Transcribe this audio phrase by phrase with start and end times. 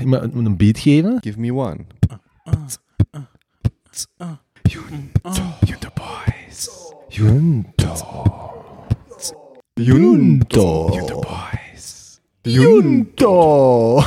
[0.00, 1.18] Iemand moet een beat geven.
[1.20, 1.84] Give me one.
[4.62, 6.68] Junto boys.
[7.08, 7.92] Junto.
[9.74, 10.90] Junto.
[10.92, 12.20] Junto boys.
[12.42, 14.02] Junto.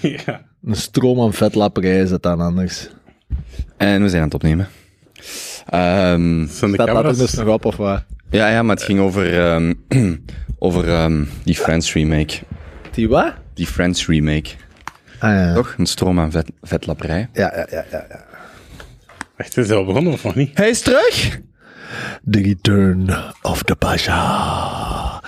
[0.00, 0.46] ja.
[0.62, 2.88] Een stroom aan vetlapperij is het dan anders.
[3.76, 4.68] En we zijn aan het opnemen.
[5.68, 7.18] Ehm, Zijn de er camera's...
[7.18, 8.04] dus nog op, of wat?
[8.30, 9.74] ja, ja, maar het ging over, ehm,
[10.58, 12.38] over ehm, die Friends remake.
[12.90, 13.32] Die wat?
[13.54, 14.50] Die Friends remake.
[15.18, 15.54] Ah ja.
[15.54, 15.74] Toch?
[15.78, 17.28] Een stroom aan vet, vetlapperij.
[17.32, 18.24] Ja, ja, ja, ja, ja.
[19.36, 20.50] Echt, het is al begonnen of nog niet?
[20.58, 21.40] Hij is terug!
[22.30, 23.08] The Return
[23.42, 25.20] of the Pasha.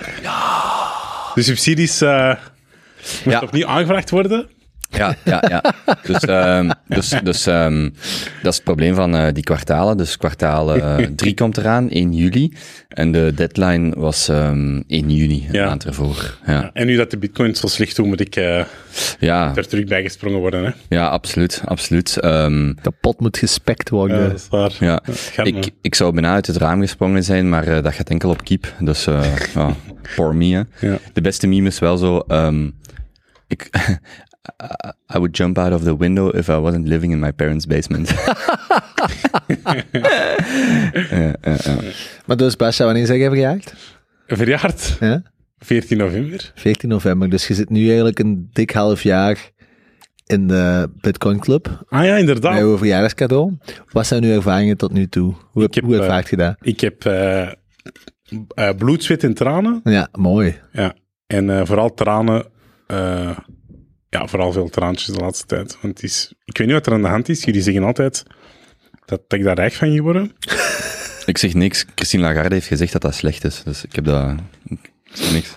[1.35, 2.35] De subsidies eh
[3.13, 3.39] moeten Ja.
[3.41, 4.49] opnieuw aangevraagd worden.
[4.97, 5.63] Ja, ja, ja.
[6.03, 7.83] Dus, ehm, dus, dus ehm,
[8.41, 9.97] dat is het probleem van eh, die kwartalen.
[9.97, 10.75] Dus kwartaal
[11.15, 12.53] 3 komt eraan, 1 juli.
[12.87, 15.65] En de deadline was ehm 1 juni, een Ja.
[15.65, 16.37] maand ervoor.
[16.45, 18.63] Ja, En nu dat de bitcoin zo slecht doet, moet ik eh,
[19.19, 20.63] ja, er terug bij gesprongen worden.
[20.65, 20.71] Hè?
[20.89, 21.61] ja absoluut.
[21.65, 22.17] absoluut.
[22.17, 24.29] Ehm, De pot moet gespekt Ja, worden.
[24.29, 24.71] dat is waar.
[24.79, 25.01] ja.
[25.43, 28.43] Ik, ik zou bijna uit het raam gesprongen zijn, maar eh, dat gaat enkel op
[28.43, 28.73] keep.
[28.79, 30.45] Dus, eh ja, for me,
[30.79, 30.87] hè.
[30.87, 30.97] Ja.
[31.13, 32.17] De beste meme is wel zo...
[32.27, 32.69] ehm,
[33.47, 33.69] ik,
[35.15, 38.13] I would jump out of the window if I wasn't living in my parents' basement.
[41.09, 41.75] Ja, ja, ja.
[42.25, 43.73] Maar dus, Pasha, wanneer zeg je verjaard?
[44.27, 45.21] Verjaard, Ja?
[45.59, 46.51] 14 november.
[46.55, 47.29] 14 november.
[47.29, 49.49] Dus je zit nu eigenlijk een dik half jaar
[50.25, 51.85] in de Bitcoin Club.
[51.89, 52.57] Ah ja, Bij inderdaad.
[52.57, 53.57] jouw verjaardagscadeau.
[53.91, 55.33] Wat zijn uw ervaringen tot nu toe?
[55.51, 56.55] Hoe, Ik heb, hoe eh, ervaart je dat?
[56.61, 57.51] Ik heb eh, eh,
[58.77, 59.81] bloed, zweet en tranen.
[59.83, 60.59] Ja, mooi.
[60.71, 60.93] Ja.
[61.27, 62.45] En eh, vooral tranen.
[62.87, 63.37] eh,
[64.11, 65.77] ja, vooral veel traantjes de laatste tijd.
[65.81, 67.43] Want het is, ik weet niet wat er aan de hand is.
[67.43, 68.23] Jullie zeggen altijd
[69.05, 70.31] dat, dat ik daar rijk van geworden.
[71.25, 71.85] Ik zeg niks.
[71.95, 73.63] Christine Lagarde heeft gezegd dat dat slecht is.
[73.63, 74.05] Dus ik heb
[75.13, 75.55] zeg niks.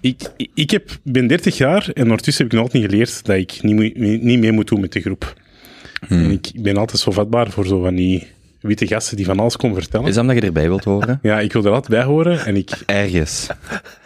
[0.00, 3.36] Ik, ik, heb, ben 30 jaar en ondertussen heb ik nog altijd niet geleerd dat
[3.36, 5.34] ik niet, niet mee moet doen met de groep.
[6.08, 8.26] En ik ben altijd zo vatbaar voor zo van die
[8.60, 10.06] witte gasten die van alles komen vertellen.
[10.06, 11.18] Is dat omdat je erbij wilt horen?
[11.22, 13.46] Ja, ik wil er altijd bij horen en ik, Ergens.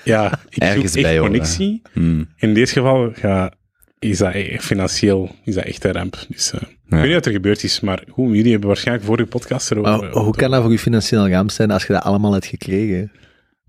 [0.05, 1.83] ja, ik Ergens zoek echt bij connectie.
[1.93, 2.29] Hmm.
[2.37, 3.53] In dit geval ja,
[3.99, 6.25] is dat e- financieel is dat echt een ramp.
[6.29, 9.29] Dus, eh, Ik weet niet wat er gebeurd is, maar goed, jullie hebben waarschijnlijk vorige
[9.29, 9.99] podcast erover.
[9.99, 13.13] Maar hoe kan dat voor je financieel ramp zijn als je dat allemaal hebt gekregen?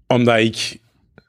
[0.08, 0.78] Omdat ik,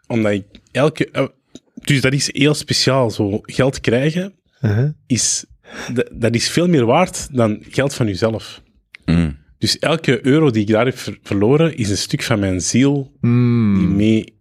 [0.06, 1.10] omdat ik elke...
[1.10, 1.26] eh,
[1.74, 3.10] dus dat is heel speciaal.
[3.10, 4.90] Zo geld krijgen Uh-huh.
[5.06, 5.44] is...
[5.92, 8.62] Dat, dat is veel meer waard dan geld van jezelf.
[9.04, 9.38] Hmm.
[9.58, 13.12] Dus elke euro die ik daar heb ver- verloren, is een stuk van mijn ziel
[13.20, 13.78] Mm.
[13.78, 14.39] die mee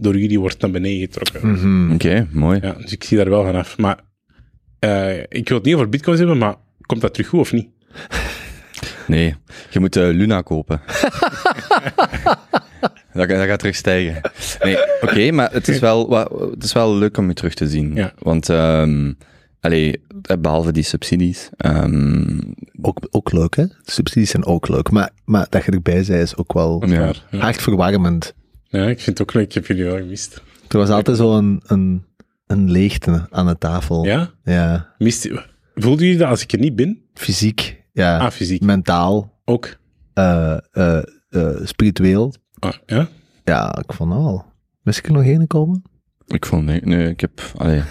[0.00, 1.50] door jullie wordt naar beneden getrokken.
[1.50, 1.92] Mhm.
[1.92, 2.58] Oké, mooi.
[2.62, 3.78] Ja, dus ik zie daar wel vanaf.
[3.78, 3.98] Maar
[4.78, 6.54] eh, ik wil het niet over bitcoins hebben, maar
[6.86, 7.68] komt dat terug goed of niet?
[9.06, 9.34] Nee,
[9.70, 10.80] je moet eh, Luna kopen.
[13.12, 14.20] dat, dat gaat terug stijgen.
[14.62, 16.10] Nee, oké, maar het is, wel,
[16.50, 17.94] het is wel leuk om je terug te zien.
[17.94, 18.12] Ja.
[18.18, 19.12] Want, ehm
[19.60, 22.38] allee, eh, behalve die subsidies, ehm,
[22.82, 23.64] Ook, ook leuk, hè?
[23.82, 24.90] Subsidies zijn ook leuk.
[24.90, 26.98] Maar, maar dat je erbij bent is ook wel Ja.
[26.98, 27.38] Waar, ja.
[27.38, 28.34] hartverwarmend.
[28.72, 29.44] Ja, ik vind het ook leuk.
[29.44, 30.42] Ik heb jullie wel gemist.
[30.68, 32.04] Er was altijd zo een, een,
[32.46, 34.04] een leegte aan de tafel.
[34.04, 34.30] Ja?
[34.44, 34.94] Ja.
[34.98, 35.28] Mist,
[35.74, 37.02] voelden jullie dat als ik er niet ben?
[37.14, 38.18] Fysiek, ja.
[38.18, 38.62] Ah, fysiek.
[38.62, 39.76] Mentaal, Ook.
[40.14, 42.34] eh, eh, eh, spiritueel.
[42.58, 43.08] Ah, ja?
[43.44, 44.44] Ja, ik vond al.
[44.82, 45.82] Wist ik er nog één komen?
[46.26, 47.82] ik vond, nee, nee, ik heb, allee,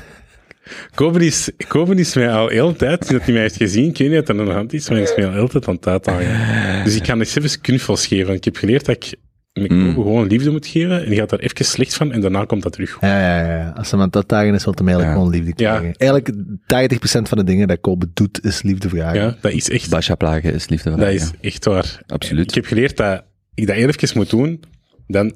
[0.96, 4.18] Koben is, mij al heel tijd, sinds dat hij mij heeft gezien, ik weet niet
[4.20, 5.88] wat er aan de hand is, maar hij is mij al heel tijd aan het
[5.88, 6.84] uitdagen.
[6.84, 8.26] Dus ik kan eens even knuffels geven.
[8.26, 9.16] want Ik heb geleerd dat ik
[9.54, 9.94] met Mm.
[9.94, 12.72] Gewoon liefde moet geven, en die gaat daar even slecht van, en daarna komt dat
[12.72, 12.98] terug.
[13.02, 13.70] Ja, ja, ja.
[13.70, 15.24] Als ze me aan dat dagen is, wil hem eigenlijk Ja.
[15.24, 15.78] gewoon liefde Ja.
[15.78, 15.98] krijgen.
[15.98, 19.22] Eigenlijk 80% van de dingen dat Kobe doet, is liefde vragen.
[19.22, 21.16] Ja, dat is echt, Basha plagen is liefde dat vragen.
[21.16, 22.02] is echt waar.
[22.08, 22.48] Absoluut.
[22.50, 23.24] Ik heb geleerd dat
[23.54, 24.64] ik dat even moet doen,
[25.08, 25.34] dan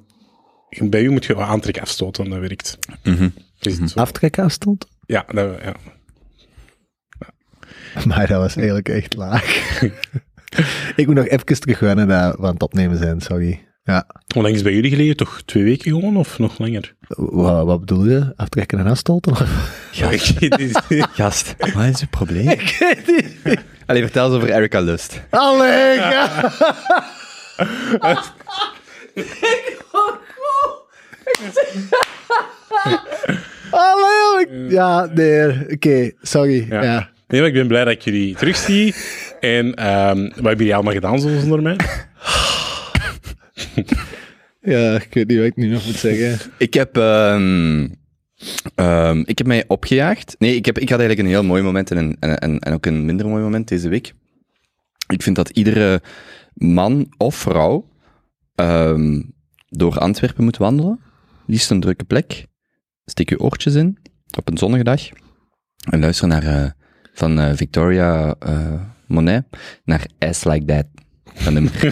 [0.80, 2.78] bij u moet je wel aantrek afstoten, dat werkt.
[3.04, 3.30] Mhm.
[3.60, 4.00] Is het zo?
[4.00, 4.86] Aftrekken afstond?
[5.06, 5.74] Ja, dat, ja.
[8.08, 9.44] Maar dat was eigenlijk echt laag.
[10.96, 13.68] ik moet nog even terug wennen dat we aan het opnemen zijn, sorry.
[13.86, 14.06] Ja.
[14.34, 15.16] Hoe lang is het bij jullie geleden?
[15.18, 16.94] Toch twee weken gewoon, of nog langer?
[17.08, 18.34] Wat, wat bedoel je?
[18.36, 19.36] Aftrekken en afstoten?
[19.92, 20.34] Gast,
[21.22, 22.58] gast, wat is het probleem?
[23.86, 25.22] Allee, vertel eens over Erica Lust.
[25.30, 26.52] Allee, ja.
[33.72, 36.66] Allee, ik- ja, nee, oké, sorry.
[36.70, 36.84] Ja.
[36.84, 37.10] Ja.
[37.28, 38.96] Nee, maar ik ben blij dat ik jullie terugzie.
[39.40, 41.76] En ehm, wat hebben jullie allemaal gedaan zo zonder mij?
[44.66, 46.52] Ja, ik weet niet wat ik nu nog moet zeggen.
[46.58, 47.88] Ik heb, ehm,
[48.76, 50.36] ehm, ik heb mij opgejaagd.
[50.40, 52.86] Nee, ik, heb, ik had eigenlijk een heel mooi moment en, een, en, en, ook
[52.86, 54.14] een minder mooi moment deze week.
[55.08, 56.02] Ik vind dat iedere
[56.54, 57.90] man of vrouw
[58.56, 59.22] ehm,
[59.70, 61.00] door Antwerpen moet wandelen,
[61.46, 62.46] liefst een drukke plek,
[63.06, 63.98] steek je oortjes in
[64.38, 65.10] op een zonnige dag
[65.90, 66.70] en luister naar eh,
[67.14, 69.46] van eh, Victoria eh, Monet
[69.84, 70.86] naar Ice Like That.
[71.36, 71.84] Van het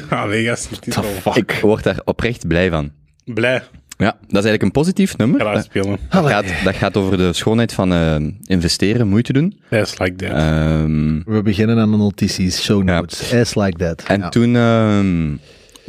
[0.87, 2.91] is wel Ik word daar oprecht blij van.
[3.25, 3.63] blij.
[3.97, 5.39] Ja, dat is eigenlijk een positief nummer.
[5.39, 5.97] Daar spelen.
[6.09, 9.59] Dat gaat, dat gaat over de schoonheid van eh, investeren, moeite doen.
[9.69, 10.29] Yes, like that.
[10.29, 12.95] Ehm, We beginnen aan de notities, show Ja.
[12.99, 13.33] notes.
[13.33, 14.03] As like that.
[14.07, 14.29] en Ja.
[14.29, 15.35] toen, ehm,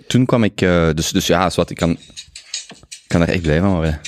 [0.06, 3.42] toen kwam ik, eh, dus, dus ja, is wat, ik kan, ik kan daar echt
[3.42, 4.00] blij van worden.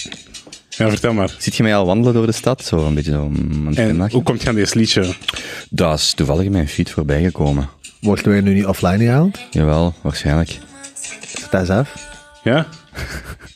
[0.71, 1.35] ja, vertel maar.
[1.39, 2.65] Ziet je mij al wandelen door de stad?
[2.65, 5.15] Zo een beetje zo mm, aan het En hoe komt je aan deze liedje?
[5.71, 7.69] Dat is toevallig in mijn feed voorbij gekomen.
[8.05, 9.39] Worden wij nu niet offline gehaald?
[9.51, 10.59] Jawel, waarschijnlijk.
[11.27, 12.13] Zet dat eens af.
[12.45, 12.67] Ja?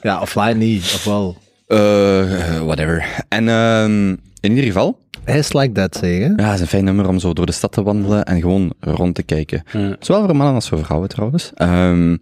[0.01, 1.37] Ja, offline niet, of wel.
[1.67, 3.05] Eh, whatever.
[3.29, 4.09] En ehm,
[4.41, 6.33] in ieder geval, As like that, zeggen.
[6.37, 8.73] ja, het is een fijn nummer om zo door de stad te wandelen en gewoon
[8.81, 9.63] rond te kijken.
[9.73, 9.97] Ja.
[10.01, 11.51] Zowel voor mannen als voor vrouwen trouwens.
[11.55, 12.17] Ehm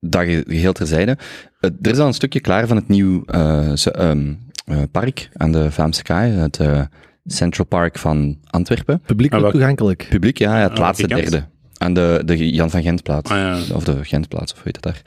[0.00, 1.18] dat ge- geheel terzijde.
[1.60, 4.34] Eh, er is al een stukje klaar van het nieuw eh, ehm,
[4.66, 6.80] eh, park aan de Vlaamse Kaai, het eh,
[7.26, 9.00] Central Park van Antwerpen.
[9.00, 10.06] Publiekelijk Ah, toegankelijk.
[10.08, 11.44] Publiek, ja, het Ah, laatste derde.
[11.76, 13.30] Aan de, de Jan van Gentplaats.
[13.30, 13.74] Ah, ja.
[13.74, 15.02] Of de Gentplaats, of hoe heet dat daar.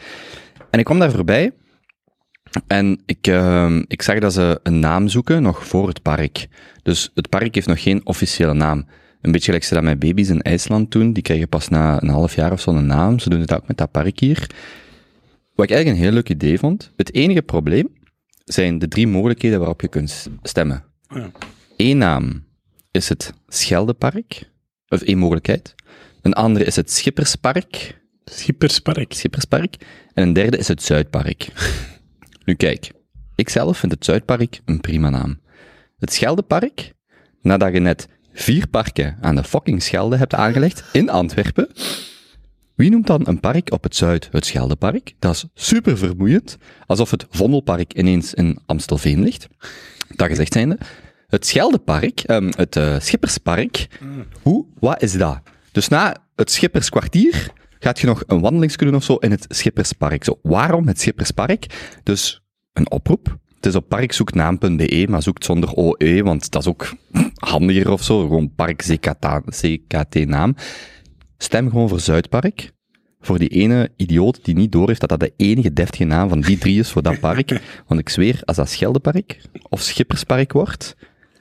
[0.69, 1.51] En ik kwam daar voorbij.
[2.67, 6.47] En ik, ehm, ik zag dat ze een naam zoeken, nog voor het park.
[6.83, 8.85] Dus het park heeft nog geen officiële naam.
[9.21, 11.13] Een beetje gelijk ze dat met baby's in IJsland doen.
[11.13, 13.19] Die krijgen pas na een half jaar of zo een naam.
[13.19, 14.49] Ze doen het ook met dat park hier.
[15.55, 16.91] Wat ik eigenlijk een heel leuk idee vond.
[16.95, 17.87] Het enige probleem
[18.45, 20.83] zijn de drie mogelijkheden waarop je kunt stemmen.
[21.09, 21.31] Ja.
[21.77, 22.45] Eén naam
[22.91, 24.51] is het Scheldepark.
[24.87, 25.75] Of één mogelijkheid.
[26.21, 28.01] Een andere is het Schipperspark.
[28.25, 29.13] Schipperspark.
[29.13, 29.75] Schipperspark.
[30.13, 31.47] En een derde is het Zuidpark.
[32.45, 32.91] nu kijk,
[33.35, 35.39] ik zelf vind het Zuidpark een prima naam.
[35.97, 36.93] Het Scheldepark,
[37.41, 41.69] nadat je net vier parken aan de fucking Schelde hebt aangelegd in Antwerpen,
[42.75, 45.13] wie noemt dan een park op het Zuid het Scheldepark?
[45.19, 49.47] Dat is super vermoeiend, alsof het Vondelpark ineens in Amstelveen ligt.
[50.15, 50.77] Dat gezegd zijnde.
[51.27, 53.87] Het Scheldepark, ehm, het eh, Schipperspark,
[54.41, 55.39] hoe, wat is dat?
[55.71, 60.23] Dus na het Schipperskwartier gaat je nog een wandeling kunnen of zo in het Schipperspark.
[60.23, 61.65] Zo, waarom het Schipperspark?
[62.03, 62.41] Dus
[62.73, 63.37] een oproep.
[63.55, 66.93] Het is op parkzoeknaam.be, maar zoekt zonder OE, want dat is ook
[67.35, 68.21] handiger of zo.
[68.21, 68.99] Gewoon park
[69.49, 70.55] CKT-naam.
[71.37, 72.71] Stem gewoon voor Zuidpark.
[73.19, 76.57] Voor die ene idioot die niet doorheeft dat dat de enige deftige naam van die
[76.57, 77.61] drie is voor dat park.
[77.87, 80.95] Want ik zweer, als dat Scheldepark of Schipperspark wordt,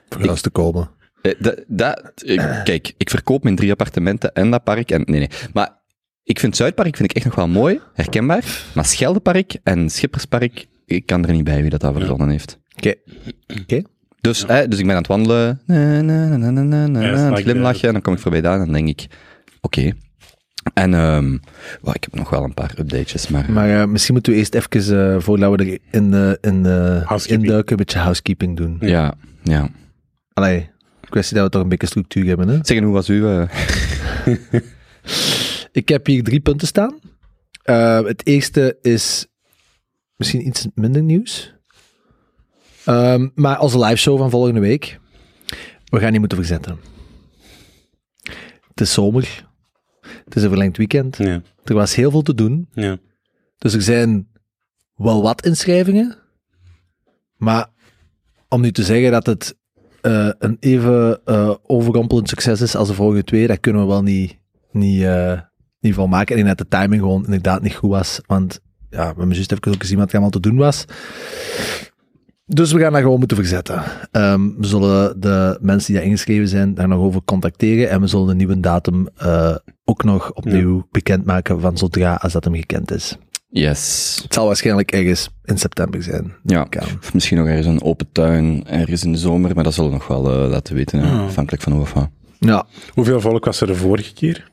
[0.09, 0.91] Voor ons te komen.
[1.23, 2.13] eh, dat, dat,
[2.65, 4.91] kijk, ik verkoop mijn drie appartementen en dat park.
[4.91, 5.31] En, nee, nee.
[5.53, 5.79] Maar
[6.23, 8.63] ik vind Zuidpark vind ik echt nog wel mooi, herkenbaar.
[8.75, 12.59] Maar Scheldepark en Schipperspark, ik kan er niet bij wie dat, dat verzonnen heeft.
[12.77, 12.95] Oké.
[13.61, 13.83] Oké.
[14.21, 17.01] Dus, hè, dus ik ben aan het wandelen, na, na, na, na, na, na, na,
[17.01, 19.07] Ja, aan het like glimlachen, en dan kom ik voorbij daar en dan denk ik,
[19.61, 19.93] oké.
[20.75, 21.31] En ehm
[21.83, 23.53] well, ik heb nog wel een paar updates, maar...
[23.53, 27.03] Maar eh, misschien moeten we eerst even, eh voordat we er in de, in de
[27.27, 28.77] induiken, een beetje housekeeping doen.
[28.81, 29.69] ja, ja.
[30.37, 30.71] Allee,
[31.09, 32.49] kwestie dat we toch een beetje structuur hebben.
[32.49, 32.59] Hè?
[32.63, 33.29] Zeg, hoe was uw...
[33.29, 33.49] eh,
[35.73, 36.99] Ik heb hier drie punten staan.
[37.63, 39.27] Eh, het eerste is
[40.17, 41.55] misschien iets minder nieuws.
[42.85, 44.99] Ehm, maar onze live show van volgende week.
[45.85, 46.79] We gaan die moeten verzetten.
[48.69, 49.49] Het is zomer.
[50.25, 51.17] Het is een verlengd weekend.
[51.17, 51.43] Ja.
[51.65, 52.69] Er was heel veel te doen.
[52.73, 52.99] Ja.
[53.59, 54.29] Dus er zijn
[54.95, 56.19] wel wat inschrijvingen.
[57.37, 57.69] Maar
[58.49, 59.57] om nu te zeggen dat het
[60.01, 64.03] eh, een even eh overrompelend succes is als de vorige twee, dat kunnen we wel
[64.03, 64.39] niet,
[64.71, 65.41] niet, eh,
[65.81, 66.35] niet van maken.
[66.35, 68.21] En ik denk dat de timing gewoon inderdaad niet goed was.
[68.27, 68.61] Want
[68.91, 70.85] ja, we hebben juist even ook gezien wat er allemaal te doen was.
[72.47, 73.83] Dus we gaan dat gewoon moeten verzetten.
[74.11, 77.91] Ehm, we zullen de mensen die daar ingeschreven zijn daar nog over contacteren.
[77.91, 79.09] En we zullen een nieuwe datum
[79.85, 83.19] ook nog opnieuw bekendmaken van zodra als dat hem gekend is.
[83.49, 84.19] Yes.
[84.23, 86.35] Het zal waarschijnlijk ergens in september zijn.
[86.45, 86.67] Ja,
[87.03, 89.97] of misschien nog ergens een open tuin, ergens in de zomer, maar dat zullen we
[89.97, 91.25] nog wel eh, laten weten, hè, Ah.
[91.25, 92.09] afhankelijk van wat.
[92.39, 94.51] Ja, Hoeveel volk was er de vorige keer?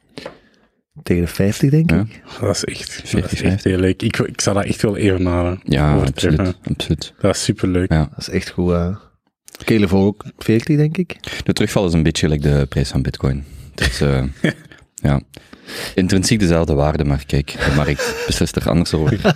[1.04, 2.22] tegen de 50 denk ik.
[2.40, 2.46] Ja.
[2.46, 4.02] Dat is echt, dat 40, is echt heel leuk.
[4.02, 6.40] Ik, ik zou dat echt wel even naar Ja, overtreffen.
[6.46, 7.14] absoluut, absoluut.
[7.20, 7.92] Dat is superleuk.
[7.92, 8.08] Ja.
[8.10, 8.72] Dat is echt goed.
[8.72, 8.96] eh
[9.64, 11.16] Kele voor ook 40 denk ik.
[11.44, 13.44] De terugval is een beetje like de prijs van bitcoin.
[13.76, 14.24] Is, eh,
[15.04, 15.22] ja,
[15.96, 19.36] intrinsiek dezelfde waarde, maar kijk, de markt beslist er anders over.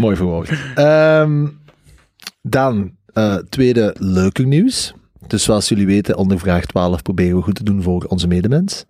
[0.00, 0.50] Mooi verwoord.
[0.74, 1.46] Ehm,
[2.42, 4.94] dan, eh, tweede leuke nieuws.
[5.26, 8.84] Dus zoals jullie weten, onder vraag 12 proberen we goed te doen voor onze medemens.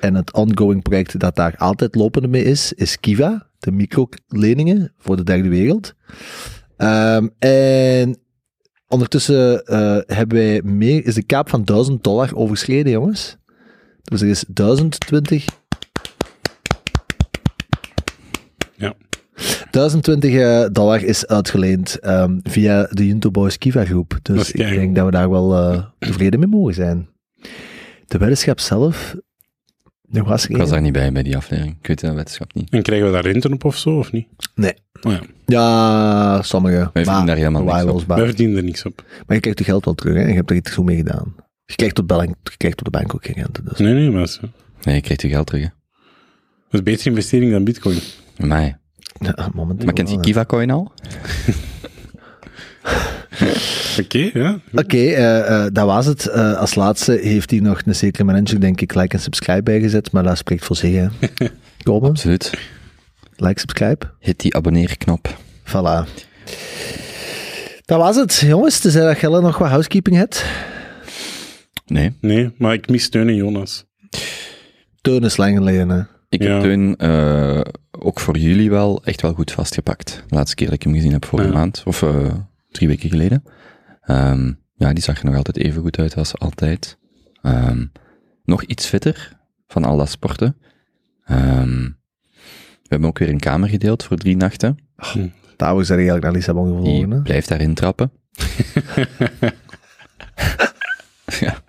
[0.00, 5.16] En het ongoing project dat daar altijd lopende mee is, is Kiva, de microleningen voor
[5.16, 5.94] de derde wereld.
[6.76, 8.16] Ehm, en
[8.88, 13.36] ondertussen eh, hebben wij meer, is de kaap van 1000 dollar overschreden, jongens.
[14.10, 15.44] Dus er is 1020
[19.70, 24.18] 1020 eh, dollar is uitgeleend ehm, via de Junto Boys Kiva groep.
[24.22, 27.08] Dus ik denk dat we daar wel eh, tevreden mee mogen zijn.
[28.06, 29.16] De weddenschap zelf,
[30.08, 31.76] nog was er Ik was daar niet bij, bij die aflevering.
[31.80, 32.70] Ik weet de wetenschap niet.
[32.70, 34.26] En krijgen we daar rente op of zo, of niet?
[34.54, 34.74] Nee.
[35.02, 36.76] Oh ja, Ja, sommige.
[36.76, 38.06] Wij maar verdienen daar helemaal niks op.
[38.06, 38.16] bij.
[38.16, 39.04] wij verdienen er niks op.
[39.26, 40.26] Maar je krijgt je geld wel terug, hè?
[40.28, 41.34] Je hebt er iets goed mee gedaan.
[41.70, 43.62] Je krijgt op, bank, je krijgt op de bank ook geen rente.
[43.62, 43.78] Dus.
[43.78, 44.50] Nee, nee, maar dat dat
[44.84, 45.62] Nee, je krijgt je geld terug.
[45.62, 45.68] hè.
[46.70, 47.98] is een betere investering dan bitcoin.
[48.38, 48.76] Amai.
[49.18, 50.30] Ja, momenteel Maar kent je wel, hè.
[50.30, 50.92] Kiva Coin al?
[54.00, 54.60] Oké, ja.
[54.72, 56.26] Oké, eh, eh, dat was het.
[56.26, 60.12] Eh, als laatste heeft hij nog een zekere manager, denk ik, like en subscribe bijgezet,
[60.12, 61.06] maar dat spreekt voor zich, hè.
[61.82, 62.50] Komen, Absoluut.
[63.36, 64.06] like, subscribe.
[64.18, 65.36] Hit die abonneerknop.
[65.64, 66.08] Voilà.
[67.84, 68.78] Dat was het, jongens.
[68.78, 70.44] Tenzij dat Gelle nog wat housekeeping hebt.
[71.90, 72.12] Nee.
[72.20, 73.84] Nee, maar ik mis Steun en Jonas.
[75.00, 76.02] Teun is lang geleden, hè.
[76.28, 76.52] Ik Ja.
[76.52, 80.24] heb Teun eh, ook voor jullie wel echt wel goed vastgepakt.
[80.28, 81.54] De laatste keer dat ik hem gezien heb, vorige Ja.
[81.54, 81.82] maand.
[81.84, 82.34] Of eh,
[82.70, 83.44] drie weken geleden.
[84.00, 86.98] Ehm, ja, die zag er nog altijd even goed uit als altijd.
[87.42, 87.86] Ehm,
[88.44, 90.56] nog iets fitter van al dat sporten.
[91.24, 91.82] Ehm,
[92.82, 94.78] we hebben ook weer een kamer gedeeld voor drie nachten.
[95.56, 97.22] Daarvoor zijn eigenlijk naar Lissabon gevlogen, hè.
[97.22, 98.10] blijft daarin trappen.
[101.40, 101.62] ja.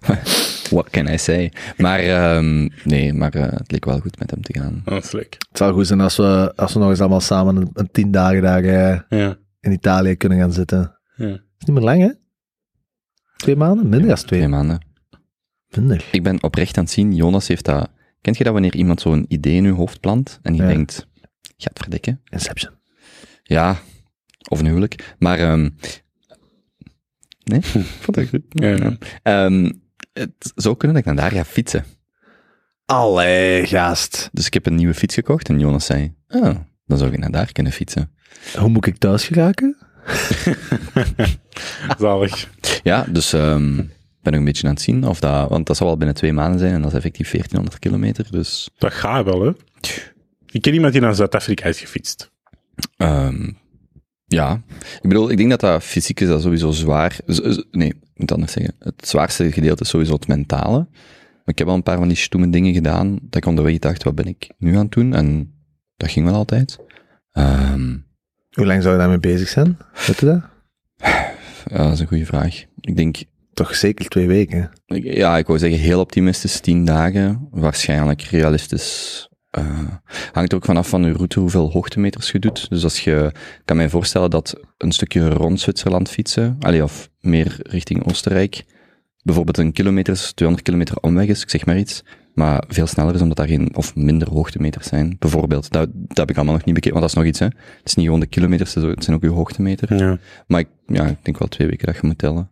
[0.70, 1.52] What can I say?
[1.76, 4.82] Maar ehm, nee, maar eh, het leek wel goed met hem te gaan.
[4.84, 5.36] Dat is leuk.
[5.48, 8.10] Het zou goed zijn als we, als we nog eens allemaal samen een, een tien
[8.10, 10.98] dagen daar eh, Ja, in Italië kunnen gaan zitten.
[11.16, 11.26] ja.
[11.28, 12.10] is niet meer lang, hè?
[13.36, 13.88] Twee maanden?
[13.88, 14.26] Minder dan twee.
[14.40, 14.86] Twee maanden.
[15.68, 16.04] Minder.
[16.12, 17.90] Ik ben oprecht aan het zien, Jonas heeft dat...
[18.20, 20.68] Kent je dat wanneer iemand zo'n idee in je hoofd plant en je Ja.
[20.68, 21.06] denkt,
[21.56, 22.20] gaat verdikken?
[22.28, 22.72] Inception.
[23.42, 23.76] Ja,
[24.48, 25.14] of een huwelijk.
[25.18, 25.68] Maar, ehm
[27.44, 27.60] nee,
[28.00, 28.42] vond ik goed.
[28.48, 28.96] Ja, ja.
[30.12, 31.84] Het zou kunnen dat ik naar daar ga fietsen.
[32.84, 34.28] Allee, gast.
[34.32, 37.30] Dus ik heb een nieuwe fiets gekocht en Jonas zei, oh, dan zou ik naar
[37.30, 38.12] daar kunnen fietsen.
[38.58, 39.76] Hoe moet ik thuis geraken?
[41.98, 42.48] Zalig.
[42.82, 43.82] Ja, dus ehm
[44.22, 46.32] ben nog een beetje aan het zien of dat, want dat zal wel binnen twee
[46.32, 49.52] maanden zijn en dat is effectief 1400 kilometer, dus Dat gaat wel, hè.
[50.50, 52.30] Ik ken iemand die naar Zuid-Afrika is gefietst.
[52.96, 53.50] Ehm,
[54.34, 54.62] ja,
[55.02, 57.18] ik bedoel, ik denk dat dat fysiek is dat sowieso zwaar.
[57.70, 58.74] Nee, ik moet het anders zeggen.
[58.78, 60.78] Het zwaarste gedeelte is sowieso het mentale.
[60.78, 64.02] Maar ik heb al een paar van die stoeme dingen gedaan, dat ik onderweg dacht,
[64.02, 65.14] wat ben ik nu aan het doen?
[65.14, 65.52] En
[65.96, 66.78] dat ging wel altijd.
[67.32, 67.96] Ehm,
[68.50, 69.78] Hoe lang zou je daarmee bezig zijn?
[70.06, 70.40] Weet je dat?
[71.72, 72.64] ja, dat is een goede vraag.
[72.80, 73.16] Ik denk,
[73.52, 74.70] Toch zeker twee weken.
[74.86, 77.48] ik- ja, ik wou zeggen heel optimistisch, tien dagen.
[77.50, 79.28] Waarschijnlijk realistisch.
[79.50, 79.88] Eh,
[80.32, 82.68] hangt er ook vanaf van je route hoeveel hoogtemeters je doet.
[82.68, 87.10] Dus als je, ik kan mij voorstellen dat een stukje rond Zwitserland fietsen, allee, of
[87.20, 88.64] meer richting Oostenrijk,
[89.22, 92.04] bijvoorbeeld een kilometer, 200 kilometer omweg is, ik zeg maar iets,
[92.34, 95.16] maar veel sneller is omdat daar geen, of minder hoogtemeters zijn.
[95.18, 97.46] Bijvoorbeeld, dat, dat heb ik allemaal nog niet bekeken, want dat is nog iets, hè.
[97.78, 99.96] Het is niet gewoon de kilometers, het zijn ook je hoogtemeter.
[99.96, 100.18] Ja.
[100.46, 102.50] Maar ik, ja, ik denk wel twee weken dat je moet tellen.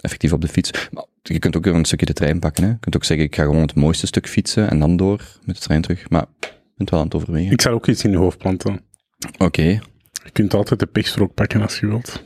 [0.00, 0.88] Effectief op de fiets.
[0.90, 2.64] Maar je kunt ook weer een stukje de trein pakken.
[2.64, 2.70] Hè.
[2.70, 5.54] Je kunt ook zeggen, ik ga gewoon het mooiste stuk fietsen en dan door met
[5.56, 6.10] de trein terug.
[6.10, 7.52] Maar je bent wel aan het overwegen.
[7.52, 8.80] Ik zou ook iets in je hoofd planten.
[9.38, 12.22] Oké, Je kunt altijd de pechstrook pakken als je wilt.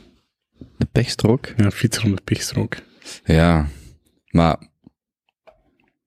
[0.79, 1.53] de pechstrook.
[1.57, 2.77] Ja, fietsen om de pechstrook.
[3.25, 3.67] Ja,
[4.31, 4.57] maar...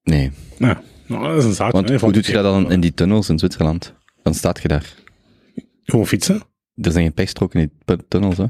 [0.03, 0.77] Nee, Nou,
[1.07, 1.71] nou, dat is een zaak.
[1.71, 3.93] want hè, hoe van- doe je dat dan in die tunnels in Zwitserland?
[4.23, 4.93] Dan staat je daar.
[5.83, 6.41] Gewoon fietsen?
[6.75, 8.45] Er zijn geen pechstroken in die tunnels, hè.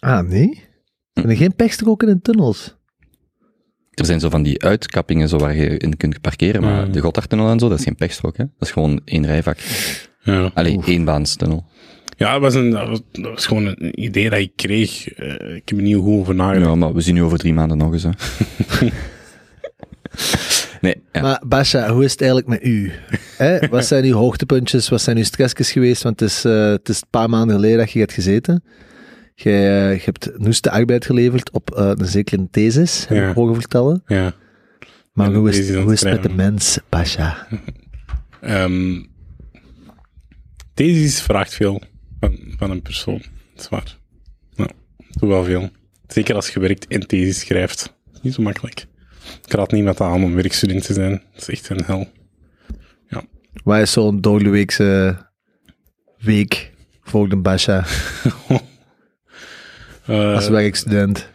[0.00, 0.64] Ah, nee?
[1.12, 2.76] Zijn er geen pechstroken in tunnels?
[3.98, 6.92] Er zijn zo van die uitkappingen zo waar je in kunt parkeren, maar Ja.
[6.92, 8.44] de Gotthardtunnel en zo, dat is geen pechstrook, hè.
[8.58, 9.58] Dat is gewoon één rijvak.
[10.22, 10.50] Ja.
[10.54, 11.64] Allee, éénbaanstunnel.
[12.16, 15.08] Ja, dat was, een, dat, was, dat was gewoon een idee dat ik kreeg.
[15.14, 16.66] Eh, ik heb er niet goed over nagedacht.
[16.70, 18.10] Ja, maar we zien nu over drie maanden nog eens, hè.
[20.80, 21.20] nee, ja.
[21.20, 22.92] Maar Basha, hoe is het eigenlijk met u?
[23.36, 23.68] Hè?
[23.68, 24.88] Wat zijn uw hoogtepuntjes?
[24.88, 26.02] Wat zijn uw stressjes geweest?
[26.02, 28.62] Want het is, eh, het is een paar maanden geleden dat je hebt gezeten.
[29.40, 33.28] Je, eh, je hebt noeste arbeid geleverd op eh, een zekere thesis, heb Ja.
[33.28, 34.02] ik horen vertellen.
[34.06, 34.34] Ja.
[35.12, 37.46] Maar hoe is, hoe het is het met de mens, Basha?
[38.40, 39.02] Ehm
[40.74, 41.82] thesis vraagt veel
[42.20, 43.18] van, van een persoon.
[43.54, 43.96] Dat is waar.
[44.56, 44.70] Nou,
[45.10, 45.70] doe wel veel.
[46.06, 47.96] Zeker als je werkt en thesis schrijft.
[48.22, 48.86] Niet zo makkelijk.
[49.44, 51.22] Ik raad niemand aan om werkstudent te zijn.
[51.32, 52.08] Dat is echt een hel.
[53.64, 55.16] Wat is zo'n doordeweekse
[56.18, 57.84] week voor de Basha
[60.08, 61.28] als werkstudent?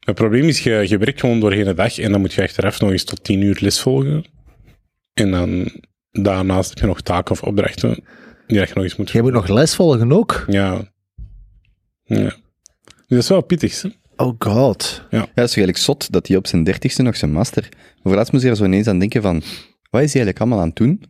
[0.00, 2.80] Het probleem is, je, je werkt gewoon doorheen de dag en dan moet je achteraf
[2.80, 4.24] nog eens tot tien uur les volgen.
[5.12, 5.72] En dan
[6.10, 8.04] daarnaast heb je nog taken of opdrachten
[8.46, 10.44] die dat je nog eens moet Jij moet nog les volgen ook?
[10.46, 10.92] Ja.
[12.04, 12.34] Ja.
[12.84, 13.88] Dus dat is wel pittig, hè?
[14.16, 15.02] Oh god.
[15.10, 17.68] Ja, het is eigenlijk zot dat hij op zijn dertigste nog zijn master...
[18.02, 19.34] Voor laatst moest hij er zo ineens aan denken van...
[19.90, 21.02] Wat is hij eigenlijk allemaal aan het doen?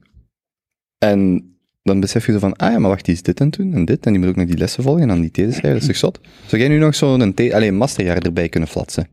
[0.98, 1.48] En
[1.84, 3.84] dan besef je zo van, ah ja, maar wacht, die is dit en toen en
[3.84, 5.90] dit, en die moet ook nog die lessen volgen en dan die thesis schrijven, dat
[5.90, 6.20] is toch zot?
[6.46, 9.08] Zou jij nu nog zo'n the- allee, een masterjaar erbij kunnen flatsen?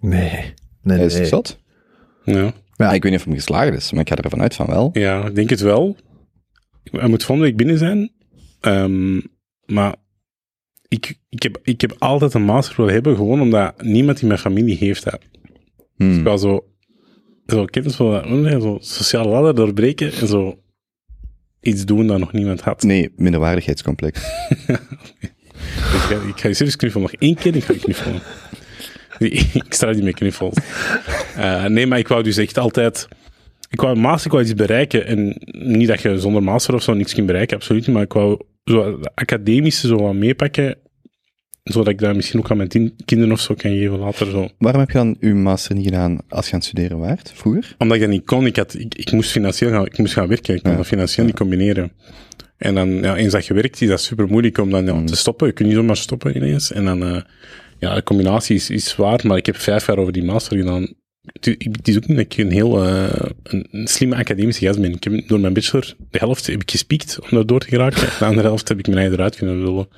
[0.00, 0.52] Nee.
[0.82, 1.28] Nee, Dat is toch nee.
[1.28, 1.58] zot?
[2.24, 2.52] Ja.
[2.76, 2.92] Ja.
[2.92, 4.90] Ik weet niet of hem geslaagd is, maar ik ga ervan uit van wel.
[4.92, 5.96] ja, ik denk het wel.
[6.90, 8.12] Hij moet volgende week binnen zijn.
[8.60, 9.20] Ehm,
[9.66, 9.94] maar
[10.88, 14.38] ik, ik, heb, ik heb altijd een master willen hebben, gewoon omdat niemand in mijn
[14.40, 15.18] familie heeft dat.
[15.96, 16.18] Hmm.
[16.18, 16.64] Ik wou zo,
[17.46, 18.62] zo, ken je zo, hoe noem je dat?
[18.62, 20.58] zo sociale ladder doorbreken en zo
[21.64, 22.82] iets doen dat nog niemand had.
[22.82, 24.20] Nee, minderwaardigheidscomplex.
[25.74, 27.10] Ik, ga, ik ga je serieus knuffelen.
[27.10, 28.20] Nog één keer, ik ga je knuffelen.
[29.68, 30.56] ik sta niet met knuffels.
[31.36, 33.08] Eh, nee, maar ik wou dus echt altijd...
[33.70, 35.06] Ik wou master, ik wou iets bereiken.
[35.06, 37.86] En niet dat je zonder master of zo niks kunt bereiken, absoluut.
[37.86, 40.76] Maar ik wou zo de academische zo wat meepakken,
[41.64, 44.30] zodat ik dat misschien ook aan mijn kinderen of zo kan geven later.
[44.30, 44.48] Zo.
[44.58, 47.74] Waarom heb je dan uw master niet gedaan als je aan het studeren waart, vroeger?
[47.78, 48.46] Omdat ik dat niet kon.
[48.46, 50.54] Ik, had, ik, ik moest financieel gaan, ik moest gaan werken.
[50.54, 50.76] Ik kon Ja.
[50.76, 51.92] dat financieel niet combineren.
[52.56, 55.06] En dan, ja, eens dat je werkt, is dat super moeilijk om dan ja, Mm.
[55.06, 55.46] te stoppen.
[55.46, 56.72] Je kunt niet zomaar stoppen ineens.
[56.72, 57.20] En dan, eh,
[57.78, 60.88] ja, de combinatie is, is zwaar, maar ik heb vijf jaar over die master gedaan.
[61.32, 61.46] Het,
[61.88, 64.92] is- ook niet dat ik een heel eh, een, een slimme academische gast ben.
[64.94, 68.00] Ik heb door mijn bachelor, de helft heb ik gespiekt om daar door te geraken.
[68.18, 69.88] De andere helft heb ik mijn eigen eruit kunnen lullen.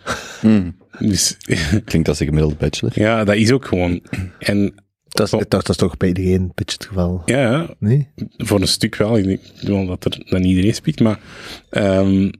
[0.40, 0.76] Hmm.
[0.98, 1.36] Dus
[1.84, 2.92] Klinkt als een gemiddelde bachelor.
[3.00, 4.00] ja, dat is ook gewoon.
[4.38, 4.74] En
[5.08, 7.22] Dat is, dat, dat is toch bij iedereen een beetje het geval?
[7.24, 8.08] ja, ja, Nee?
[8.36, 9.18] voor een stuk wel.
[9.18, 11.20] Ik denk wel dat er dan iedereen spiekt, maar
[11.70, 12.30] ehm,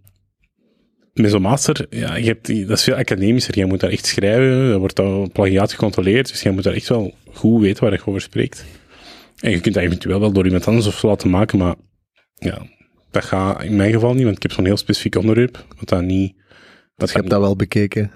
[1.21, 3.59] met zo'n master, ja, je hebt, die- dat is veel academischer.
[3.59, 6.89] Je moet daar echt schrijven, er wordt al plagiaat gecontroleerd, dus je moet daar echt
[6.89, 8.65] wel goed weten waar je over spreekt.
[9.41, 11.75] En je kunt dat eventueel wel door iemand anders of zo laten maken, maar
[12.35, 12.59] ja,
[13.11, 16.03] dat gaat in mijn geval niet, want ik heb zo'n heel specifiek onderwerp, wat dat
[16.03, 16.35] niet...
[16.37, 16.45] Dat
[17.07, 18.11] Dus je hebt dat wel bekeken.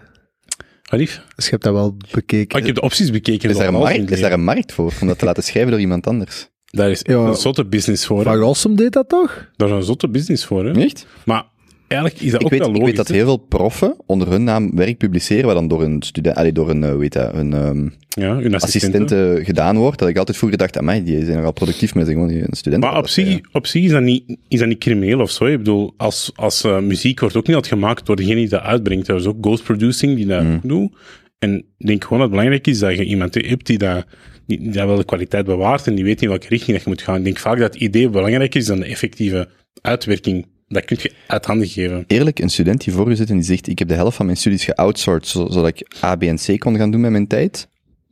[0.90, 1.22] Wat lief?
[1.36, 2.54] Dus je hebt dat wel bekeken.
[2.54, 3.50] Oh, ik heb de opties bekeken.
[3.50, 4.32] Is daar, een markt, is daar leven.
[4.32, 6.48] een markt voor, om dat te laten schrijven door iemand anders?
[6.64, 7.14] Daar is Ja.
[7.14, 8.22] een zotte business voor.
[8.22, 9.50] Van Rossum deed dat toch?
[9.56, 10.64] Daar is een zotte business voor.
[10.64, 10.80] Hè.
[10.82, 11.06] Echt?
[11.24, 11.44] Maar
[11.90, 14.44] eigenlijk is dat Ik ook weet, wel ik weet dat heel veel proffen onder hun
[14.44, 17.52] naam werk publiceren, wat dan door een student, allee, door een, eh, weet dat, een
[17.52, 19.00] ehm, Ja, hun assistenten.
[19.02, 19.98] assistente gedaan wordt.
[19.98, 22.56] Dat ik altijd vroeger dacht, amai, die zijn nogal productief, maar ze zijn gewoon een
[22.56, 22.82] student.
[22.82, 25.44] Maar op zich, op zich is, dat niet, is dat niet crimineel of zo.
[25.44, 28.62] Ik bedoel, als, als eh, muziek wordt ook niet altijd gemaakt door degene die dat
[28.62, 29.08] uitbrengt.
[29.08, 30.92] Er is ook ghost producing die dat ook doet.
[31.38, 34.04] En ik denk gewoon dat het belangrijk is dat je iemand hebt die dat,
[34.46, 36.88] die, die dat wel de kwaliteit bewaart en die weet in welke richting dat je
[36.88, 37.16] moet gaan.
[37.16, 39.48] Ik denk vaak dat het idee belangrijker is dan de effectieve
[39.80, 40.46] uitwerking.
[40.72, 42.04] Dat kun je uit handen geven.
[42.06, 44.26] Eerlijk, een student die voor je zit en die zegt, ik heb de helft van
[44.26, 47.26] mijn studies geoutsourced, zo- zodat ik A, B en C kon gaan doen met mijn
[47.26, 47.68] tijd.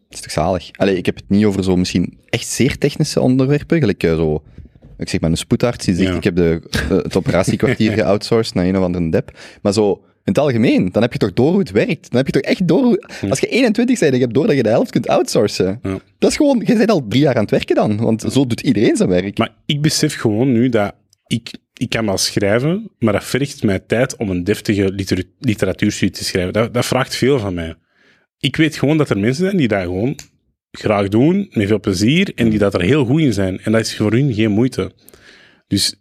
[0.08, 0.68] Dat is toch zalig?
[0.72, 4.42] Allee, ik heb het niet over zo misschien echt zeer technische onderwerpen, gelijk eh, zo,
[4.98, 6.14] ik zeg maar een spoedarts die zegt, Ja.
[6.16, 9.38] ik heb de, eh, het operatiekwartier geoutsourced naar een of andere dep.
[9.62, 9.90] Maar zo,
[10.24, 12.10] in het algemeen, dan heb je toch door hoe het werkt.
[12.10, 13.08] Dan heb je toch echt door hoe...
[13.28, 15.78] Als je 21 bent en je hebt door dat je de helft kunt outsourcen.
[15.82, 15.98] Ja.
[16.18, 18.60] Dat is gewoon, je bent al drie jaar aan het werken dan, want zo doet
[18.60, 19.38] iedereen zijn werk.
[19.38, 20.94] Maar ik besef gewoon nu dat
[21.26, 26.16] ik, ik kan wel schrijven, maar dat vergt mij tijd om een deftige liter literatuurstudie
[26.16, 26.52] te schrijven.
[26.52, 27.74] Dat, dat vraagt veel van mij.
[28.38, 30.18] Ik weet gewoon dat er mensen zijn die dat gewoon
[30.70, 33.60] graag doen, met veel plezier, en die dat er heel goed in zijn.
[33.60, 34.92] En dat is voor hun geen moeite.
[35.66, 36.00] Dus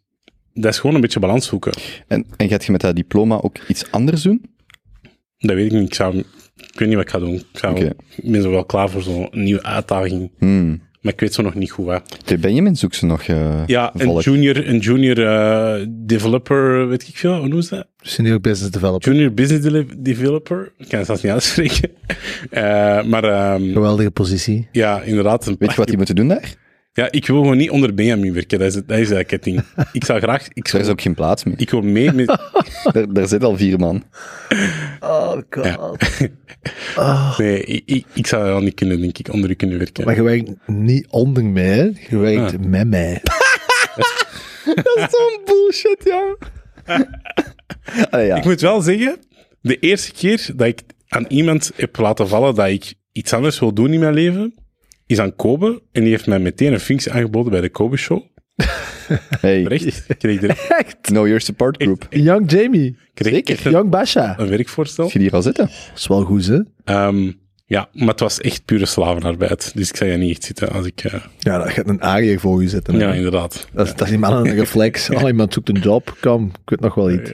[0.53, 1.73] dat is gewoon een beetje balans zoeken.
[2.07, 4.45] En, en gaat je met dat diploma ook iets anders doen?
[5.37, 5.87] Dat weet ik niet.
[5.87, 6.17] Ik, zou,
[6.55, 7.33] ik weet niet wat ik ga doen.
[7.33, 7.85] Ik, zou,
[8.15, 10.31] ik ben zo wel klaar voor zo'n nieuwe uitdaging.
[10.37, 10.81] Hmm.
[11.07, 12.17] Maar ik weet zo nog niet goed wat.
[12.25, 14.21] De Benjamin zoekt ze nog eh Ja, een volk.
[14.21, 17.87] junior, een junior eh, developer, weet ik veel, hoe noemen ze dat?
[17.99, 19.11] Senior Business Developer.
[19.13, 20.71] Junior Business Developer.
[20.77, 21.89] Ik kan het zelfs niet uitspreken.
[22.49, 24.67] Eh, maar ehm, Geweldige positie.
[24.71, 25.47] ja, inderdaad.
[25.47, 26.53] Een Weet je wat die moeten doen daar?
[26.97, 28.60] Ja, ik wil gewoon niet onder Benjamin werken.
[28.60, 29.62] Dat is, het- dat is eigenlijk het ding.
[29.91, 30.47] Ik zou graag...
[30.53, 31.53] Ik, zou, is ook geen plaats meer.
[31.57, 32.27] ik wil mee met...
[32.91, 34.03] Daar, daar zit al vier man.
[34.99, 35.97] Oh god.
[37.38, 40.05] Nee, ik, ik, ik zou wel niet kunnen, denk ik, onder u kunnen werken.
[40.05, 42.60] Maar je werkt niet onder mij, je werkt Ah.
[42.60, 43.21] met mij.
[44.65, 46.36] Dat is zo'n bullshit, ja.
[48.10, 48.36] Allee, ja.
[48.36, 49.17] Ik moet wel zeggen,
[49.62, 53.73] de eerste keer dat ik aan iemand heb laten vallen dat ik iets anders wil
[53.73, 54.53] doen in mijn leven,
[55.07, 55.81] is aan Kobe.
[55.91, 58.21] En die heeft mij meteen een functie aangeboden bij de Kobe Show.
[59.41, 60.05] Hey, Recht.
[60.07, 61.01] Ik kreeg direct, Echt?
[61.01, 62.07] know your support group.
[62.09, 62.97] Young Jamie.
[63.13, 63.65] kreeg Zeker.
[63.65, 64.39] een, Young Basha.
[64.39, 65.03] een werkvoorstel.
[65.03, 65.65] Heb je die hier al zitten?
[65.65, 66.59] Dat is wel goed, hè?
[66.83, 67.31] Ehm,
[67.69, 69.71] ja, maar het was echt pure slavenarbeid.
[69.75, 71.03] Dus ik zou je niet echt zitten als ik...
[71.03, 72.93] eh, Ja, dat gaat een aria voor je zetten.
[72.93, 72.99] hè.
[73.06, 73.67] ja, inderdaad.
[73.73, 75.10] Dat is, dat is niet maar een reflex.
[75.15, 76.17] Oh, iemand zoekt een job.
[76.21, 77.32] Kom, ik weet nog wel iets.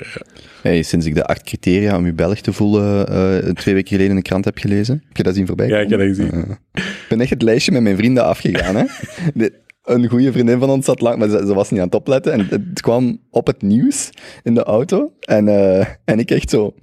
[0.61, 4.09] Hey, sinds ik de acht criteria om je Belg te voelen eh, twee weken geleden
[4.09, 5.03] in de krant heb gelezen.
[5.07, 6.57] Heb je dat zien voorbij Ja, ik heb dat gezien.
[6.73, 8.75] Ik ben echt het lijstje met mijn vrienden afgegaan.
[8.75, 8.83] Hè?
[9.33, 11.95] De- een goede vriendin van ons zat lang, maar ze, ze was niet aan het
[11.95, 12.33] opletten.
[12.33, 14.09] En het kwam op het nieuws
[14.43, 15.13] in de auto.
[15.19, 16.73] En, eh, en ik echt zo...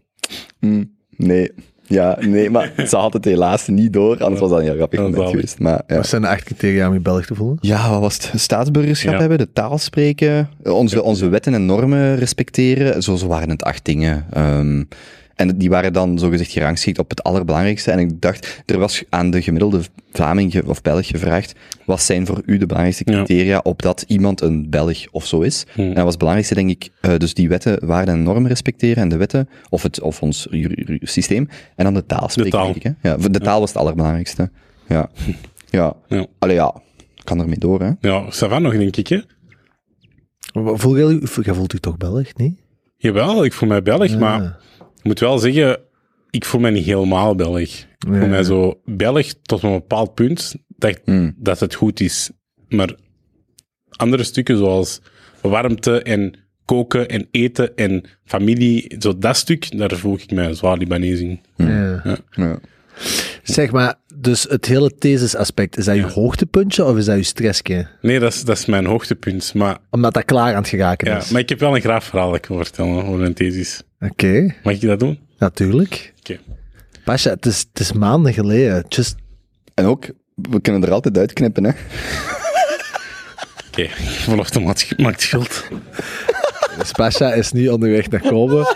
[0.58, 1.50] "Hmm, nee,
[1.90, 5.00] Ja, nee, maar ze had het helaas niet door, anders was dat een heel grappig
[5.00, 5.58] moment geweest.
[5.58, 5.96] Maar, ja.
[5.96, 7.58] Wat zijn de acht criteria om je Belg te voelen?
[7.60, 8.40] Ja, wat was het?
[8.40, 9.18] Staatsburgerschap Ja.
[9.18, 13.02] hebben, de taal spreken, onze, onze wetten en normen respecteren.
[13.02, 14.26] Zo, zo waren het acht dingen.
[14.30, 14.82] Ehm,
[15.40, 17.90] en die waren dan zogezegd gerangschikt op het allerbelangrijkste.
[17.90, 19.80] En ik dacht, er was aan de gemiddelde
[20.12, 21.54] Vlaming of Belg gevraagd,
[21.86, 23.16] wat zijn voor u de belangrijkste Ja.
[23.24, 25.64] criteria op dat iemand een Belg of zo is?
[25.74, 25.80] Hm.
[25.80, 29.02] En dat was het belangrijkste, denk ik, eh, dus die wetten, waarden en normen respecteren
[29.02, 30.48] en de wetten, of, het, of ons
[31.00, 31.48] systeem.
[31.76, 32.64] En dan de taal spreken, taal.
[32.64, 32.82] denk ik.
[33.00, 33.08] Hè?
[33.10, 34.50] Ja, de taal was het allerbelangrijkste.
[34.88, 35.10] Ja.
[35.70, 35.94] Ja.
[36.08, 36.26] Ja.
[36.38, 36.74] Allee, ja.
[37.24, 37.90] Kan ermee door, hè.
[38.00, 39.20] Ja, Savan nog, denk ik, hè?
[40.52, 42.58] Voel je, je voelt u toch Belg, niet?
[42.96, 44.50] Jawel, ik voel mij Belg, maar Ah.
[45.00, 45.78] Ik moet wel zeggen,
[46.30, 47.60] ik voel mij niet helemaal Belg.
[47.60, 51.34] Ik voel mij zo Belg tot een bepaald punt dat, Hmm.
[51.36, 52.30] dat het goed is.
[52.68, 52.94] Maar
[53.96, 55.00] andere stukken zoals
[55.40, 56.34] warmte en
[56.64, 61.40] koken en eten en familie, zo dat stuk, daar voel ik mij zwaar Libanees in.
[61.56, 62.02] Ja.
[62.30, 62.58] Ja.
[63.52, 66.08] Zeg maar, dus het hele thesis-aspect, is dat je Ja.
[66.08, 67.86] hoogtepuntje of is dat je stressje?
[68.02, 69.54] Nee, dat is, dat is mijn hoogtepunt.
[69.54, 71.30] Maar, Omdat dat klaar aan het geraken ja, is.
[71.30, 73.82] maar ik heb wel een graaf verhaal dat ik wil vertellen over mijn thesis.
[74.00, 75.18] Oké, Mag ik dat doen?
[75.38, 76.12] natuurlijk.
[76.18, 76.38] Oké.
[77.04, 78.84] Pasha, het is, het is maanden geleden.
[78.88, 79.14] Just,
[79.74, 81.70] En ook, we kunnen er altijd uitknippen, hè.
[83.68, 83.88] Oké,
[84.28, 85.64] vanochtend maakt, maakt schuld.
[86.78, 88.74] dus Pasha is nu onderweg naar Kobe.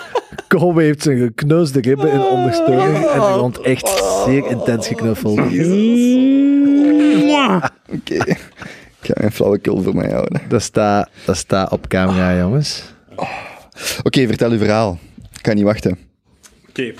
[0.48, 3.88] Kobe heeft zijn gekneusde ribben in ondersteuning en die wordt echt
[4.24, 5.38] zeer intens geknuffeld.
[7.92, 8.14] Oké.
[9.00, 10.40] Ik ga mijn flauwekul voor mij houden.
[10.48, 12.82] Dat staat, dat staat op camera, jongens.
[14.02, 14.98] Oké, vertel uw verhaal.
[15.32, 15.98] Ik kan niet wachten.
[16.68, 16.92] Oké.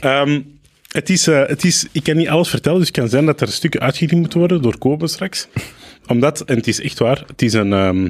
[0.00, 0.40] Ehm,
[0.88, 3.40] het is, eh, het is, ik kan niet alles vertellen, dus het kan zijn dat
[3.40, 5.48] er stukken uitgeknipt moeten worden door Kobe straks.
[6.06, 8.08] Omdat, en het is echt waar, het is een, ehm,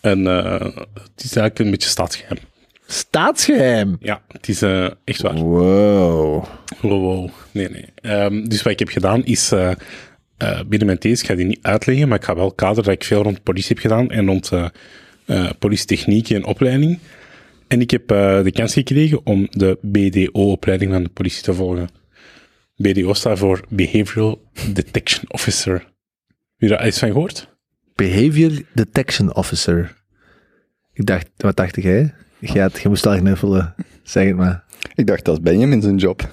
[0.00, 0.60] een eh,
[0.94, 2.38] het is eigenlijk een beetje staatsgeheim.
[2.86, 3.96] Staatsgeheim.
[4.00, 5.34] Ja, het is eh, echt waar.
[5.34, 6.44] Wow.
[6.80, 7.30] Wow, wow.
[7.50, 7.86] Nee, nee.
[7.94, 9.70] Ehm, dus wat ik heb gedaan is, eh,
[10.66, 13.04] binnen mijn thesis, ik ga die niet uitleggen, maar ik ga wel kaderen dat ik
[13.04, 14.50] veel rond politie heb gedaan en rond
[15.58, 16.98] politietechniek en opleiding.
[17.68, 21.88] En ik heb de kans gekregen om de BDO-opleiding van de politie te volgen.
[22.76, 24.42] BDO staat voor Behavioral
[24.72, 25.74] Detection Officer.
[25.74, 25.88] Heb
[26.56, 27.48] je daar iets van gehoord?
[27.94, 30.02] Behavior Detection Officer.
[30.92, 32.14] Ik dacht, wat dacht jij?
[32.52, 33.74] Je, had, je moest al knuffelen.
[34.02, 34.64] Zeg het maar.
[34.94, 36.30] Ik dacht, dat is Benjamin zijn job.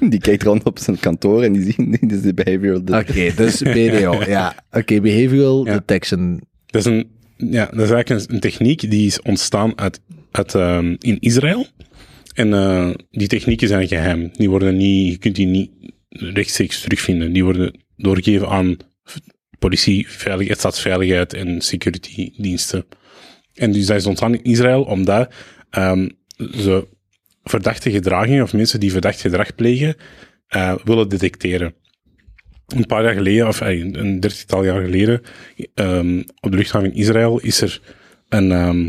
[0.10, 3.00] Die kijkt rond op zijn kantoor en die ziet dit is de behavioral.
[3.00, 4.24] Oké, dus BDO.
[4.26, 5.72] Ja, oké, Behavioral Ja.
[5.72, 6.40] Detection.
[6.66, 10.54] Dat is, een, ja, dat is eigenlijk een, een techniek die is ontstaan uit, uit,
[10.54, 11.66] ehm, in Israël.
[12.34, 14.30] En eh, die technieken zijn geheim.
[14.32, 15.70] Die worden niet, je kunt die niet
[16.08, 17.32] rechtstreeks terugvinden.
[17.32, 18.76] Die worden doorgegeven aan
[19.58, 22.84] politie, veiligheid, staatsveiligheid en security diensten.
[23.54, 25.34] En dus dat is ontstaan in Israël omdat
[25.70, 26.86] ehm, ze
[27.44, 29.96] verdachte gedragingen of mensen die verdacht gedrag plegen
[30.46, 31.74] eh, willen detecteren.
[32.66, 35.22] Een paar jaar geleden, of eh, een dertigtal jaar geleden,
[35.74, 37.80] ehm, op de luchthaven in Israël is er
[38.28, 38.88] een, ehm,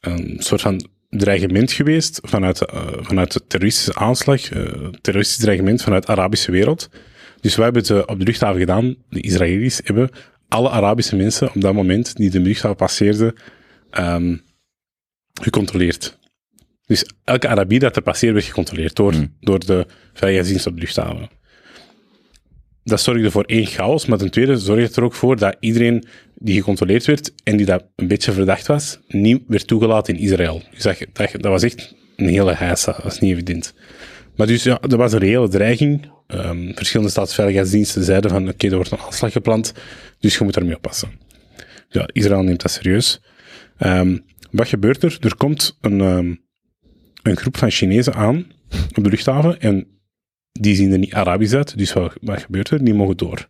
[0.00, 4.40] een soort van dreigement geweest vanuit, eh, vanuit de terroristische aanslag,
[5.00, 6.90] terroristisch dreigement vanuit de Arabische wereld.
[7.40, 10.10] Dus wij hebben het op de luchthaven gedaan, de Israëli's hebben
[10.48, 13.34] alle Arabische mensen op dat moment die de luchthaven passeerden,
[13.90, 14.36] ehm,
[15.42, 16.18] gecontroleerd.
[16.86, 21.28] Dus elke Arabier dat er passeerde werd gecontroleerd door, door de veiligheidsdienst op de luchthaven
[22.86, 26.04] dat zorgde voor één chaos, maar ten tweede zorgde het er ook voor dat iedereen
[26.34, 30.62] die gecontroleerd werd en die dat een beetje verdacht was, niet werd toegelaten in Israël.
[30.70, 33.74] Dus dat, dat, dat was echt een hele heisa, dat is niet evident.
[34.36, 36.10] Maar dus ja, er was een reële dreiging.
[36.26, 39.72] Ehm, verschillende staatsveiligheidsdiensten zeiden van oké, er wordt een aanslag gepland,
[40.18, 41.10] dus je moet ermee oppassen.
[41.88, 43.20] Ja, Israël neemt dat serieus.
[43.78, 44.18] Ehm,
[44.50, 45.16] wat gebeurt er?
[45.20, 46.34] Er komt een, ehm,
[47.22, 48.46] een groep van Chinezen aan
[48.94, 49.86] op de luchthaven en
[50.52, 52.84] die zien er niet Arabisch uit, dus wat, wat gebeurt er?
[52.84, 53.48] Die mogen door.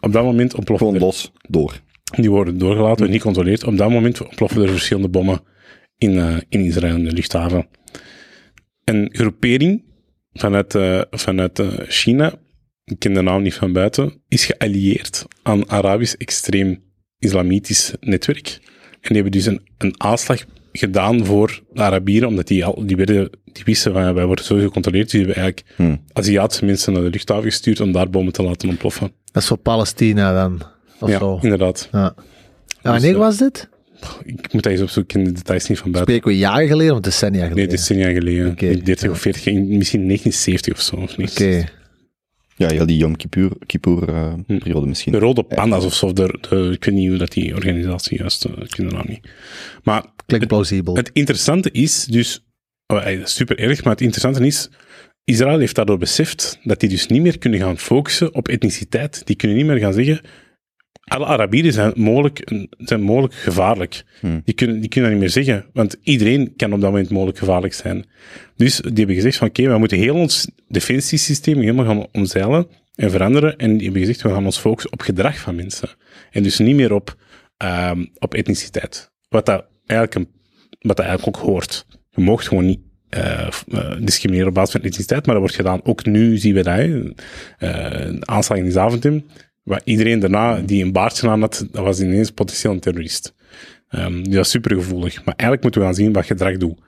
[0.00, 1.80] Op dat moment ontploffen Gewoon er, los, door.
[2.14, 3.64] die worden doorgelaten, en niet gecontroleerd.
[3.64, 5.40] Op dat moment ontploffen er verschillende bommen
[5.98, 7.68] in, eh, in Israël, in de luchthaven.
[8.84, 9.84] Een groepering
[10.32, 12.34] vanuit, eh, vanuit eh, China,
[12.84, 16.84] ik ken de naam niet van buiten, is geallieerd aan Arabisch extreem
[17.18, 18.58] islamitisch netwerk.
[19.08, 22.96] En die hebben dus een, een aanslag gedaan voor de Arabieren, omdat die, al, die,
[22.96, 25.02] werden, die wisten van ja, wij worden zo gecontroleerd.
[25.10, 26.00] Dus die hebben eigenlijk Hmm.
[26.12, 29.12] Aziatische mensen naar de luchthaven gestuurd om daar bommen te laten ontploffen.
[29.32, 30.62] Dat is voor Palestina dan.
[31.00, 31.38] Of ja, zo.
[31.42, 31.88] inderdaad.
[31.92, 32.14] Ja.
[32.82, 33.68] En wanneer eh, was dit?
[34.24, 36.14] Ik moet dat eens opzoeken, ken de details niet van buiten.
[36.14, 37.78] Spreken we jaren geleden of decennia Nee, geleden?
[37.78, 38.54] tien jaar geleden.
[38.56, 40.96] Denk 30 of 40, misschien 1970 of zo.
[40.96, 41.30] Of niet.
[41.30, 41.64] Oké.
[42.58, 45.12] Ja, heel die Yom Kippur, Kippur eh, periode misschien.
[45.12, 46.12] De Rode Panda's of zo.
[46.12, 49.04] De, de, ik weet niet hoe dat die organisatie juist, eh, ik ken de naam
[49.08, 49.28] niet.
[49.82, 50.96] Maar Klinkt plausibel.
[50.96, 52.44] het interessante is dus,
[52.86, 54.70] oh, eh, super erg, maar het interessante is,
[55.24, 59.26] Israël heeft daardoor beseft dat die dus niet meer kunnen gaan focussen op etniciteit.
[59.26, 60.20] Die kunnen niet meer gaan zeggen,
[61.06, 64.04] alle Arabieren zijn mogelijk, zijn mogelijk gevaarlijk.
[64.20, 64.42] Hmm.
[64.44, 67.38] Die, kunnen, die kunnen dat niet meer zeggen, want iedereen kan op dat moment mogelijk
[67.38, 68.04] gevaarlijk zijn.
[68.56, 73.10] Dus die hebben gezegd van oké, we moeten heel ons defensiesysteem helemaal gaan omzeilen en
[73.10, 73.56] veranderen.
[73.56, 75.88] En die hebben gezegd, we gaan ons focussen op gedrag van mensen.
[76.30, 77.16] En dus niet meer op,
[77.56, 79.10] ehm, op etniciteit.
[79.28, 80.40] Wat dat, eigenlijk een,
[80.80, 81.86] wat dat eigenlijk ook hoort.
[82.10, 85.84] Je moogt gewoon niet eh, eh, discrimineren op basis van etniciteit, maar dat wordt gedaan.
[85.84, 86.74] Ook nu zien we dat.
[86.74, 87.12] hè.
[87.58, 89.24] Eh, een aanslag in Zaventem,
[89.66, 93.34] waar iedereen daarna die een baardje aan had, dat was ineens potentieel een terrorist.
[93.88, 95.14] Ehm die was supergevoelig.
[95.14, 96.78] Maar eigenlijk moeten we gaan zien wat gedrag doet.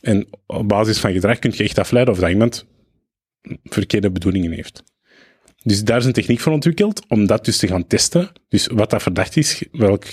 [0.00, 2.66] En op basis van gedrag kun je echt afleiden of dat iemand
[3.64, 4.82] verkeerde bedoelingen heeft.
[5.62, 8.30] Dus daar is een techniek voor ontwikkeld om dat dus te gaan testen.
[8.48, 10.04] Dus wat dat verdacht is, welk,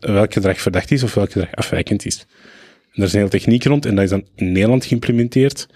[0.00, 2.18] welk gedrag verdacht is of welk gedrag afwijkend is.
[2.20, 5.66] En daar is een hele techniek rond en dat is dan in Nederland geïmplementeerd.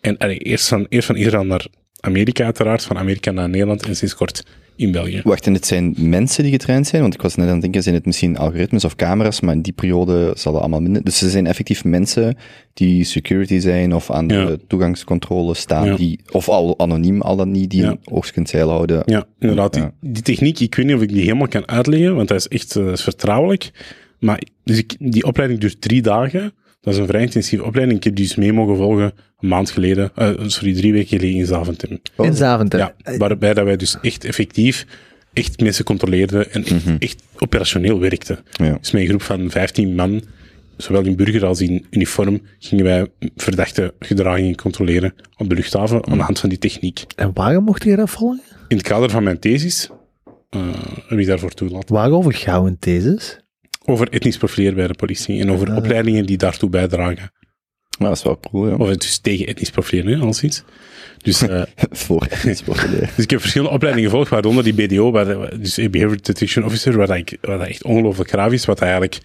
[0.00, 1.66] En eerst, van, eerst van Israël naar
[2.00, 4.42] Amerika uiteraard, van Amerika naar Nederland en sinds kort
[4.78, 5.20] in België.
[5.24, 7.02] Wacht, en het zijn mensen die getraind zijn?
[7.02, 9.62] Want ik was net aan het denken, zijn het misschien algoritmes of camera's, maar in
[9.62, 11.04] die periode zal dat allemaal minder.
[11.04, 12.36] Dus ze zijn effectief mensen
[12.74, 14.44] die security zijn of aan Ja.
[14.44, 15.96] de toegangscontrole staan, Ja.
[15.96, 17.96] die, of al anoniem al dan niet, die Ja.
[18.34, 19.02] een zeil houden.
[19.06, 19.72] Ja, inderdaad.
[19.72, 22.48] Die, die techniek, ik weet niet of ik die helemaal kan uitleggen, want dat is
[22.48, 23.70] echt eh, vertrouwelijk.
[24.18, 26.52] Maar dus ik, die opleiding duurt drie dagen.
[26.80, 27.98] Dat is een vrij intensieve opleiding.
[27.98, 31.36] Ik heb die dus mee mogen volgen een maand geleden, eh, sorry, drie weken geleden
[31.40, 31.98] in Zaventem.
[32.16, 32.78] In Zaventem.
[32.78, 34.86] Ja, waarbij dat wij dus echt effectief
[35.32, 38.38] echt mensen controleerden en echt, echt operationeel werkten.
[38.50, 38.78] Ja.
[38.80, 40.22] Dus met een groep van 15 man,
[40.76, 46.18] zowel in burger als in uniform, gingen wij verdachte gedragingen controleren op de luchthaven aan
[46.18, 47.04] de hand van die techniek.
[47.16, 48.40] En waarom mocht je dat volgen?
[48.68, 49.88] In het kader van mijn thesis
[50.50, 50.60] eh
[51.08, 51.94] heb ik daarvoor toelaten.
[51.94, 53.40] Waarover gaan we een thesis?
[53.84, 55.76] Over etnisch profileren bij de politie en over Ah.
[55.76, 57.30] opleidingen die daartoe bijdragen.
[57.98, 58.74] Maar dat is wel cool, ja.
[58.74, 60.62] Of het dus tegen etnisch profileren, als iets.
[61.18, 63.08] Dus, eh, Voor etnisch profileren.
[63.16, 67.06] dus ik heb verschillende opleidingen gevolgd, waaronder die BDO, waar, dus Behavior Detection Officer, waar,
[67.06, 69.18] dat ik, waar dat echt ongelooflijk graaf is, wat eigenlijk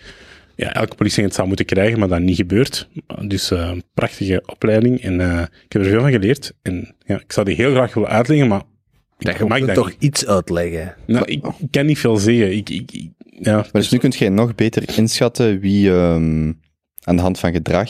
[0.56, 2.88] ja, elke politieagent zou moeten krijgen, maar dat niet gebeurt.
[3.28, 6.54] Dus eh, een prachtige opleiding en eh, ik heb er veel van geleerd.
[6.62, 8.62] En ja, ik zou die heel graag willen uitleggen, maar
[9.18, 10.04] Dat je mag moet dat toch niet.
[10.04, 10.96] iets uitleggen.
[11.08, 12.56] Nou, ik kan niet veel zeggen.
[12.56, 16.52] Ik, ik, ik- ja, Maar dus nu kunt jij nog beter inschatten wie ehm,
[17.04, 17.90] aan de hand van gedrag,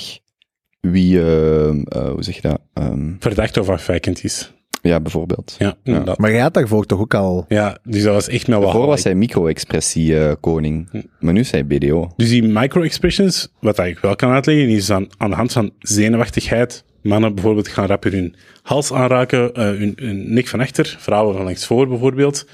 [0.91, 2.59] wie, ehm, eh, hoe zeg je dat?
[2.73, 4.51] Ehm, verdacht of afwijkend is.
[4.81, 5.55] ja, bijvoorbeeld.
[5.59, 6.17] Ja, inderdaad.
[6.17, 7.45] Maar jij had daarvoor toch ook al...
[7.47, 11.01] Ja, dus dat was echt wat Daarvoor was hij micro-expressie-koning, Hm.
[11.19, 12.11] maar nu is hij BDO.
[12.15, 16.83] Dus die micro-expressions, wat ik wel kan uitleggen, is aan, aan de hand van zenuwachtigheid.
[17.01, 21.43] Mannen bijvoorbeeld gaan rapper hun hals aanraken, eh, hun, hun nek van achter, vrouwen van
[21.45, 22.47] langs voor bijvoorbeeld.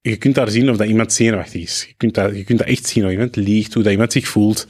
[0.00, 1.84] Je kunt daar zien of dat iemand zenuwachtig is.
[1.88, 4.28] Je kunt dat, je kunt dat echt zien, of iemand liegt, hoe dat iemand zich
[4.28, 4.66] voelt.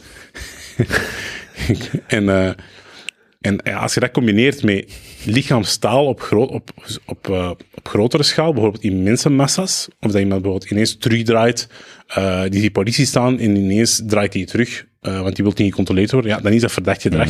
[2.06, 2.50] en eh,
[3.40, 4.92] en ja, als je dat combineert met
[5.24, 6.70] lichaamstaal op, groot, op,
[7.04, 11.68] op, eh, op grotere schaal, bijvoorbeeld in mensenmassa's, of dat iemand bijvoorbeeld ineens terugdraait,
[12.06, 15.68] eh die die politie staan en ineens draait hij terug, eh, want die wil niet
[15.68, 17.28] gecontroleerd worden, ja, dan is dat verdacht gedrag.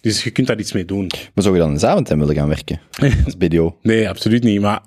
[0.00, 1.10] Dus je kunt daar iets mee doen.
[1.34, 2.80] Maar zou je dan in Zaventem willen gaan werken?
[3.24, 3.78] Als BDO.
[3.82, 4.80] Nee, absoluut niet, maar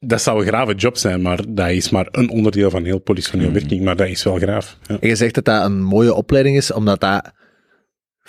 [0.00, 3.52] dat zou een grave job zijn, maar dat is maar een onderdeel van heel politioneel
[3.52, 4.78] werking, maar dat is wel graaf.
[4.86, 4.96] Ja.
[5.00, 7.32] En je zegt dat dat een mooie opleiding is, omdat dat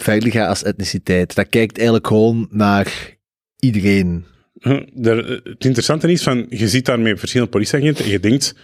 [0.03, 1.35] verder gaat als etniciteit.
[1.35, 3.17] Dat kijkt eigenlijk gewoon naar
[3.59, 4.25] iedereen.
[4.59, 8.55] Huh, er- het interessante is, van, je ziet daarmee verschillende politieagenten en je denkt,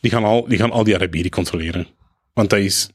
[0.00, 1.86] die gaan al die, gaan al die Arabieren controleren.
[2.32, 2.88] Want dat is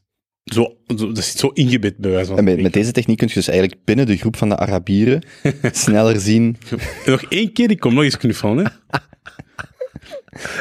[0.44, 2.62] zo, zo- dat zit zo ingebed bij wijze van En met, spreken.
[2.62, 5.22] met deze techniek kun je dus eigenlijk binnen de groep van de Arabieren
[5.72, 6.56] sneller zien.
[7.04, 8.58] En nog één keer, ik kom nog eens knuffelen.
[8.64, 8.70] Hè.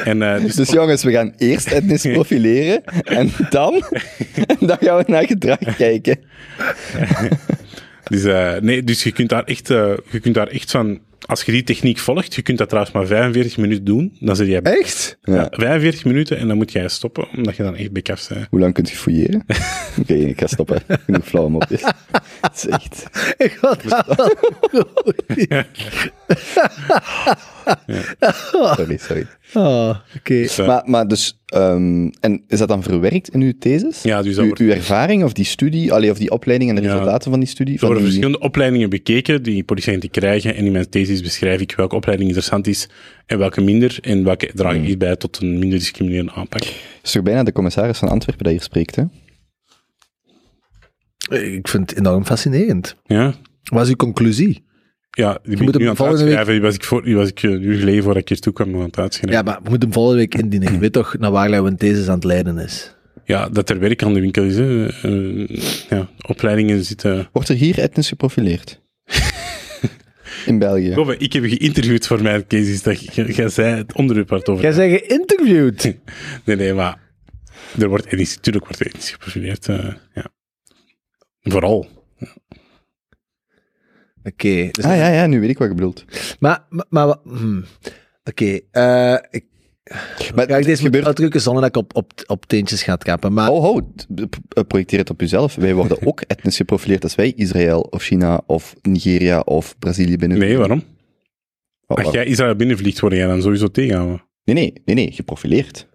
[0.06, 3.84] en, eh, dus, Dus jongens, we gaan eerst etnisch profileren en dan,
[4.46, 6.20] en dan gaan we naar gedrag kijken.
[8.04, 11.44] dus, eh, nee, dus je kunt daar echt, eh, je kunt daar echt van, als
[11.44, 14.62] je die techniek volgt, je kunt dat trouwens maar 45 minuten doen, dan zit jij
[14.62, 15.18] Echt?
[15.22, 18.48] ja, 45 minuten en dan moet jij stoppen, omdat je dan echt bekaf bent.
[18.50, 19.46] Hoe lang kunt je fouilleren?
[20.02, 20.82] Oké, ik ga stoppen.
[21.06, 21.70] Genoeg flauw om op.
[21.70, 21.82] Het
[22.56, 23.04] is echt...
[23.38, 25.24] Ik had dat wel goed.
[28.78, 29.28] Sorry, sorry.
[29.54, 30.34] Oh, oké.
[30.34, 34.02] Dus, eh, Maar, maar dus, ehm, en is dat dan verwerkt in uw thesis?
[34.02, 36.76] Ja, dus dat uw, wordt- uw ervaring of die studie, allee, of die opleiding en
[36.76, 36.92] de Ja.
[36.92, 37.74] resultaten van die studie?
[37.74, 40.56] Er Van worden die- verschillende opleidingen bekeken die politieagenten krijgen.
[40.56, 42.90] En in mijn thesis beschrijf ik welke opleiding interessant is
[43.26, 43.98] en welke minder.
[44.02, 46.62] En welke dragen iets bij tot een minder discriminerende aanpak.
[47.04, 49.04] is toch bijna de commissaris van Antwerpen dat hier spreekt, hè?
[51.56, 52.96] Ik vind het enorm fascinerend.
[53.06, 53.34] Ja,
[53.64, 54.64] Wat is uw conclusie?
[55.12, 56.54] Ja die moet ik nu hem aan het volgende week- uitschrijven.
[56.54, 58.54] Die was ik, voor, die was ik eh, een uur geleden voordat ik hier toe
[58.54, 59.38] kwam aan het uitschrijven.
[59.40, 60.74] Ja, maar we moeten hem volgende week indienen.
[60.74, 62.96] Je weet toch naar waar thesis aan het leiden is.
[63.26, 64.56] Ja, dat er werk aan de winkel is.
[64.56, 64.88] Hè.
[64.88, 65.58] Eh,
[65.90, 67.30] ja, opleidingen zitten...
[67.32, 68.82] Wordt er hier etnisch geprofileerd?
[70.46, 70.94] in België.
[70.94, 72.82] Robbe, ik heb je geïnterviewd voor mijn cases.
[72.84, 75.84] Dat jij zei het onderwerp waar het over Jij bent geïnterviewd.
[76.46, 77.00] Nee, nee, maar
[77.80, 79.68] er wordt etnisch, natuurlijk wordt er etnisch geprofileerd.
[79.68, 80.26] eh, ja.
[81.42, 81.88] Vooral.
[84.24, 84.70] Oké.
[84.72, 86.06] dus- Ah ja, ja, nu weet ik wat je bedoelt.
[86.40, 87.66] Maar, maar, hmm.
[88.24, 88.60] oké.
[88.72, 89.46] eh, ik
[90.36, 91.06] Maar ga ik het deze gebeurt...
[91.06, 93.34] uitdrukken zonder dat ik op, op, op teentjes ga trappen.
[93.34, 93.94] Maar Oh, ho,
[94.68, 95.56] projecteer het op jezelf.
[95.56, 100.38] Wij worden ook etnisch geprofileerd als wij Israël of China of Nigeria of Brazilië binnen.
[100.38, 100.84] Nee, waarom?
[101.88, 104.24] Oh, Als jij Israël binnenvliegt, word jij dan sowieso tegenhouden.
[104.44, 105.88] Nee, nee, nee, nee, geprofileerd.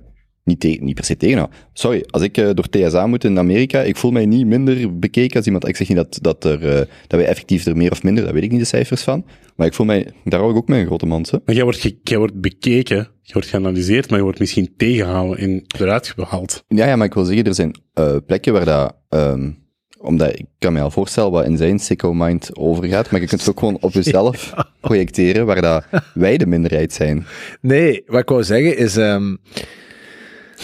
[0.47, 1.57] Niet, te- niet per se tegenhouden.
[1.73, 5.37] Sorry, als ik eh, door TSA moet in Amerika, ik voel mij niet minder bekeken
[5.37, 5.69] als iemand.
[5.69, 8.33] Ik zeg niet dat, dat, er, eh, dat wij effectief er meer of minder, daar
[8.33, 9.25] weet ik niet de cijfers van.
[9.57, 11.31] Maar ik voel mij, daar hou ik ook mijn grote mans.
[11.31, 11.39] hè.
[11.45, 15.39] Maar jij wordt, ge- jij wordt bekeken, je wordt geanalyseerd, maar je wordt misschien tegengehouden
[15.39, 16.65] en eruit gehaald.
[16.69, 18.97] Ja, ja, maar ik wil zeggen, er zijn eh, plekken waar dat...
[19.09, 19.51] ehm,
[19.99, 23.41] omdat ik kan me al voorstellen wat in zijn sicko mind overgaat, maar je kunt
[23.41, 27.27] het ook gewoon op jezelf projecteren, waar dat wij de minderheid zijn.
[27.61, 28.97] nee, wat ik wou zeggen is...
[28.97, 29.35] ehm,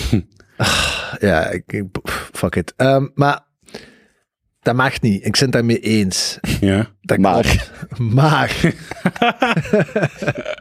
[1.29, 1.85] ja, ik,
[2.33, 2.73] fuck it.
[2.77, 3.41] Ehm, maar
[4.61, 5.25] dat mag niet.
[5.25, 6.39] Ik ben het daarmee eens.
[6.61, 6.91] Ja.
[7.01, 7.43] Dat Maar.
[7.43, 7.71] klopt.
[8.15, 8.57] Maar...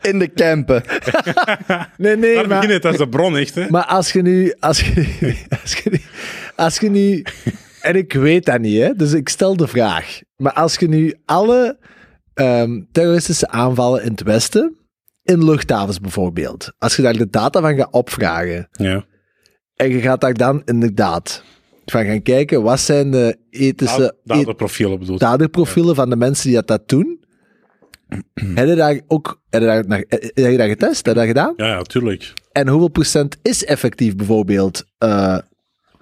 [0.02, 0.84] In de campen.
[1.98, 2.60] Nee, nee, Daar maar...
[2.60, 3.70] begint het als de bron, echt, hè?
[3.70, 4.94] Maar als je nu, als je,
[5.62, 6.02] als je, nu-
[6.56, 7.26] als je nu,
[7.82, 10.20] en ik weet dat niet, hè, dus ik stel de vraag.
[10.36, 11.78] Maar als je nu alle
[12.34, 14.76] ehm, terroristische aanvallen in het Westen,
[15.24, 19.06] in luchthavens bijvoorbeeld, als je daar de data van gaat opvragen, Ja.
[19.82, 21.44] En je gaat daar dan inderdaad
[21.86, 25.20] van gaan kijken, wat zijn de ethische Daar et- de profielen bedoeld.
[25.20, 27.20] daderprofielen van de mensen die dat, dat doen,
[28.56, 31.28] heb je daar ook, heb je daar, naar- heb je dat getest, heb je dat
[31.30, 31.54] gedaan?
[31.58, 32.34] Ja, ja, tuurlijk.
[32.52, 35.38] En hoeveel procent is effectief bijvoorbeeld eh,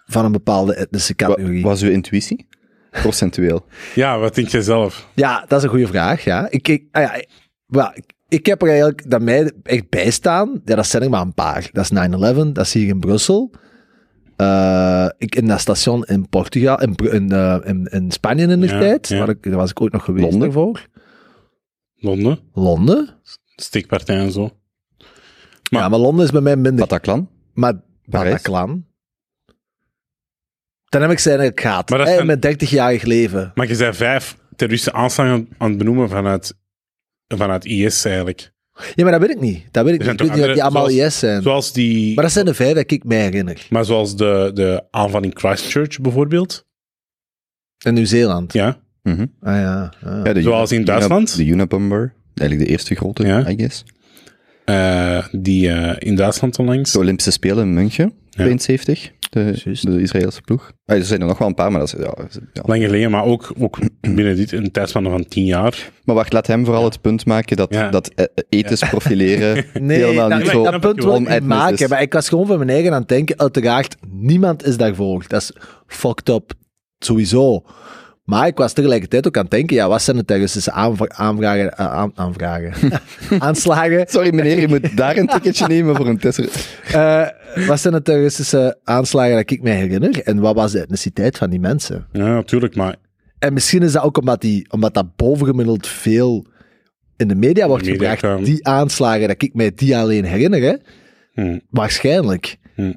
[0.06, 1.64] van een bepaalde etnische categorie?
[1.64, 2.48] was uw intuïtie?
[2.92, 3.66] Procentueel.
[3.96, 5.08] Ja, wat denk jij zelf?
[5.16, 6.24] Ja, dat is een goede vraag.
[6.24, 6.48] Ja.
[6.50, 7.28] Ik, ik, ah ja, ik,
[7.66, 10.62] wel, ik, ik heb er eigenlijk dat mij echt bij staan.
[10.66, 11.70] Ja, dat zijn er maar een paar.
[11.72, 13.52] Dat is 9-11, dat is hier in Brussel.
[14.40, 18.80] Eh, ik in dat station in Portugal, in, eh, in, in Spanje in de Ja,
[18.80, 19.08] tijd.
[19.08, 19.18] ja.
[19.20, 20.40] Waar ik, daar was ik ook nog geweest Londen?
[20.42, 20.88] daarvoor.
[21.96, 23.10] Londen, Londen?
[23.56, 24.50] steekpartij en zo.
[25.72, 26.88] Maar- ja, maar Londen is bij mij minder.
[26.88, 27.30] Bataclan?
[27.54, 27.74] Maar
[28.10, 28.32] Parijs?
[28.32, 28.86] Bataclan.
[30.90, 31.90] Dan heb ik zijn het gehad.
[31.90, 33.52] Maar zijn- Met 30-jarig leven.
[33.56, 36.58] Maar je zei vijf terroristische aanslagen aan het benoemen vanuit,
[37.28, 38.52] vanuit IS eigenlijk.
[38.96, 39.64] Ja, maar dat weet ik niet.
[39.72, 40.08] Dat weet ik niet.
[40.08, 41.42] zijn Ik weet toch niet dat die allemaal zoals- IS zijn.
[41.42, 42.16] Zoals die...
[42.16, 43.66] Maar dat zijn de vijf dat ik mij herinner.
[43.70, 46.66] Maar zoals de, de aanval in Christchurch bijvoorbeeld.
[47.86, 48.54] In Nieuw-Zeeland.
[48.54, 48.80] Ja.
[49.04, 49.26] Mhm.
[49.42, 49.94] Ah ja.
[50.04, 50.22] ah.
[50.24, 51.36] Ja, de Zoals in Duitsland?
[51.38, 52.14] De Unabomber.
[52.36, 53.50] Eigenlijk de eerste grote, Ja.
[53.50, 53.84] I guess.
[54.66, 56.92] Eh, die eh, in Duitsland onlangs.
[56.92, 59.12] De Olympische Spelen in München, 72.
[59.30, 59.86] De, Juist.
[59.86, 60.72] de Israëlische ploeg.
[60.86, 62.04] Ah, er zijn er nog wel een paar, maar dat is...
[62.04, 62.14] Ja,
[62.54, 62.62] ja.
[62.66, 65.92] Lang geleden, maar ook, ook binnen dit een tijdspanne van tien jaar.
[66.04, 67.90] Maar wacht, laat hem vooral het punt maken dat, Ja.
[67.90, 70.72] dat eh, ethisch profileren Nee, helemaal dat, niet nee, zo...
[70.72, 71.78] dat punt wil ik maken.
[71.78, 71.88] is.
[71.88, 73.40] Maar ik was gewoon van mijn eigen aan het denken.
[73.40, 75.26] Uiteraard, niemand is daarvoor.
[75.28, 75.54] Dat is
[75.88, 76.52] fucked up.
[77.00, 77.64] Sowieso.
[78.30, 81.78] Maar ik was tegelijkertijd ook aan het denken, ja, wat zijn de terroristische aanvra- aanvragen,
[81.78, 82.74] eh, aan, aanvragen,
[83.40, 84.06] aanslagen?
[84.08, 86.40] Sorry meneer, je moet daar een ticketje nemen voor een test.
[86.92, 87.28] Eh,
[87.68, 90.22] wat zijn de terroristische aanslagen dat ik mij herinner?
[90.24, 92.08] En wat was de etniciteit van die mensen?
[92.12, 92.96] Ja, natuurlijk, maar
[93.40, 96.46] En misschien is dat ook omdat, die, omdat dat bovengemiddeld veel
[97.18, 98.46] in de media wordt media gebracht.
[98.46, 100.76] Die aanslagen, dat ik mij die alleen herinner, hè?
[101.34, 102.58] hm, Waarschijnlijk.
[102.76, 102.94] hm.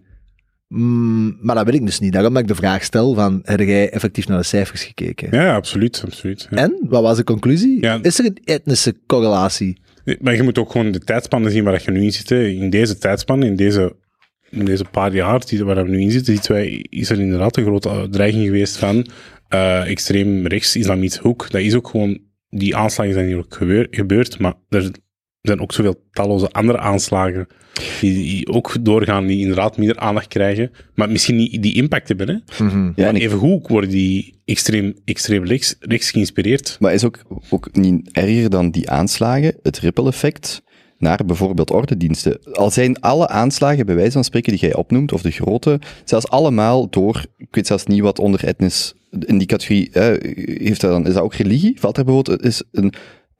[0.74, 2.12] Mm, maar dat weet ik dus niet.
[2.12, 5.28] Daarom dat ik de vraag stel van, heb jij effectief naar de cijfers gekeken?
[5.30, 6.02] ja, absoluut.
[6.04, 6.56] absoluut ja.
[6.56, 7.80] En, wat was de conclusie?
[7.80, 7.98] Ja.
[8.02, 9.80] Is er een etnische correlatie?
[10.20, 12.30] Maar je moet ook gewoon de tijdspannen zien waar je nu in zit.
[12.30, 13.96] In deze tijdspannen, in deze,
[14.50, 18.06] in deze paar jaar waar we nu in zitten, wij, is er inderdaad een grote
[18.10, 19.06] dreiging geweest van
[19.48, 21.50] eh, extreem rechts, islamitische hoek.
[21.50, 24.90] Dat is ook gewoon, die aanslagen zijn hier ook gebeur- gebeurd, maar er
[25.42, 27.46] zijn ook zoveel talloze andere aanslagen
[28.00, 32.28] die, die ook doorgaan, die inderdaad minder aandacht krijgen, maar misschien niet die impact hebben.
[32.28, 32.64] Hè?
[32.96, 36.76] Ja, en Even hoe worden die extreem, extreem rechts, rechts geïnspireerd?
[36.80, 40.62] maar is ook, ook niet erger dan die aanslagen, het ripple effect
[40.98, 42.38] naar bijvoorbeeld ordediensten.
[42.52, 46.28] Al zijn alle aanslagen, bij wijze van spreken, die jij opnoemt, of de grote, zelfs
[46.28, 50.90] allemaal door, ik weet zelfs niet wat onder etnisch, in die categorie, eh, heeft dat
[50.90, 51.80] dan, is dat ook religie?
[51.80, 52.92] Valt er bijvoorbeeld, is een,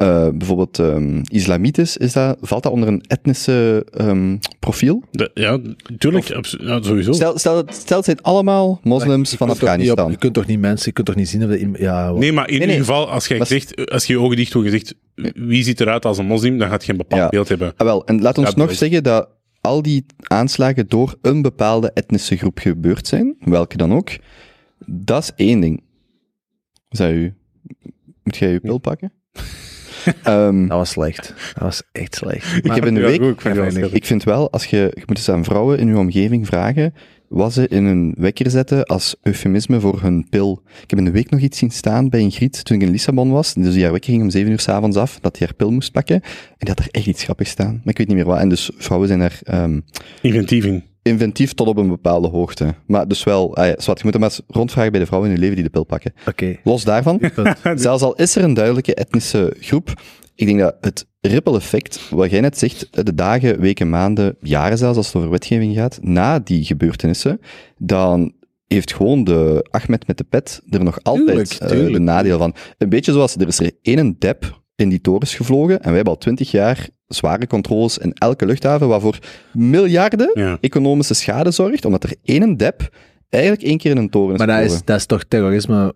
[0.03, 5.03] eh, bijvoorbeeld ehm, islamitisch, is dat, valt dat onder een etnische ehm, profiel?
[5.11, 5.59] De- ja,
[5.91, 7.13] natuurlijk, abso- ja, sowieso.
[7.13, 10.11] Stel, stel, het- stel het zijn allemaal moslims van op- Afghanistan.
[10.11, 12.49] je kunt toch niet mensen, je kunt toch niet zien of dat ja, Nee, maar
[12.49, 12.77] in Nee, nee.
[12.77, 14.95] ieder geval, als, jij Maar- zegt, als je je ogen dicht doet en je zegt
[15.35, 17.29] wie ziet eruit als een moslim, dan gaat je een bepaald Ja.
[17.29, 17.73] beeld hebben.
[17.77, 18.79] Ah, wel, en laat ons Ja, nog boys.
[18.79, 19.29] zeggen dat
[19.61, 24.11] al die aanslagen door een bepaalde etnische groep gebeurd zijn, welke dan ook.
[24.87, 25.83] Dat is één ding.
[26.89, 27.35] Zou u...
[28.23, 29.13] Moet jij je pil pakken?
[30.23, 31.29] Ehm, Dat was slecht.
[31.55, 32.57] Dat was echt slecht.
[32.65, 33.21] ik heb in de Ja, week...
[33.21, 33.95] goed, ik vind wel ik- slecht.
[33.95, 36.95] Ik vind wel, als je, je moet eens aan vrouwen in je omgeving vragen,
[37.29, 40.63] wat ze in een wekker zetten als eufemisme voor hun pil.
[40.83, 42.91] Ik heb in de week nog iets zien staan bij een griet toen ik in
[42.91, 43.55] Lissabon was.
[43.55, 45.93] Dus die haar wekker ging om zeven uur s'avonds af, dat hij haar pil moest
[45.93, 46.15] pakken.
[46.23, 46.23] En
[46.59, 47.73] die had er echt iets grappigs staan.
[47.73, 48.39] Maar ik weet niet meer wat.
[48.39, 49.81] En dus vrouwen zijn daar ehm,
[50.23, 50.85] Inventief in.
[51.03, 52.75] Inventief tot op een bepaalde hoogte.
[52.87, 55.37] Maar dus wel, ah ja, zwart, je moet maar eens rondvragen bij de vrouwen in
[55.37, 56.13] je leven die de pil pakken.
[56.65, 57.21] Los daarvan,
[57.75, 59.93] zelfs al is er een duidelijke etnische groep,
[60.35, 64.79] ik denk dat het ripple effect, wat jij net zegt, de dagen, weken, maanden, jaren
[64.79, 67.41] zelfs, als het over wetgeving gaat, na die gebeurtenissen,
[67.79, 68.33] dan
[68.67, 72.55] heeft gewoon de Ahmed met de pet er nog altijd Tuurlijk, eh, de nadeel van.
[72.79, 76.13] Een beetje zoals, er is er één dep in die torens gevlogen en wij hebben
[76.13, 79.19] al twintig jaar zware controles in elke luchthaven, waarvoor
[79.53, 80.59] miljarden Ja.
[80.61, 82.89] economische schade zorgt, omdat er één dep
[83.29, 85.95] eigenlijk één keer in een toren is Maar dat is, dat is toch terrorisme?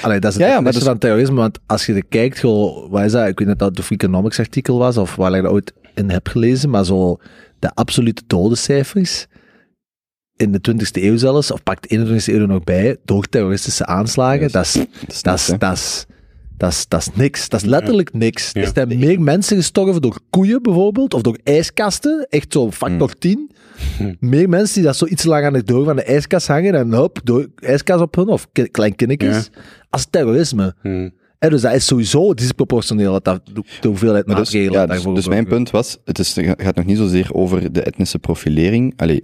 [0.00, 2.40] Allee, dat is het Ja, ja, maar dus- van terrorisme, want als je er kijkt,
[2.40, 3.28] goh, wat is dat?
[3.28, 6.10] Ik weet niet of dat de Freakonomics artikel was, of waar ik dat ooit in
[6.10, 7.16] heb gelezen, maar zo
[7.58, 9.26] de absolute dodencijfers
[10.36, 13.86] in de 20e eeuw zelfs, of pakt de 21e eeuw er nog bij, door terroristische
[13.86, 14.52] aanslagen, Yes.
[14.52, 14.86] dat is, Dat
[15.22, 16.06] dat is dat is,
[16.62, 17.48] dat is, dat is niks.
[17.48, 18.50] Dat is letterlijk niks.
[18.52, 18.60] Ja.
[18.60, 23.50] Er zijn meer mensen gestorven door koeien bijvoorbeeld, of door ijskasten, echt zo factor 10.
[24.20, 26.94] Meer mensen die dat zo iets lang aan de deur van de ijskast hangen en
[26.94, 29.50] hop, door, ijskast op hun, of ki- klein kindertjes,
[29.90, 30.74] als terrorisme.
[30.82, 31.08] Hm.
[31.38, 33.40] Dus dat is sowieso disproportioneel, dat, dat
[33.80, 36.74] de, hoeveelheid Maar dus, maatregelen ja, dus, daarvoor dus mijn punt was, het is, gaat
[36.76, 39.20] nog niet zozeer over de etnische profilering allee,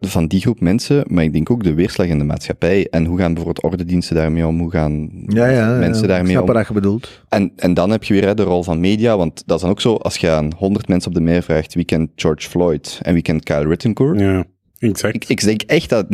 [0.00, 2.86] van die groep mensen, maar ik denk ook de weerslag in de maatschappij.
[2.90, 4.58] En hoe gaan bijvoorbeeld ordendiensten daarmee om?
[4.60, 6.54] Hoe gaan Ja, ja, mensen ja, daarmee ik snap om?
[6.54, 7.22] wat je bedoelt.
[7.28, 9.70] En, en dan heb je weer hè, de rol van media, want dat is dan
[9.70, 12.98] ook zo, als je aan 100 mensen op de meer vraagt, wie kent George Floyd
[13.02, 14.20] en wie kent Kyle Rittencourt?
[14.20, 14.44] Ja,
[14.78, 15.14] exact.
[15.14, 16.06] Ik, ik denk echt dat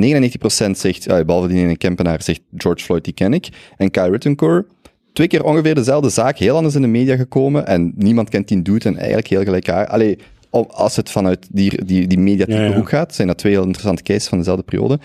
[0.66, 3.48] 99% zegt, ja, behalve die ene Kempenaar, zegt George Floyd, die ken ik.
[3.76, 4.66] En Kyle Rittencourt,
[5.12, 7.66] twee keer ongeveer dezelfde zaak, heel anders in de media gekomen.
[7.66, 9.86] En niemand kent die dude en eigenlijk heel gelijk haar.
[9.86, 10.18] Allee,
[10.50, 12.76] als het vanuit die, die, die mediatieke Ja, ja.
[12.76, 14.98] hoek gaat, zijn dat twee heel interessante cases van dezelfde periode.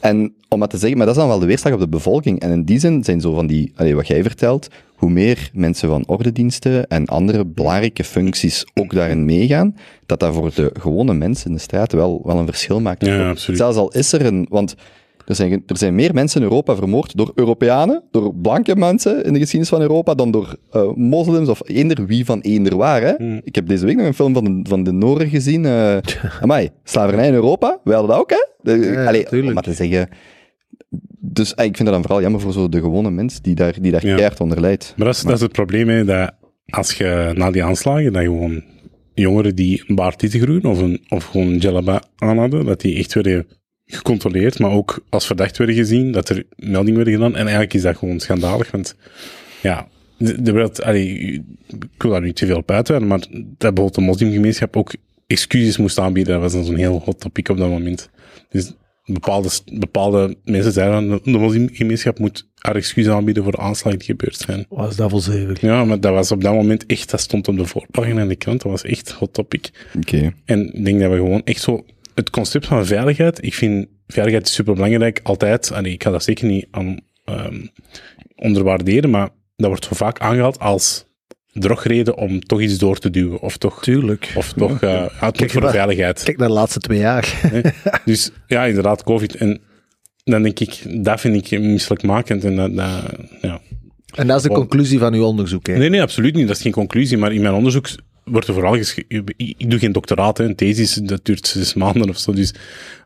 [0.00, 2.40] En om dat te zeggen, maar dat is dan wel de weerslag op de bevolking.
[2.40, 5.88] En in die zin zijn zo van die, allee, wat jij vertelt, hoe meer mensen
[5.88, 9.76] van ordendiensten en andere belangrijke functies ook daarin meegaan,
[10.06, 13.06] dat dat voor de gewone mensen in de straat wel, wel een verschil maakt.
[13.06, 13.58] Ja, absoluut.
[13.58, 14.74] Zelfs al is er een, want
[15.26, 19.32] er zijn, er zijn meer mensen in Europa vermoord door Europeanen, door blanke mensen in
[19.32, 23.02] de geschiedenis van Europa, dan door eh, moslims of eender wie van eender waar.
[23.02, 23.14] Hè?
[23.16, 23.40] Hmm.
[23.44, 25.66] Ik heb deze week nog een film van de, van de Noren gezien.
[26.42, 28.46] amai, slavernij in Europa, wij hadden dat ook, hè?
[28.62, 30.08] De- Ja, allee, om maar te zeggen...
[31.18, 33.74] Dus eh, ik vind dat dan vooral jammer voor zo de gewone mens die daar,
[33.80, 34.30] die daar Ja.
[34.38, 34.94] onder lijdt.
[34.96, 36.32] Maar dat is, dat is het probleem, hè, dat
[36.66, 38.62] als je na die aanslagen, dat gewoon
[39.14, 42.96] jongeren die een baard lieten groeien of, een, of gewoon jalaba aan hadden, dat die
[42.96, 43.46] echt werden
[43.86, 47.34] gecontroleerd, maar ook als verdacht werden gezien, dat er meldingen werden gedaan.
[47.34, 48.96] En eigenlijk is dat gewoon schandalig, want
[49.62, 51.08] ja, de, de wereld, allee,
[51.66, 54.94] ik wil daar niet te veel op uitweiden, maar dat bijvoorbeeld de moslimgemeenschap ook
[55.26, 58.10] excuses moest aanbieden, dat was dan zo'n heel hot topic op dat moment.
[58.48, 58.72] Dus
[59.04, 64.08] bepaalde, bepaalde mensen zeiden, dan, de moslimgemeenschap moet haar excuses aanbieden voor de aanslagen die
[64.08, 64.66] gebeurd zijn.
[64.68, 65.60] Was dat volzevig?
[65.60, 68.36] Ja, maar dat was op dat moment echt, dat stond op de voorpagina in de
[68.36, 69.70] krant, dat was echt hot topic.
[69.96, 70.34] Oké.
[70.44, 71.84] En ik denk dat we gewoon echt zo,
[72.16, 75.72] het concept van veiligheid, ik vind veiligheid super belangrijk, altijd.
[75.72, 77.66] Allee, ik ga dat zeker niet aan, ehm,
[78.36, 81.04] onderwaarderen, maar dat wordt zo vaak aangehaald als
[81.52, 84.32] drogreden om toch iets door te duwen, of toch, Tuurlijk.
[84.34, 86.22] of toch, moet voor de veiligheid.
[86.22, 87.40] Kijk naar de laatste twee jaar.
[88.04, 89.34] Dus ja, inderdaad, COVID.
[89.34, 89.60] En
[90.24, 92.44] dan denk ik, dat vind ik misselijkmakend.
[92.44, 93.02] En dat, dat,
[93.40, 93.60] ja.
[94.14, 95.66] En dat is de conclusie van uw onderzoek.
[95.66, 95.76] Hè?
[95.76, 96.46] Nee, nee, absoluut niet.
[96.46, 97.18] Dat is geen conclusie.
[97.18, 97.88] Maar in mijn onderzoek
[98.30, 99.24] wordt er vooral geschreven...
[99.36, 100.44] Ik doe geen doctoraat, hè.
[100.44, 102.32] een thesis, dat duurt zes maanden of zo.
[102.32, 102.54] Dus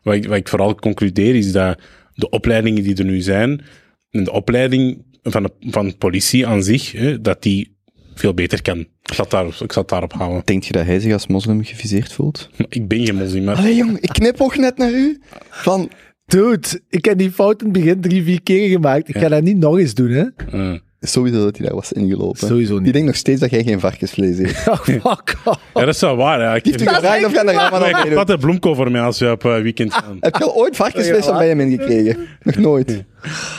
[0.03, 1.79] wat ik, wat ik vooral concludeer is dat
[2.13, 3.61] de opleidingen die er nu zijn,
[4.09, 7.75] en de opleiding van de van politie aan zich, hè, dat die
[8.15, 8.79] veel beter kan.
[8.79, 10.41] Ik zal, het daarop, ik zal het daarop houden.
[10.45, 12.49] Denk je dat hij zich als moslim geviseerd voelt?
[12.69, 13.55] Ik ben geen moslim, maar...
[13.55, 15.21] Allee jong, ik knipoog net naar u.
[15.49, 15.89] Van,
[16.25, 19.09] Dude, ik heb die fout in het begin drie, vier keer gemaakt.
[19.09, 20.25] Ik ga dat niet nog eens doen, hè?
[20.51, 20.79] eh,
[21.09, 22.47] sowieso dat hij daar was ingelopen.
[22.47, 22.83] Sowieso niet.
[22.83, 24.63] Die denkt nog steeds dat jij geen varkensvlees eet.
[24.67, 25.59] Oh, fuck off.
[25.73, 26.39] ja, dat is wel waar.
[26.39, 26.55] Ja.
[26.55, 28.13] Ik, u gevraagd of je aan de Ramadan ik meedoet.
[28.13, 30.17] had een bloemkool voor mij als we op eh, weekend gaan.
[30.19, 32.27] Heb je al ooit varkensvlees van bij hem ingekregen?
[32.41, 33.03] Nog nooit.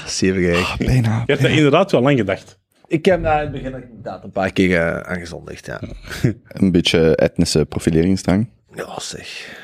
[0.07, 0.87] Zeven gek.
[0.87, 1.23] Bijna.
[1.27, 2.59] Je hebt dat inderdaad wel lang gedacht.
[2.87, 5.81] Ik heb daar in het begin inderdaad een paar keer uh, aangezondigd, ja.
[6.49, 8.49] Een beetje etnische profileringsdrang.
[8.75, 9.57] Ja, zeg.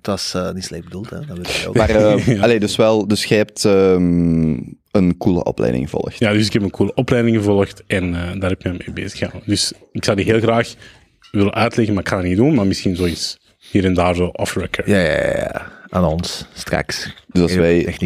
[0.00, 1.26] Dat is uh, niet slecht bedoeld, hè.
[1.26, 1.76] Dat weet ik ook.
[1.76, 1.90] Maar,
[2.28, 6.18] uh, allee, dus wel, dus jij hebt um, een coole opleiding gevolgd.
[6.18, 8.92] Ja, dus ik heb een coole opleiding gevolgd en uh, daar heb ik me mee
[8.94, 9.48] bezig gehouden.
[9.48, 10.74] Dus ik zou die heel graag
[11.30, 12.54] willen uitleggen, maar ik kan het niet doen.
[12.54, 13.38] Maar misschien zoiets
[13.70, 14.86] hier en daar zo off-record.
[14.86, 15.72] Ja, ja, ja.
[15.88, 17.14] Aan ons, straks.
[17.28, 17.96] Dus als wij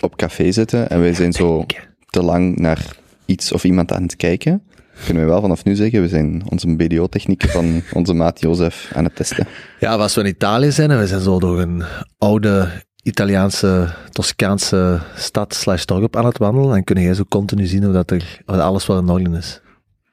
[0.00, 1.66] op café zitten en wij zijn zo
[2.10, 4.62] te lang naar iets of iemand aan het kijken,
[5.04, 9.04] kunnen we wel vanaf nu zeggen, we zijn onze BDO-technieken van onze maat Jozef aan
[9.04, 9.46] het testen.
[9.80, 11.82] Ja, als we in Italië zijn en we zijn zo door een
[12.18, 12.68] oude
[13.02, 17.92] Italiaanse, Toscaanse stad slash dorp aan het wandelen, dan kun je zo continu zien hoe
[17.92, 19.60] dat er hoe dat alles wel in orde is.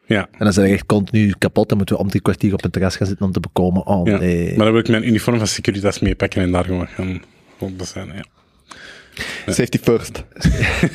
[0.06, 0.28] Ja.
[0.32, 2.72] En dan zijn we echt continu kapot en moeten we om die kwartier op een
[2.72, 3.86] terras gaan zitten om te bekomen.
[3.86, 4.18] Oh ja.
[4.18, 4.48] nee.
[4.48, 7.22] Maar dan wil ik mijn uniform van Securitas meepakken en daar gewoon gaan
[7.60, 8.08] op zijn.
[8.08, 8.24] Ja.
[9.46, 10.24] Safety first.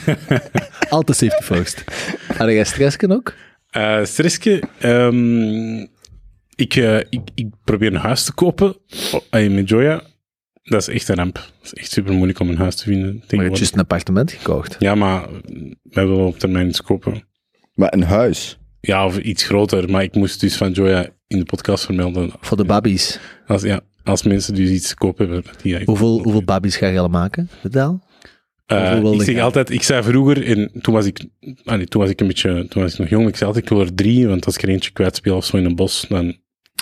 [0.88, 1.84] Altijd safety first.
[2.36, 3.34] Had jij stressken ook?
[3.70, 4.02] Eh
[4.78, 5.78] ehm,
[6.54, 8.76] ik, eh, ik, ik probeer een huis te kopen
[9.12, 10.02] oh, met Joya.
[10.64, 11.36] Dat is echt een ramp.
[11.36, 13.14] Het is echt super moeilijk om een huis te vinden.
[13.14, 14.76] Maar je hebt juist een appartement gekocht.
[14.78, 15.28] Ja, maar
[15.82, 17.22] wij willen op termijn iets kopen.
[17.74, 18.58] Maar een huis.
[18.80, 19.90] Ja, of iets groter.
[19.90, 22.32] Maar ik moest dus van Joya in de podcast vermelden.
[22.40, 23.20] Voor de babbies.
[23.46, 25.52] Als, ja, als mensen dus iets kopen hebben.
[25.62, 27.48] Die, Hoeveel, hoeveel babbies ga je al maken?
[27.60, 28.02] Vertel.
[28.66, 31.24] Eh, wilde ik zeg altijd, ik zei vroeger, en toen was ik,
[31.64, 33.64] ah nee, toen was ik een beetje, toen was ik nog jong, ik zei altijd,
[33.64, 36.06] ik wil er drie, want als ik er eentje kwijtspeel of zo in een bos,
[36.08, 36.36] dan,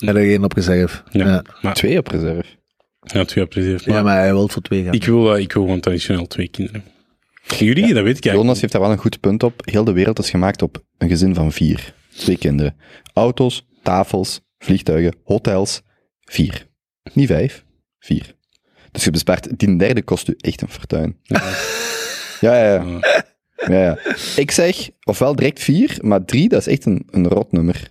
[0.04, 1.02] En er geen op reserve.
[1.10, 1.44] ja, Ja.
[1.62, 2.44] maar, Twee op reserve.
[3.02, 3.46] Ja twee.
[3.52, 4.92] Maar Ja, maar hij wil voor twee gaan.
[4.92, 6.84] ik, wil, eh, ik wil gewoon traditioneel twee kinderen.
[7.58, 8.34] En jullie, dat weet ik eigenlijk.
[8.34, 9.60] Jonas heeft daar wel een goed punt op.
[9.64, 11.94] Heel de wereld is gemaakt op een gezin van vier.
[12.16, 12.76] Twee kinderen.
[13.12, 15.82] Auto's, tafels, vliegtuigen, hotels.
[16.20, 16.66] Vier.
[17.12, 17.64] Niet vijf.
[17.98, 18.34] Vier.
[18.90, 21.18] Dus je bespaart, die derde kost u echt een fortuin.
[22.40, 23.00] Ja, ja, ja.
[23.66, 23.98] Ja, ja.
[24.36, 27.90] Ik zeg, ofwel direct vier, maar drie, dat is echt een, een rot nummer.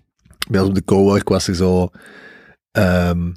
[0.50, 1.90] Bij ons op de cowork was er zo...
[2.72, 3.32] ehm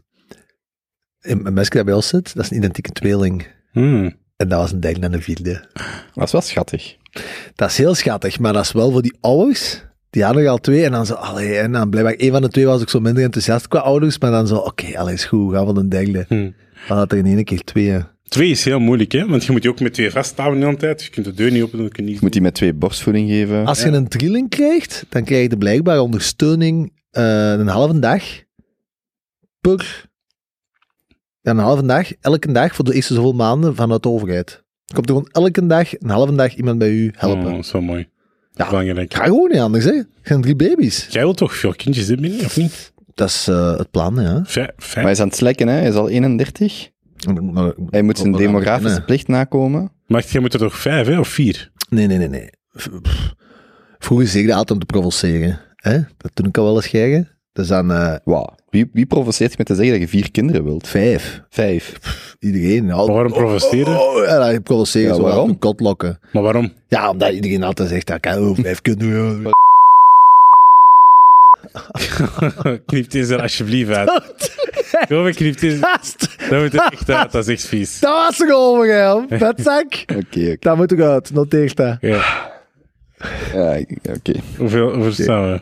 [1.24, 3.46] een een meisje dat bij ons zit, dat is een identieke tweeling.
[3.72, 4.14] hmm.
[4.36, 5.64] En dat was een derde en een vierde.
[6.14, 6.96] Dat is wel schattig.
[7.54, 9.82] Dat is heel schattig, maar dat is wel voor die ouders.
[10.10, 12.48] Die hadden er al twee en dan zo, allee, en dan blijkbaar een van de
[12.48, 15.52] twee was ik zo minder enthousiast qua ouders, maar dan zo, oké, allee, is goed,
[15.52, 16.24] gaan we een derde.
[16.28, 16.54] Hmm.
[16.88, 17.98] Dan had er in één keer twee.
[18.28, 20.78] Twee is heel moeilijk, hè, want je moet je ook met twee vasthouden de hele
[20.78, 21.02] tijd.
[21.02, 22.16] Je kunt de deur niet open doen, je kunt niet...
[22.16, 23.66] Je moet die met twee borstvoeding geven.
[23.66, 28.22] Als je een trilling krijgt, dan krijg je blijkbaar ondersteuning eh, een halve dag
[29.60, 30.12] per...
[31.44, 34.62] Ja, een halve dag, elke dag voor de eerste zoveel maanden vanuit de overheid.
[34.94, 37.52] Komt er gewoon elke dag, een halve dag iemand bij u helpen.
[37.52, 38.08] Oh, zo mooi.
[38.52, 38.68] Ja.
[38.68, 39.14] Belangrijk.
[39.14, 40.02] Ga gewoon niet anders, hè.
[40.22, 41.06] Hebt drie baby's.
[41.10, 42.92] Jij wilt toch veel kindjes hebben, binnen, of niet?
[43.14, 44.42] Dat is eh, het plan, ja.
[44.44, 44.94] Vijf?
[44.94, 45.74] Maar hij is aan het slekken, hè?
[45.74, 46.90] Hij is al 31.
[47.90, 49.92] Hij moet zijn demografische plicht nakomen.
[50.06, 51.70] Maar jij moet er toch vijf, hè, of vier?
[51.88, 52.50] Nee, nee, nee, nee.
[53.98, 55.60] Vroeger zeg je dat altijd om te provoceren.
[55.76, 55.98] Hè?
[56.16, 57.26] Dat doe ik al wel eens.
[57.54, 57.86] Dus dan
[58.24, 58.54] Wauw.
[58.70, 60.88] Wie, wie provoceert je met te zeggen dat je vier kinderen wilt?
[60.88, 61.40] vijf.
[61.50, 61.92] Vijf.
[62.40, 62.86] Iedereen.
[62.86, 64.00] Ja, Maar waarom provoceren?
[64.00, 65.08] Oh, oh, ja, dat provoceren.
[65.08, 65.58] Ja, zo waarom?
[65.58, 66.18] kot lokken.
[66.32, 66.72] Maar waarom?
[66.88, 69.42] Ja, omdat iedereen altijd zegt, dat kan oh, vijf kinderen.
[72.86, 74.10] knip deze er alsjeblieft uit.
[75.08, 75.80] Kom, knip deze.
[76.50, 78.00] Dat moet er echt uit, dat is echt vies.
[78.00, 79.22] dat was er over, hè.
[79.38, 80.04] Vetzak.
[80.16, 80.56] Oké, oké.
[80.60, 81.32] Dat moet ik uit.
[81.32, 81.96] Noteer dat.
[82.00, 82.22] Ja.
[83.52, 84.32] Ja, ik- oké.
[84.58, 85.60] Hoeveel, hoeveel staan we?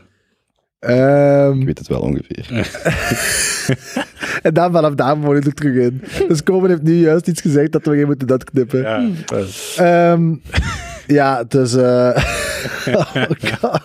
[0.83, 2.49] Ehm, Ik weet het wel ongeveer.
[4.43, 6.03] en dan vanaf daar moet ik er terug in.
[6.29, 8.81] Dus Komen heeft nu juist iets gezegd dat we geen moeten dat knippen.
[8.81, 10.35] Ja, dat is- Ehm,
[11.19, 11.75] ja, dus...
[11.75, 12.25] eh
[12.95, 13.15] oh
[13.61, 13.81] god.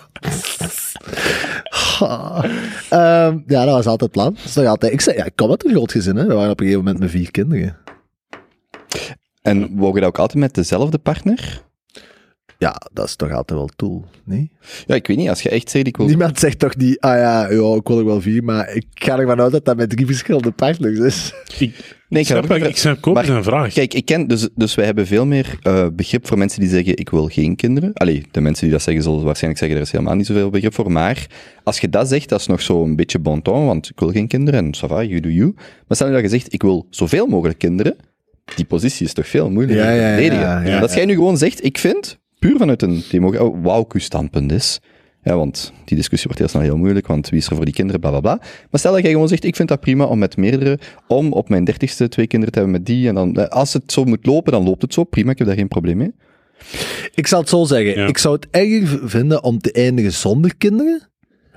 [2.88, 4.34] Ehm, ja, dat was altijd het plan.
[4.34, 4.92] Dat is nog altijd...
[4.92, 6.26] Ik, zei, ja, ik kom uit een groot gezin, hè.
[6.26, 7.76] We waren op een gegeven moment met vier kinderen.
[9.42, 9.58] En
[9.94, 11.62] je dat ook altijd met dezelfde partner?
[12.58, 14.50] Ja, dat is toch altijd wel doel, nee?
[14.86, 15.28] Ja, ik weet niet.
[15.28, 16.06] Als je echt zegt, ik wil...
[16.06, 19.18] Niemand zegt toch niet, ah ja, ja, ik wil er wel vier, maar ik ga
[19.18, 21.34] ervan uit dat dat met drie verschillende partners is.
[21.58, 23.72] ik, Nee, ik snap, ik snap ook zijn vraag.
[23.72, 26.96] Kijk, ik ken, dus, dus wij hebben veel meer eh, begrip voor mensen die zeggen,
[26.96, 27.92] ik wil geen kinderen.
[27.92, 30.74] Allee, de mensen die dat zeggen, zullen waarschijnlijk zeggen, er is helemaal niet zoveel begrip
[30.74, 30.92] voor.
[30.92, 31.26] Maar
[31.64, 34.28] als je dat zegt, dat is nog zo'n beetje bon ton, want ik wil geen
[34.28, 35.52] kinderen en ça va, you do you.
[35.56, 37.96] Maar stel nu dat je zegt, ik wil zoveel mogelijk kinderen,
[38.56, 40.44] die positie is toch veel moeilijker Ja, te ja, ja, verdedigen.
[40.44, 40.80] ja, ja.
[40.80, 43.02] dat jij nu gewoon zegt, ik vind, puur vanuit een
[43.38, 44.80] oh, wauw, uw standpunt is.
[45.22, 47.74] Ja, want die discussie wordt heel snel heel moeilijk, want wie is er voor die
[47.74, 48.36] kinderen, bla bla bla.
[48.70, 51.48] Maar stel dat jij gewoon zegt, ik vind dat prima om met meerdere, om op
[51.48, 54.26] mijn dertigste twee kinderen te hebben met die, en dan, eh, als het zo moet
[54.26, 56.14] lopen, dan loopt het zo, prima, ik heb daar geen probleem mee.
[57.14, 58.00] Ik zal het zo zeggen.
[58.00, 58.06] Ja.
[58.06, 61.08] Ik zou het erger vinden om te eindigen zonder kinderen,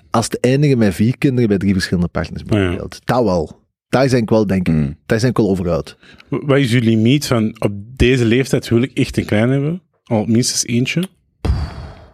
[0.10, 3.02] als te eindigen met vier kinderen bij drie verschillende partners bijvoorbeeld.
[3.04, 3.60] Dat wel.
[3.90, 4.96] Daar zijn ik wel, denk ik, Hmm.
[5.06, 5.98] daar zijn ik wel over uit.
[6.30, 9.82] Wat is uw limiet van op deze leeftijd wil ik echt een klein hebben?
[10.12, 11.04] Al minstens eentje?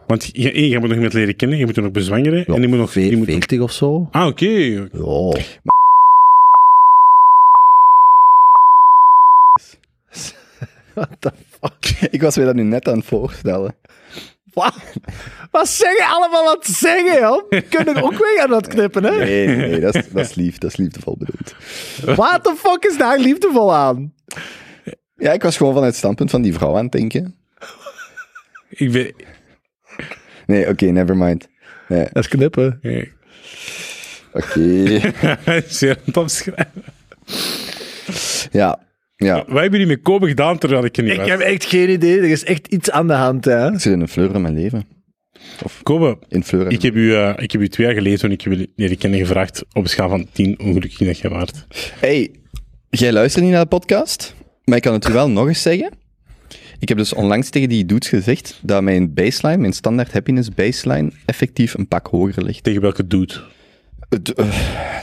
[0.07, 2.45] Want je, één, je moet nog iemand leren kennen, je moet er nog bezwangeren.
[2.45, 2.91] en die moet nog...
[2.93, 4.07] Die moet nog- 40 of zo.
[4.11, 4.45] Ah, oké.
[4.45, 4.87] Ja.
[10.93, 12.07] What the fuck?
[12.11, 13.75] Ik was mij dat nu net aan het voorstellen.
[14.53, 14.73] Wat?
[15.51, 17.49] Wat zeg je allemaal aan het zeggen, joh?
[17.49, 19.17] Kun je ook weer aan het knippen, hè?
[19.17, 21.55] Nee, nee, nee, dat is, dat is lief, dat is liefdevol bedoeld.
[22.17, 24.13] What the fuck is daar liefdevol aan?
[25.17, 27.35] Ja, ik was gewoon van het standpunt van die vrouw aan het denken.
[28.77, 29.13] Ik ben...
[30.45, 31.47] Nee, oké, never mind.
[31.87, 32.07] Nee.
[32.11, 32.79] Dat is knippen.
[32.81, 33.11] Nee.
[34.33, 34.59] Oké.
[35.67, 36.83] Zeer aan het opschrijven.
[38.51, 38.85] ja.
[39.15, 39.35] Ja.
[39.35, 41.27] Wat hebben jullie met Kobe gedaan terwijl ik er niet Ik was?
[41.29, 42.17] heb echt geen idee.
[42.17, 43.71] Er is echt iets aan de hand, hè.
[43.73, 44.85] Ik zit in een fleur in mijn leven.
[45.83, 46.71] Kobe, In fleur.
[46.71, 49.19] ik heb, u, eh, ik heb u twee jaar geleden, toen ik jullie leren kennen,
[49.19, 51.65] gevraagd op een schaal van 10 hoe gelukkig dat jij waart.
[51.99, 52.31] Hey,
[52.89, 55.91] jij luistert niet naar de podcast, maar ik kan het u wel nog eens zeggen.
[56.79, 61.11] Ik heb dus onlangs tegen die dudes gezegd dat mijn baseline, mijn standaard happiness baseline,
[61.25, 62.63] effectief een pak hoger ligt.
[62.63, 63.33] Tegen welke dude?
[64.09, 64.45] Het, eh,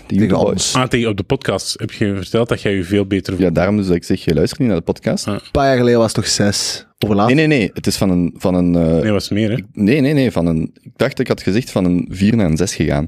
[0.07, 0.75] die Tegen ons.
[0.75, 3.47] Ah, tegen op de podcast heb je verteld dat jij je veel beter voelt.
[3.47, 5.27] Ja, daarom dus dat ik zeg, je luistert niet naar de podcast.
[5.27, 5.35] Ah.
[5.35, 6.87] Een paar jaar geleden was het toch zes.
[6.99, 7.71] Nee, nee, nee.
[7.75, 8.35] Het is van een...
[8.37, 9.57] Van een eh, Nee, was meer, hè?
[9.73, 10.31] nee, nee, nee.
[10.31, 13.07] Van een, ik dacht, ik had gezegd van een 4 naar een 6 gegaan.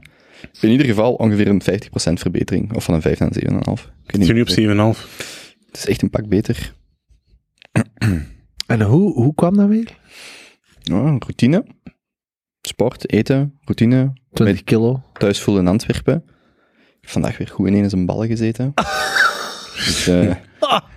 [0.61, 2.75] In ieder geval ongeveer een 50% verbetering.
[2.75, 3.73] Of van een 5 naar een 7,5.
[4.07, 4.77] Ik weet Zit je niet.
[4.77, 5.01] nu op 7,5?
[5.67, 6.73] Het is echt een pak beter.
[8.67, 9.99] En hoe, hoe kwam dat weer?
[10.83, 11.65] Ja, routine.
[12.61, 14.13] Sport, eten, routine.
[14.33, 15.03] 20 kilo.
[15.13, 16.23] Thuis voelen in Antwerpen.
[16.77, 18.75] Ik heb vandaag weer goed ineens een ballen gezeten.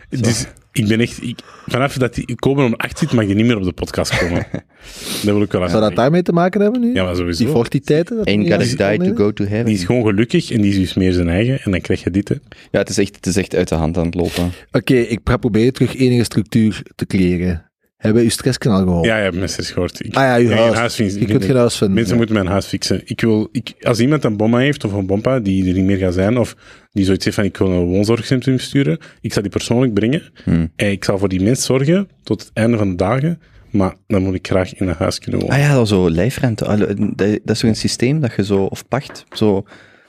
[0.09, 1.23] dus, Dus ik ben echt...
[1.23, 4.17] Ik, vanaf dat die Kobe om 8 zit, mag je niet meer op de podcast
[4.17, 4.45] komen.
[5.23, 6.93] dat wil ik wel aan Zou dat daarmee te maken hebben nu?
[6.93, 7.43] Ja, maar sowieso.
[7.43, 8.17] Die fortiteiten?
[8.17, 9.17] dat ain't die gotta niet die to opnemen?
[9.17, 9.65] go to heaven.
[9.65, 11.61] Die is gewoon gelukkig en die is dus meer zijn eigen.
[11.61, 12.35] En dan krijg je dit, hè.
[12.71, 14.51] Ja, het is, echt, het is echt uit de hand aan het lopen.
[14.71, 17.68] Oké, ik ga proberen terug enige structuur te creëren.
[17.99, 19.09] Hebben we uw stresskanaal geholpen?
[19.09, 20.05] Ja, je hebt mensen gehoord.
[20.05, 20.97] Ik, Ah ja, uw Ja, huis.
[20.97, 21.95] je huis je kunt geen huis vinden.
[21.95, 23.01] Mensen moeten mijn huis fixen.
[23.05, 25.97] Ik wil, ik, als iemand een bomma heeft, of een bompa, die er niet meer
[25.97, 26.55] gaat zijn, of
[26.91, 30.23] die zoiets heeft van ik wil een woonzorgcentrum sturen, ik zal die persoonlijk brengen.
[30.43, 30.71] Hmm.
[30.75, 34.23] En ik zal voor die mens zorgen tot het einde van de dagen, maar dan
[34.23, 35.55] moet ik graag in een huis kunnen wonen.
[35.55, 36.65] Ah ja, zo lijfrente.
[36.65, 39.65] Ah, Dat dat is een systeem dat je zo, of pacht, zo,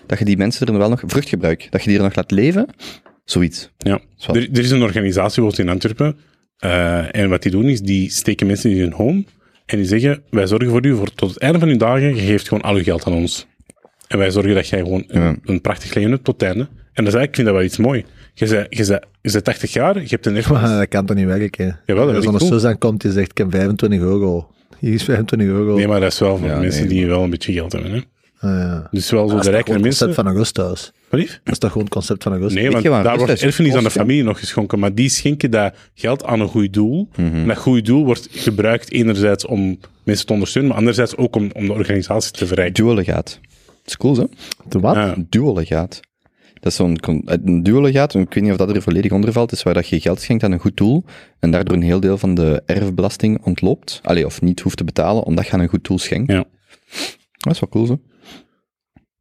[0.07, 2.67] dat je die mensen er wel nog, vruchtgebruik, dat je die er nog laat leven.
[3.25, 3.71] Zoiets.
[3.79, 4.01] Ja.
[4.33, 6.17] Er, er is een organisatie bijvoorbeeld in Antwerpen,
[6.61, 9.25] eh, en wat die doen is, die steken mensen in hun home,
[9.67, 12.23] en die zeggen, wij zorgen voor u voor tot het einde van uw dagen, je
[12.23, 13.47] geeft gewoon al uw geld aan ons.
[14.09, 15.37] En wij zorgen dat jij gewoon een, Ja.
[15.45, 16.69] een prachtig leven hebt tot het einde.
[16.93, 18.05] En dat is eigenlijk, ik vind dat wel iets mooi.
[18.35, 20.61] Je bent, je bent, je bent 80 jaar, je hebt een erfenis.
[20.71, 21.81] Dat kan toch niet werken?
[21.87, 24.51] Jawel, dat Als er een zus aankomt die zegt, ik heb 25 euro.
[24.79, 25.77] Hier is 25 euro.
[25.77, 27.93] Nee, maar dat is wel voor Ja, mensen nee, die wel een beetje geld hebben.
[27.93, 28.01] Hè?
[28.41, 28.89] Ah, ja.
[28.91, 30.25] Dus wel zo de rijkere het concept mensen.
[30.25, 30.93] van rusthuis.
[31.09, 31.41] Wat lief?
[31.45, 32.55] Dat is toch gewoon het concept van rusthuis?
[32.55, 35.51] Nee, want daar rust wordt is erfenis aan de familie nog geschonken, maar die schenken
[35.51, 37.09] dat geld aan een goed doel.
[37.17, 37.35] Mhm.
[37.35, 41.51] En dat goede doel wordt gebruikt enerzijds om mensen te ondersteunen, maar anderzijds ook om,
[41.53, 42.75] om de organisatie te verrijken.
[42.85, 43.39] Duolegaat.
[43.61, 44.25] Dat is cool, hè?
[44.69, 44.95] De wat?
[44.95, 45.15] Ja.
[45.29, 46.01] Duolegaat.
[46.55, 49.53] Dat is zo'n, con- een duolegaat, ik weet niet of dat er volledig onder valt,
[49.53, 51.05] is waar dat je geld schenkt aan een goed doel
[51.39, 54.01] en daardoor een heel deel van de erfbelasting ontloopt.
[54.03, 56.33] Allee, of niet hoeft te betalen, omdat je aan een goed doel schenkt.
[56.33, 56.45] Ja.
[57.39, 58.01] Dat is wel cool, zo.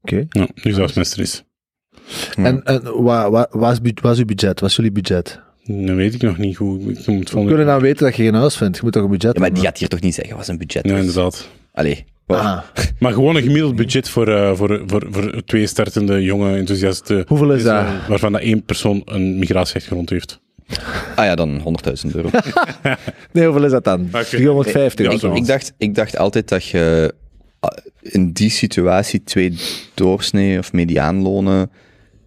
[0.01, 0.25] Oké.
[0.29, 1.43] Ja, dus dat is.
[2.35, 4.59] En, en wat, wat, wat, is, wat is uw budget?
[4.59, 5.39] Wat is jullie budget?
[5.65, 6.79] Dan weet ik nog niet hoe.
[6.79, 7.47] Ik moet We volgende...
[7.47, 8.75] kunnen dan weten dat je geen huis vindt.
[8.77, 10.57] Je moet toch een budget Ja, maar die gaat hier toch niet zeggen wat zijn
[10.57, 10.99] budget Ja, is?
[10.99, 11.47] inderdaad.
[11.73, 12.05] Allee.
[12.27, 12.59] Ah,
[12.99, 17.23] Maar gewoon een gemiddeld budget voor, eh, voor, voor, voor twee startende jonge enthousiasten.
[17.27, 17.83] hoeveel is dat?
[17.85, 20.39] eh, waarvan dat één persoon een migratieachtergrond heeft.
[21.15, 21.59] Ah ja, dan
[22.07, 22.29] 100.000 euro.
[23.33, 24.01] Nee, hoeveel is dat dan?
[24.01, 27.13] Ik- 350 Ja, of ik, dacht, ik dacht altijd dat je
[28.01, 29.57] in die situatie twee
[29.93, 31.71] doorsnee of mediaanlonen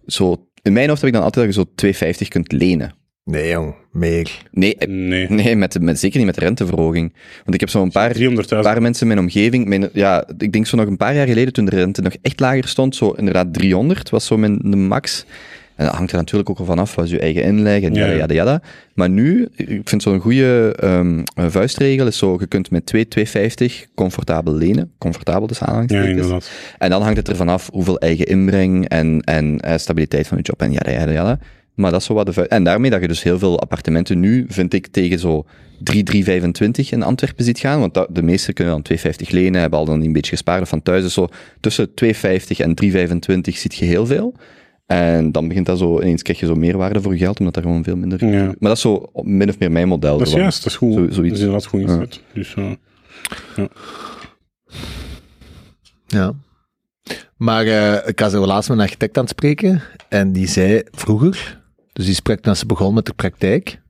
[0.05, 0.47] zo...
[0.61, 2.93] In mijn hoofd heb ik dan altijd dat je zo 250 kunt lenen.
[3.23, 3.75] Nee, jong.
[3.91, 4.41] Meer.
[4.51, 5.29] Nee, eh, Nee.
[5.29, 7.13] nee met, met, zeker niet met de renteverhoging.
[7.43, 8.61] Want ik heb zo'n paar, 300.000.
[8.61, 9.67] paar mensen in mijn omgeving...
[9.67, 12.39] Mijn, ja, ik denk zo nog een paar jaar geleden, toen de rente nog echt
[12.39, 15.25] lager stond, zo inderdaad 300 was zo mijn de max.
[15.75, 17.99] En dat hangt er natuurlijk ook al vanaf, wat is je eigen inleg en Ja,
[17.99, 18.17] jada, ja.
[18.17, 18.61] jada, jada.
[18.93, 23.07] Maar nu, ik vind zo'n goede ehm, eh, vuistregel is zo, je kunt met 2,
[23.07, 24.91] 250 comfortabel lenen.
[24.97, 26.09] Comfortabel dus Ja, aanhalingstekens.
[26.09, 26.49] inderdaad.
[26.77, 30.43] En dan hangt het ervan af hoeveel eigen inbreng en, en eh, stabiliteit van je
[30.43, 31.39] job en jada, jada, jada.
[31.73, 34.45] Maar dat is zo wat de En daarmee dat je dus heel veel appartementen nu,
[34.49, 35.45] vind ik, tegen zo
[35.79, 37.79] 3, 325 in Antwerpen ziet gaan.
[37.79, 40.81] Want dat, de meeste kunnen dan 250 lenen, hebben al dan een beetje gespaard van
[40.81, 41.03] thuis.
[41.03, 41.27] Dus zo
[41.59, 44.35] tussen 250 en 325 ziet je heel veel.
[44.85, 47.61] En dan begint dat zo, ineens krijg je zo meerwaarde voor je geld, omdat er
[47.61, 48.25] gewoon veel minder...
[48.25, 48.45] Ja.
[48.45, 50.17] Maar dat is zo min of meer mijn model.
[50.17, 50.93] Dat is juist, dat is goed.
[50.93, 51.33] Zo- dat zoiets.
[51.33, 52.21] is inderdaad goed inzet.
[52.33, 52.71] Dus, eh,
[56.07, 56.33] Ja.
[57.37, 60.81] Maar eh, ik was er laatst met een architect aan het spreken en die zei
[60.91, 61.61] vroeger,
[61.93, 63.81] dus die sprak toen ze begon met de praktijk,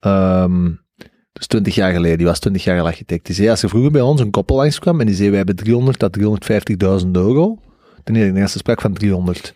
[0.00, 0.70] ehm,
[1.32, 4.00] dus 20 jaar geleden, die was 20 jaar architect, die zei als er vroeger bij
[4.00, 7.58] ons een koppel langskwam en die zei wij hebben 300 tot 350.000 euro,
[8.04, 9.54] ten eerste sprak van 300.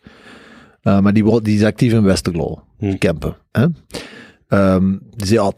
[0.83, 2.97] Eh, maar die, die is actief in Westerlo, Hm.
[2.99, 3.37] Kempen.
[3.53, 3.67] Hè?
[4.49, 5.51] Ehm, die zei, oh,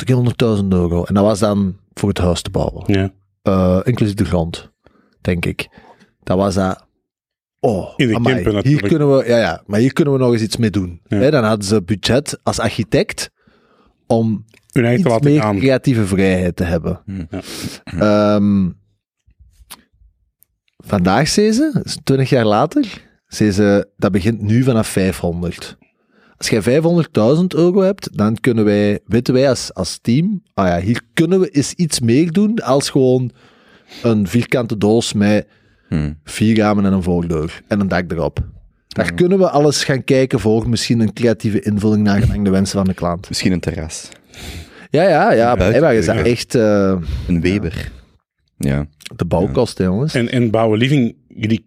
[0.61, 1.05] 300.000 euro.
[1.05, 3.13] En dat was dan voor het huis te bouwen ja.
[3.43, 4.71] eh, inclusief de grond,
[5.21, 5.69] denk ik.
[6.23, 6.87] Dat was dat.
[7.61, 10.33] Oh, In de amai, Kempen hier kunnen we, ja, ja, maar hier kunnen we nog
[10.33, 11.01] eens iets mee doen.
[11.07, 11.17] Ja.
[11.17, 13.31] Hè, dan hadden ze budget als architect
[14.07, 15.59] om Hun eigen te iets meer gaan.
[15.59, 17.01] creatieve vrijheid te hebben.
[17.05, 17.25] Hm.
[17.31, 18.35] Ja.
[18.37, 18.71] Ehm,
[20.77, 23.04] vandaag zei ze, dat is 20 jaar later,
[23.35, 25.77] zei ze, dat begint nu vanaf 500.
[26.37, 26.69] Als jij 500.000
[27.49, 31.49] euro hebt, dan kunnen wij, weten wij als, als team, ah ja, hier kunnen we
[31.49, 33.31] eens iets meer doen als gewoon
[34.03, 35.47] een vierkante doos met
[35.89, 36.19] Hmm.
[36.25, 38.39] vier ramen en een voordeur en een dak erop.
[38.89, 42.77] Daar kunnen we alles gaan kijken voor misschien een creatieve invulling naar gelang de wensen
[42.77, 43.29] van de klant.
[43.29, 44.09] Misschien een terras.
[44.91, 45.55] Ja, ja, ja.
[45.55, 46.97] Blijkbaar is dat echt eh,
[47.29, 47.91] Een Weber.
[48.57, 48.87] Ja.
[49.17, 50.15] de bouwkosten, jongens.
[50.15, 51.65] En, en bouwen living, jullie,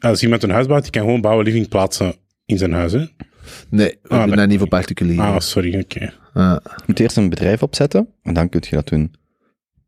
[0.00, 2.14] als iemand een huis bouwt, die kan gewoon bouwen living plaatsen
[2.46, 3.04] in zijn huis, hè?
[3.68, 5.24] Nee, we Ah, doen dat niet voor particulieren.
[5.24, 6.12] Ah, sorry, oké.
[6.32, 6.56] Ah.
[6.64, 9.14] Je moet eerst een bedrijf opzetten en dan kun je dat doen.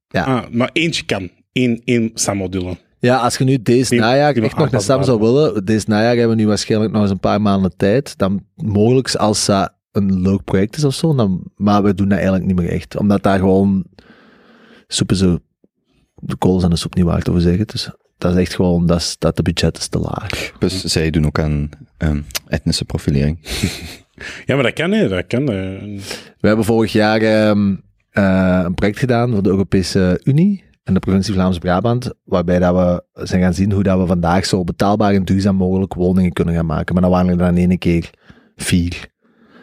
[0.08, 0.24] Ja.
[0.24, 1.30] Ah, maar eentje kan.
[1.52, 2.76] Eén, één SAM-module.
[2.98, 5.84] Ja, als je nu deze Die- najaar die echt nog een SAM zou willen, deze
[5.88, 9.74] najaar hebben we nu waarschijnlijk nog eens een paar maanden tijd, dan mogelijk als dat
[9.92, 12.96] een leuk project is of zo, dan, maar we doen dat eigenlijk niet meer echt.
[12.96, 13.84] Omdat daar gewoon
[14.86, 15.38] soep is zo
[16.14, 17.66] de kolen zijn de soep niet waard, over zeggen.
[17.66, 20.52] Dus dat is echt gewoon, dat, is, dat de budget is te laag.
[20.58, 23.38] Dus zij doen ook aan ehm, etnische profilering.
[24.46, 25.08] Ja, maar dat kan, hè.
[25.08, 25.40] Dat kan.
[25.40, 26.00] eh.
[26.40, 27.74] We hebben vorig jaar ehm,
[28.10, 33.24] eh, een project gedaan voor de Europese Unie en de provincie Vlaams-Brabant, waarbij dat we
[33.24, 36.66] zijn gaan zien hoe dat we vandaag zo betaalbaar en duurzaam mogelijk woningen kunnen gaan
[36.66, 36.94] maken.
[36.94, 38.10] Maar dan waren er dan in één keer
[38.56, 38.96] vier.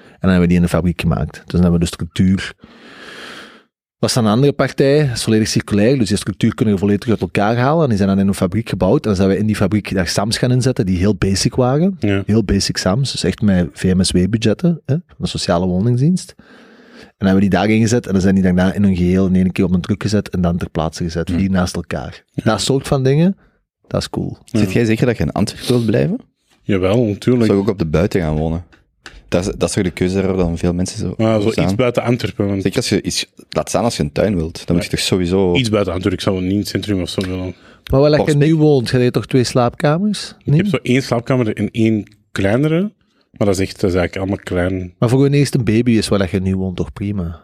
[0.09, 1.33] En dan hebben we die in de fabriek gemaakt.
[1.33, 2.53] Dus dan hebben we de structuur.
[4.03, 7.09] Was dan een andere partij, dat is volledig circulair, dus die structuur kunnen we volledig
[7.09, 7.83] uit elkaar halen.
[7.83, 8.95] En die zijn dan in een fabriek gebouwd.
[9.01, 11.95] En dan zijn we in die fabriek daar SAMs gaan inzetten die heel basic waren
[11.99, 12.23] Ja.
[12.25, 16.33] heel basic SAMs, dus echt met VMSW-budgetten, hè, van de sociale woningsdienst.
[16.37, 16.45] En
[16.97, 19.35] dan hebben we die daarin gezet en dan zijn die daarna in hun geheel in
[19.35, 22.23] één keer op een truck gezet en dan ter plaatse gezet, vier naast elkaar.
[22.33, 23.37] Dat soort van dingen,
[23.87, 24.37] dat is cool.
[24.45, 26.17] Zit jij zeker dat je in Antwerpen wilt blijven?
[26.61, 27.45] Jawel, natuurlijk.
[27.45, 28.63] Zou ik ook op de buiten gaan wonen?
[29.33, 31.75] Dat is, dat is toch de keuze daarop dan veel mensen zo, Maar zo iets
[31.75, 32.47] buiten Antwerpen.
[32.47, 34.91] Want Zeker als je iets, laat staan als je een tuin wilt, dan moet je
[34.91, 35.55] toch sowieso...
[35.55, 36.19] Iets buiten Antwerpen.
[36.19, 37.55] Ik zou niet in het centrum of zo willen.
[37.91, 40.35] Maar waar dat je nu woont, heb je toch twee slaapkamers?
[40.43, 42.91] Ik heb zo één slaapkamer en één kleinere.
[43.31, 44.93] Maar dat is echt, dat is eigenlijk allemaal klein.
[44.99, 47.41] Maar voor een eerste baby is waar dat je nu woont toch prima?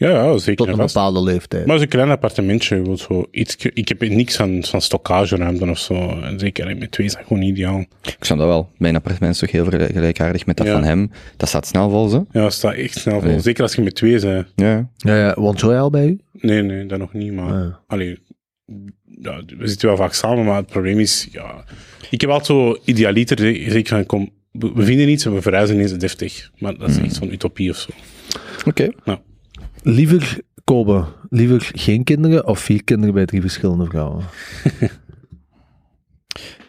[0.00, 0.54] Ja, ja zeker.
[0.56, 0.94] Tot en een vast.
[0.94, 1.66] bepaalde leeftijd.
[1.66, 2.96] Maar het is een klein appartementje.
[2.96, 6.20] Zo iets, ik heb niks van, van stockageruimte of zo.
[6.20, 7.78] En zeker met twee is dat gewoon ideaal.
[8.02, 8.70] Ik snap dat wel.
[8.76, 10.72] Mijn appartement is toch heel gelijkaardig met dat Ja.
[10.72, 11.10] van hem.
[11.36, 12.26] Dat staat snel vol, zo.
[12.32, 13.28] Ja, dat staat echt snel vol.
[13.30, 13.40] Nee.
[13.40, 14.46] Zeker als je met twee bent.
[14.56, 14.90] Ja.
[14.96, 16.20] Ja, ja, woont Joy al bij u?
[16.32, 17.32] Nee, nee, dat nog niet.
[17.32, 17.74] Maar Ah.
[17.86, 18.18] allee,
[19.20, 21.28] ja, we zitten wel vaak samen, maar het probleem is...
[21.32, 21.64] Ja,
[22.10, 25.80] ik heb altijd zo idealiter, ze- zeker van, kom, we vinden iets en we verhuizen
[25.80, 26.50] eens deftig.
[26.58, 27.90] Maar dat is echt zo'n utopie of zo.
[28.66, 28.88] Oké.
[29.82, 34.24] Liever, Kobe, liever geen kinderen of vier kinderen bij drie verschillende vrouwen?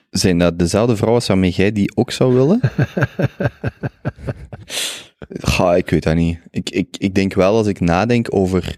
[0.10, 2.60] Zijn dat dezelfde vrouwen waarmee jij die ook zou willen?
[5.30, 6.39] Ga, ik weet dat niet.
[6.51, 8.78] Ik, ik, ik denk wel, als ik nadenk over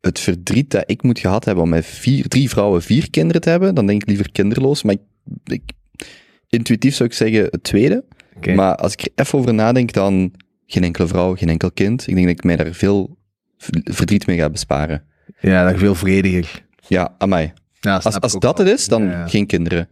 [0.00, 3.50] het verdriet dat ik moet gehad hebben om met vier, drie vrouwen vier kinderen te
[3.50, 4.82] hebben, dan denk ik liever kinderloos.
[4.82, 5.02] Maar ik,
[5.44, 5.62] ik,
[6.48, 8.04] intuïtief zou ik zeggen het tweede.
[8.54, 10.32] Maar als ik er even over nadenk, dan
[10.72, 12.06] geen enkele vrouw, geen enkel kind.
[12.06, 13.16] Ik denk dat ik mij daar veel
[13.84, 15.02] verdriet mee ga besparen.
[15.40, 16.66] Ja, dat is veel vrediger.
[16.88, 17.52] Ja, amai.
[17.80, 18.66] Ja, Als, als dat wel.
[18.66, 19.28] het is, dan Ja, ja.
[19.28, 19.88] geen kinderen.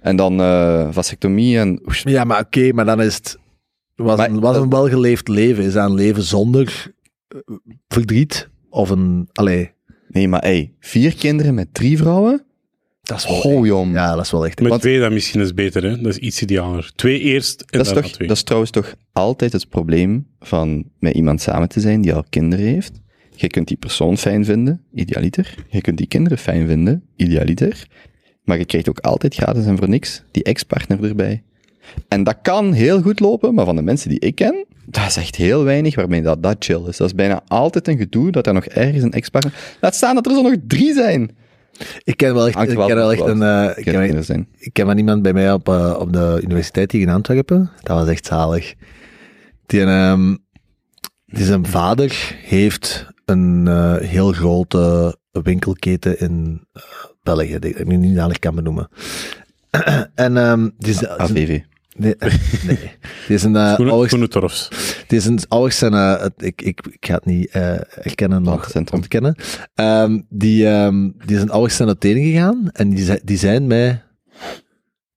[0.00, 1.80] En dan eh vasectomie en...
[2.04, 3.38] Ja, maar oké, maar dan is het...
[3.94, 5.64] Was, Maar- een, was een welgeleefd leven.
[5.64, 6.92] Is dat een leven zonder
[7.28, 7.38] eh,
[7.88, 8.48] verdriet?
[8.70, 9.28] Of een...
[9.32, 9.74] Allee,
[10.08, 12.45] Nee, maar hey, vier kinderen met drie vrouwen?
[13.06, 13.64] Dat is wel...
[13.64, 14.60] Ja, dat is wel echt...
[14.60, 16.00] Met Want- twee dan misschien is beter, hè?
[16.00, 16.90] Dat is iets idealer.
[16.94, 18.28] Twee eerst en Dat is, dan toch, twee.
[18.28, 22.24] dat is trouwens toch altijd het probleem van met iemand samen te zijn die al
[22.30, 22.92] kinderen heeft.
[23.34, 25.54] Je kunt die persoon fijn vinden, idealiter.
[25.68, 27.86] Je kunt die kinderen fijn vinden, idealiter.
[28.44, 31.42] Maar je krijgt ook altijd gratis en voor niks die ex-partner erbij.
[32.08, 35.16] En dat kan heel goed lopen, maar van de mensen die ik ken, dat is
[35.16, 36.96] echt heel weinig waarmee dat, dat chill is.
[36.96, 39.76] Dat is bijna altijd een gedoe dat er nog ergens een ex-partner...
[39.80, 41.30] Laat staan dat er zo nog drie zijn.
[42.04, 43.42] Ik ken wel echt, ik ken wel echt een...
[43.42, 44.48] eh, ik, ken, Kinderen zijn.
[44.58, 47.70] ik ken wel iemand bij mij op, eh, op de universiteit hier in Antwerpen.
[47.82, 48.74] Dat was echt zalig.
[49.66, 50.36] Die, ehm,
[51.26, 56.66] die zijn vader heeft een eh, heel grote winkelketen in
[57.22, 58.88] België, die ik nu niet dadelijk kan benoemen.
[60.14, 61.60] en ehm, die is, AVV.
[61.96, 62.14] Nee,
[62.66, 62.78] nee.
[63.26, 64.68] Die is een uh, Schoenen, ouders,
[65.08, 68.72] is een ouders zijn, eh, het- ik, ik, ik ga het niet eh, erkennen nog
[68.92, 69.34] ontkennen.
[69.74, 73.92] Ehm, die, ehm, die zijn ouders zijn uiteen gegaan en die, die zijn met,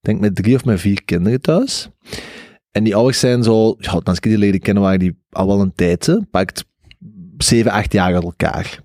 [0.00, 1.88] denk met drie of met vier kinderen thuis.
[2.70, 5.60] En die ouders zijn zo, ja, als ik die leren kennen waren die al wel
[5.60, 6.64] een tijdje, pakt
[7.38, 8.80] zeven, acht jaar uit elkaar.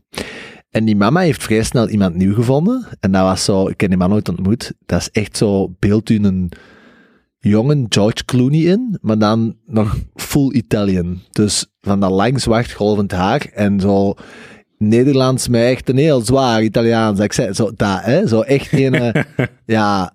[0.69, 2.87] En die mama heeft vrij snel iemand nieuw gevonden.
[2.99, 4.73] En dat was zo, ik ken die man nooit ontmoet.
[4.85, 6.51] Dat is echt zo, beeld u een
[7.49, 11.21] jongen George Clooney in, maar dan nog full Italian.
[11.31, 14.13] Dus van dat lang zwart golvend haar en zo
[14.77, 17.55] Nederlands mij echt een heel zwaar Italiaans accent.
[17.55, 18.27] Zo, dat, hè?
[18.27, 18.93] Zo echt een...
[18.93, 19.23] eh,
[19.65, 20.13] ja...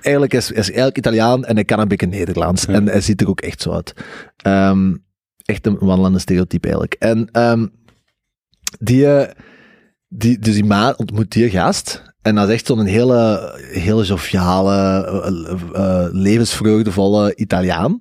[0.00, 2.66] Eigenlijk is, is eigenlijk Italiaan en hij kan een beetje Nederlands.
[2.66, 3.94] En hij ziet er ook echt zo uit.
[4.36, 4.94] Ehm,
[5.44, 6.94] echt een wandelende stereotype eigenlijk.
[6.98, 7.66] En ehm,
[8.78, 9.30] die, eh,
[10.08, 12.13] die, dus die ma ontmoet die gast.
[12.24, 17.98] En dat is echt zo'n hele, hele joviale, eh, eh, eh, levensvreugdevolle Italiaan.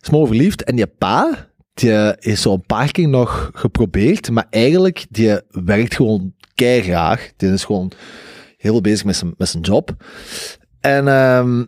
[0.00, 0.64] Is mooi verliefd.
[0.64, 5.94] En die pa, die is zo een paar keer nog geprobeerd, maar eigenlijk, die werkt
[5.94, 7.30] gewoon graag.
[7.36, 7.92] Die is gewoon
[8.56, 9.90] heel bezig met zijn, met zijn job.
[10.80, 11.64] En, ehm,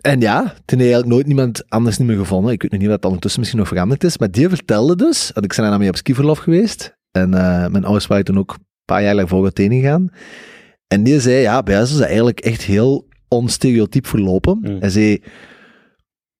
[0.00, 2.52] en ja, toen heeft eigenlijk nooit niemand anders niet meer gevonden.
[2.52, 4.18] Ik weet nog niet wat dat ondertussen misschien nog veranderd is.
[4.18, 6.96] Maar die vertelde dus, want ik ben daarna mee op skiverlof geweest.
[7.10, 7.30] En
[7.70, 10.10] mijn ouders waren toen ook een paar jaar daarvoor uiteen gegaan.
[10.88, 14.58] En die zei, ja, bij ons is dat eigenlijk echt heel onstereotyp verlopen.
[14.60, 14.76] Mm.
[14.80, 15.22] Hij zei,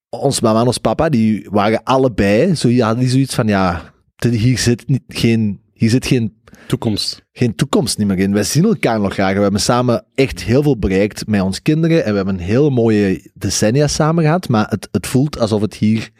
[0.09, 3.93] ons mama en ons papa, die waren allebei, zo, ja, die zoiets van, ja,
[4.31, 7.25] hier zit, niet, geen, hier zit geen Toekomst.
[7.33, 8.33] geen toekomst niet meer in.
[8.33, 9.35] Wij zien elkaar nog graag.
[9.35, 12.05] We hebben samen echt heel veel bereikt met ons kinderen.
[12.05, 14.49] En we hebben een hele mooie decennia samen gehad.
[14.49, 16.11] Maar het, het voelt alsof het hier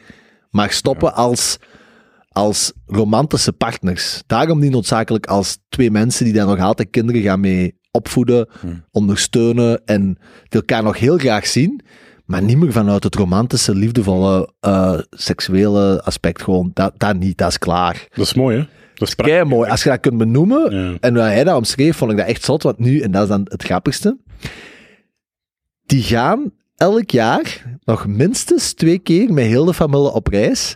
[0.49, 1.57] mag stoppen als,
[2.29, 4.23] als romantische partners.
[4.27, 8.47] Daarom niet noodzakelijk als twee mensen die daar nog altijd kinderen gaan mee opvoeden,
[8.91, 10.17] ondersteunen en
[10.49, 11.81] elkaar nog heel graag zien.
[12.25, 16.41] Maar niet meer vanuit het romantische, liefdevolle, eh, seksuele aspect.
[16.41, 18.07] Gewoon, dat, dat niet, dat is klaar.
[18.15, 18.65] Dat is mooi, hè?
[18.93, 19.43] Dat is prachtig.
[19.43, 19.69] mooi.
[19.69, 20.97] Als je dat kunt benoemen, Ja.
[20.99, 22.63] en hoe hij dat omschreef, vond ik dat echt zot.
[22.63, 24.17] Want nu, en dat is dan het grappigste,
[25.85, 30.75] die gaan elk jaar nog minstens twee keer met heel de familie op reis.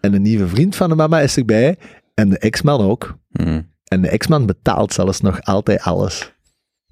[0.00, 1.76] En een nieuwe vriend van de mama is erbij.
[2.14, 3.18] En de ex-man ook.
[3.32, 3.70] Hmm.
[3.84, 6.32] En de ex-man betaalt zelfs nog altijd alles.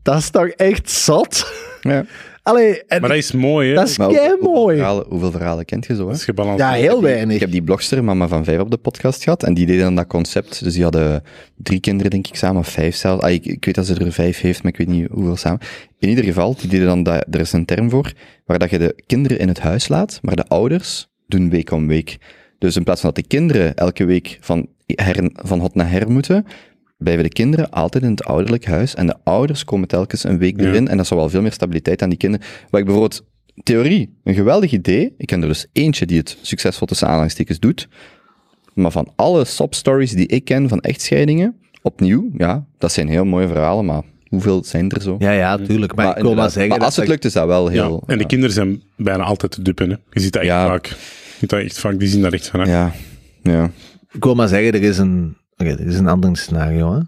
[0.05, 1.53] Dat is toch echt zot?
[1.81, 2.05] Ja.
[2.43, 3.75] Allee, en Maar dat is mooi, hè?
[3.75, 4.77] dat is kei hoeveel mooi.
[4.77, 6.01] verhalen, hoeveel verhalen kent je zo?
[6.01, 6.07] Hè?
[6.07, 6.71] Dat is gebalanceerd.
[6.71, 7.41] Ja, heel Ik weinig.
[7.41, 9.43] heb die blogster, Mama van Vijf, op de podcast gehad.
[9.43, 10.65] En die deden dan dat concept.
[10.65, 11.23] Dus die hadden
[11.57, 12.61] drie kinderen, denk ik, samen.
[12.61, 13.23] Of vijf zelfs.
[13.23, 15.61] Ah, ik, ik weet dat ze er vijf heeft, maar ik weet niet hoeveel samen.
[15.99, 18.13] In ieder geval, die deden dan dat, er is een term voor,
[18.47, 21.87] waar dat je de kinderen in het huis laat, maar de ouders doen week om
[21.87, 22.17] week.
[22.59, 26.11] Dus in plaats van dat de kinderen elke week van, her, van hot naar her
[26.11, 26.47] moeten,
[26.97, 28.95] blijven de kinderen altijd in het ouderlijk huis.
[28.95, 30.67] En de ouders komen telkens een week Ja.
[30.67, 30.89] erin.
[30.89, 32.47] En dat zal wel veel meer stabiliteit aan die kinderen.
[32.71, 33.25] Waar ik bijvoorbeeld,
[33.63, 35.15] theorie, een geweldig idee.
[35.17, 37.89] Ik ken er dus eentje die het succesvol tussen aanhalingstekens doet.
[38.75, 43.47] Maar van alle sob-stories die ik ken van echtscheidingen, opnieuw, ja, dat zijn heel mooie
[43.49, 45.17] verhalen, maar hoeveel zijn er zo?
[45.19, 45.95] Ja, ja, tuurlijk.
[45.95, 46.69] Maar, ik wil maar zeggen...
[46.69, 47.83] maar dat als het lukt, is dat wel Ja.
[47.87, 48.03] heel...
[48.07, 49.97] En de kinderen zijn bijna altijd te duppen, hè?
[50.11, 50.67] Je ziet dat echt Ja.
[50.67, 50.87] vaak.
[50.87, 50.95] Je
[51.39, 52.61] ziet dat echt vaak, die zien dat echt van.
[52.61, 52.67] hè.
[52.71, 52.93] Ja,
[53.43, 53.71] ja.
[54.13, 55.37] Ik wil maar zeggen, er is een,
[55.73, 57.01] oké, er is een ander scenario, hè.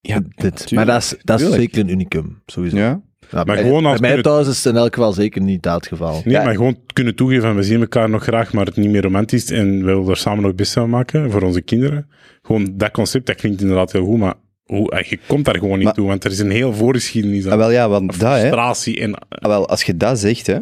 [0.00, 0.70] Ja, Dit.
[0.70, 1.62] Maar dat is, dat is tuurlijk.
[1.74, 2.76] zeker een unicum, sowieso.
[2.76, 5.62] Ja, Maar bij, gewoon als bij mij thuis is het in elk geval zeker niet
[5.62, 6.12] dat geval.
[6.24, 6.44] Nee, Ja.
[6.44, 9.50] maar gewoon kunnen toegeven van we zien elkaar nog graag, maar het niet meer romantisch
[9.50, 12.08] en we willen er samen nog het beste van maken voor onze kinderen.
[12.42, 15.74] Gewoon dat concept, dat klinkt inderdaad heel goed, maar hoe, eh, je komt daar gewoon
[15.76, 17.58] niet Maar- toe, want er is een heel voorgeschiedenis ah, aan.
[17.58, 18.38] wel ja, want dat, hè.
[18.38, 19.14] frustratie en...
[19.28, 20.58] Ah, wel, als je dat zegt, hè,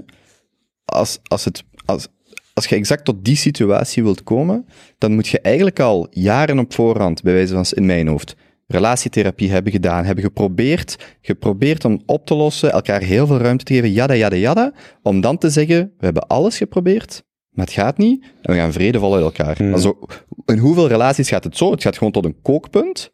[0.84, 2.08] als, als, het, als,
[2.54, 4.66] als je exact tot die situatie wilt komen,
[4.98, 8.36] dan moet je eigenlijk al jaren op voorhand, bij wijze van in mijn hoofd,
[8.66, 13.74] relatietherapie hebben gedaan, hebben geprobeerd, geprobeerd om op te lossen, elkaar heel veel ruimte te
[13.74, 14.72] geven, jada, jada, jada,
[15.02, 18.72] om dan te zeggen, we hebben alles geprobeerd, maar het gaat niet, en we gaan
[18.72, 19.56] vredevol uit elkaar.
[19.56, 19.78] Hmm.
[19.78, 19.98] Zo,
[20.46, 21.70] in hoeveel relaties gaat het zo?
[21.70, 23.12] Het gaat gewoon tot een kookpunt,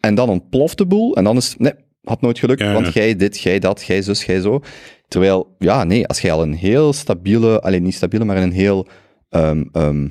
[0.00, 1.72] en dan ontploft de boel, en dan is het, nee,
[2.08, 4.60] had nooit gelukt, Ja, want jij dit, jij dat, jij zus, jij zo.
[5.08, 8.52] Terwijl, ja, nee, als jij al een heel stabiele, alleen niet stabiele, maar in een
[8.52, 8.88] heel
[9.28, 10.08] ehm, ehm,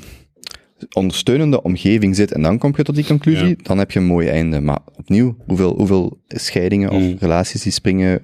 [0.94, 3.56] ondersteunende omgeving zit en dan kom je tot die conclusie, Ja.
[3.58, 4.60] dan heb je een mooi einde.
[4.60, 7.14] Maar opnieuw, hoeveel, hoeveel scheidingen Mm.
[7.14, 8.22] of relaties die springen,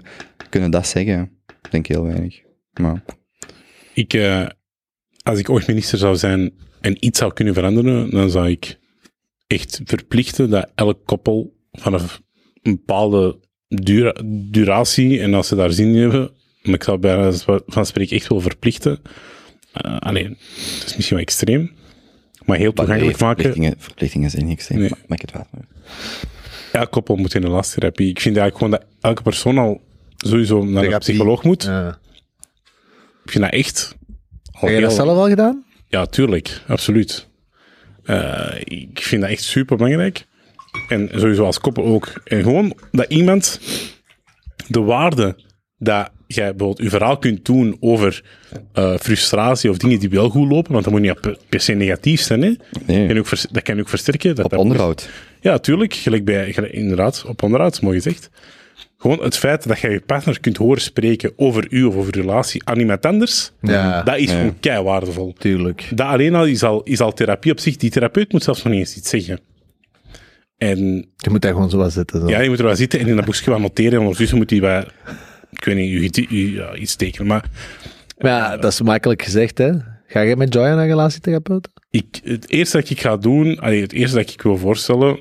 [0.49, 1.31] kunnen dat zeggen?
[1.63, 2.39] Ik denk heel weinig.
[2.73, 3.03] Maar,
[3.93, 4.47] Ik, eh,
[5.23, 8.79] als ik ooit minister zou zijn en iets zou kunnen veranderen, dan zou ik
[9.47, 12.21] echt verplichten dat elk koppel vanaf
[12.61, 13.39] een bepaalde
[13.75, 16.31] dura- duratie, en als ze daar zin in hebben,
[16.63, 18.99] maar ik zou bij wijze van spreken echt wel verplichten.
[19.73, 20.37] eh, alleen,
[20.79, 21.71] het is misschien wel extreem,
[22.45, 23.43] maar heel toegankelijk nee, maken.
[23.43, 24.79] verplichtingen, verplichtingen zijn niet extreem.
[24.79, 24.89] Nee.
[24.89, 25.47] maar Maak het waar.
[26.71, 28.09] Elk koppel moet in een lasttherapie.
[28.09, 29.81] Ik vind eigenlijk gewoon dat elke persoon al
[30.17, 30.97] sowieso naar een Therapie.
[31.13, 31.63] psycholoog moet.
[31.63, 31.99] Ja.
[33.25, 33.95] Ik vind dat echt...
[34.51, 35.63] al Heb je dat heel- zelf al gedaan?
[35.87, 37.27] Ja, tuurlijk, absoluut.
[38.03, 40.25] Eh, ik vind dat echt super belangrijk.
[40.87, 42.13] En sowieso als koppel ook.
[42.23, 43.59] En gewoon dat iemand
[44.67, 45.35] de waarde
[45.77, 48.23] dat jij bijvoorbeeld je verhaal kunt doen over
[48.73, 52.21] eh, frustratie of dingen die wel goed lopen, want dat moet niet per, se negatief
[52.21, 52.41] zijn.
[52.41, 52.51] Hè?
[52.85, 54.35] Nee, Dat, kan ook dat kan ook versterken.
[54.35, 55.09] Dat op dat- onderhoud.
[55.41, 55.93] Ja, tuurlijk.
[55.93, 58.29] Gelijk bij, gelijk- inderdaad, op onderhoud, mooi gezegd.
[58.97, 62.21] Gewoon het feit dat jij je partner kunt horen spreken over u of over uw
[62.21, 65.33] relatie aan iemand anders, Ja, dat is gewoon kei waardevol.
[65.37, 65.87] tuurlijk.
[65.95, 67.77] Dat alleen al is, al is al therapie op zich.
[67.77, 69.39] Die therapeut moet zelfs nog niet eens iets zeggen.
[70.61, 72.21] En Je moet daar gewoon zo wat zitten.
[72.21, 72.27] Zo.
[72.27, 73.93] ja, je moet er wel zitten en in dat boekje wat noteren.
[73.93, 74.83] En ondertussen moet hij wel,
[75.51, 77.27] ik weet niet, ja, iets tekenen.
[77.27, 77.49] Maar
[78.17, 79.71] Maar ja, dat is makkelijk gezegd, hè.
[80.07, 81.67] Ga jij met Joy naar een relatietherapeut?
[81.89, 85.19] ik, het eerste dat ik ga doen, allee, het eerste dat ik wil voorstellen,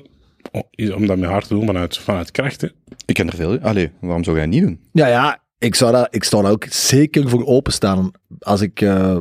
[0.71, 2.71] is om dat met haar te doen vanuit, vanuit krachten.
[3.05, 3.59] Ik ken er veel.
[3.59, 4.79] Allee, waarom zou jij dat niet doen?
[4.91, 5.39] Ja, ja.
[5.57, 8.11] Ik zou daar, ik sta daar ook zeker voor openstaan.
[8.39, 9.17] Als ik, eh,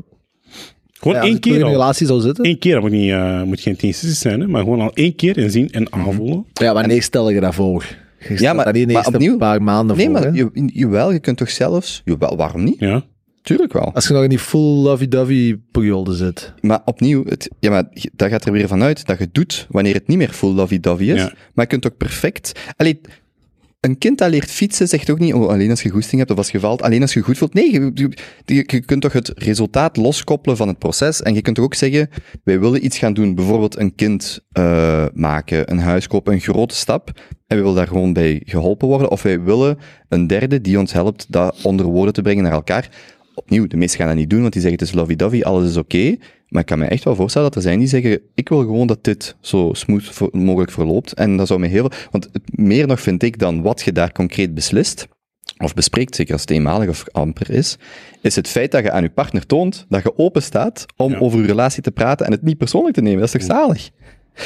[1.00, 1.70] Gewoon ja, als één in keer een al.
[1.70, 2.46] relatie zou zitten.
[2.46, 4.90] Eén keer, dat moet, niet, eh, moet geen tien sessies zijn, hè, maar gewoon al
[4.94, 6.44] één keer en zien en aanvoelen.
[6.52, 7.84] Ja, wanneer stel je dat voor?
[8.28, 10.14] Je Ja, maar- dat niet maar eerste opnieuw- paar maanden Nee, voor.
[10.14, 10.30] maar hè.
[10.30, 12.02] je, jawel, je kunt toch zelfs...
[12.04, 12.78] Jawel, waarom niet?
[12.78, 13.02] Ja.
[13.42, 13.90] Tuurlijk wel.
[13.94, 16.52] Als je nog in die full lovey-dovey periode zit.
[16.60, 20.06] Maar opnieuw, het, ja, maar dat gaat er weer vanuit dat je doet wanneer het
[20.08, 21.20] niet meer full lovey-dovey is.
[21.20, 21.32] Ja.
[21.54, 22.52] Maar je kunt ook perfect...
[22.76, 23.00] Allee,
[23.80, 26.36] een kind dat leert fietsen zegt ook niet, oh, alleen als je goesting hebt of
[26.36, 27.54] als je valt, alleen als je goed voelt.
[27.54, 27.92] Nee,
[28.44, 31.22] je, kunt toch het resultaat loskoppelen van het proces.
[31.22, 32.10] En je kunt toch ook zeggen,
[32.44, 36.74] wij willen iets gaan doen, bijvoorbeeld een kind eh, maken, een huis kopen, een grote
[36.74, 37.10] stap.
[37.46, 39.10] En we willen daar gewoon bij geholpen worden.
[39.10, 39.78] Of wij willen
[40.08, 42.88] een derde die ons helpt dat onder woorden te brengen naar elkaar.
[43.40, 45.76] Opnieuw, de meesten gaan dat niet doen, want die zeggen het is lovey-dovey, alles is
[45.76, 46.16] oké.
[46.48, 48.86] Maar ik kan me echt wel voorstellen dat er zijn die zeggen, ik wil gewoon
[48.86, 51.12] dat dit zo smooth mogelijk verloopt.
[51.12, 51.98] En dat zou me heel veel...
[52.10, 55.08] Want het, meer nog vind ik dan wat je daar concreet beslist,
[55.58, 57.76] of bespreekt, zeker als het eenmalig of amper is,
[58.20, 61.18] is het feit dat je aan je partner toont dat je open staat om Ja.
[61.18, 63.20] over je relatie te praten en het niet persoonlijk te nemen.
[63.20, 63.90] Dat is toch zalig?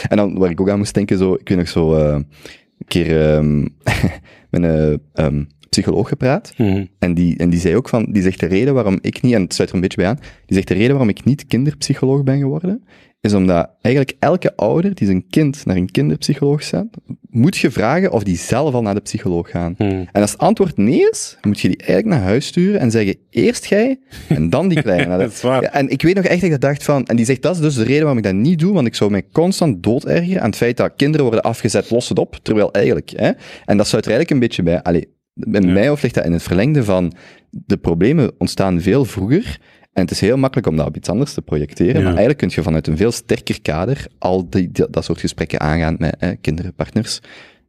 [0.09, 2.87] En dan, waar ik ook aan moest denken, zo, ik weet nog zo, eh, een
[2.87, 3.61] keer ehm,
[4.51, 5.45] met een ehm,
[5.75, 6.53] psycholoog gepraat.
[6.57, 6.85] Mhm.
[6.99, 9.43] En die, en die zei ook van, die zegt de reden waarom ik niet, en
[9.43, 12.23] het sluit er een beetje bij aan, die zegt de reden waarom ik niet kinderpsycholoog
[12.23, 12.85] ben geworden,
[13.21, 16.97] is omdat eigenlijk elke ouder die zijn kind naar een kinderpsycholoog zendt,
[17.31, 19.75] moet je vragen of die zelf al naar de psycholoog gaan.
[19.79, 20.05] Mhm.
[20.13, 23.17] En als het antwoord nee is, moet je die eigenlijk naar huis sturen en zeggen,
[23.31, 23.99] eerst jij,
[24.29, 25.07] en dan die kleine.
[25.09, 25.63] naar de- Dat is waar.
[25.63, 27.61] Ja, en ik weet nog echt dat ik dacht van, en die zegt, dat is
[27.61, 30.49] dus de reden waarom ik dat niet doe, want ik zou mij constant doodergeren aan
[30.49, 33.31] het feit dat kinderen worden afgezet, los het op, terwijl eigenlijk, hè,
[33.65, 35.73] en dat sluit er eigenlijk een beetje bij, allee, bij Ja.
[35.73, 37.13] mij of ligt dat in het verlengde van,
[37.51, 39.59] de problemen ontstaan veel vroeger,
[39.93, 41.99] en het is heel makkelijk om dat op iets anders te projecteren, Ja.
[41.99, 45.97] maar eigenlijk kun je vanuit een veel sterker kader al die, dat soort gesprekken aangaan
[45.99, 47.21] met hè, kinderen, partners.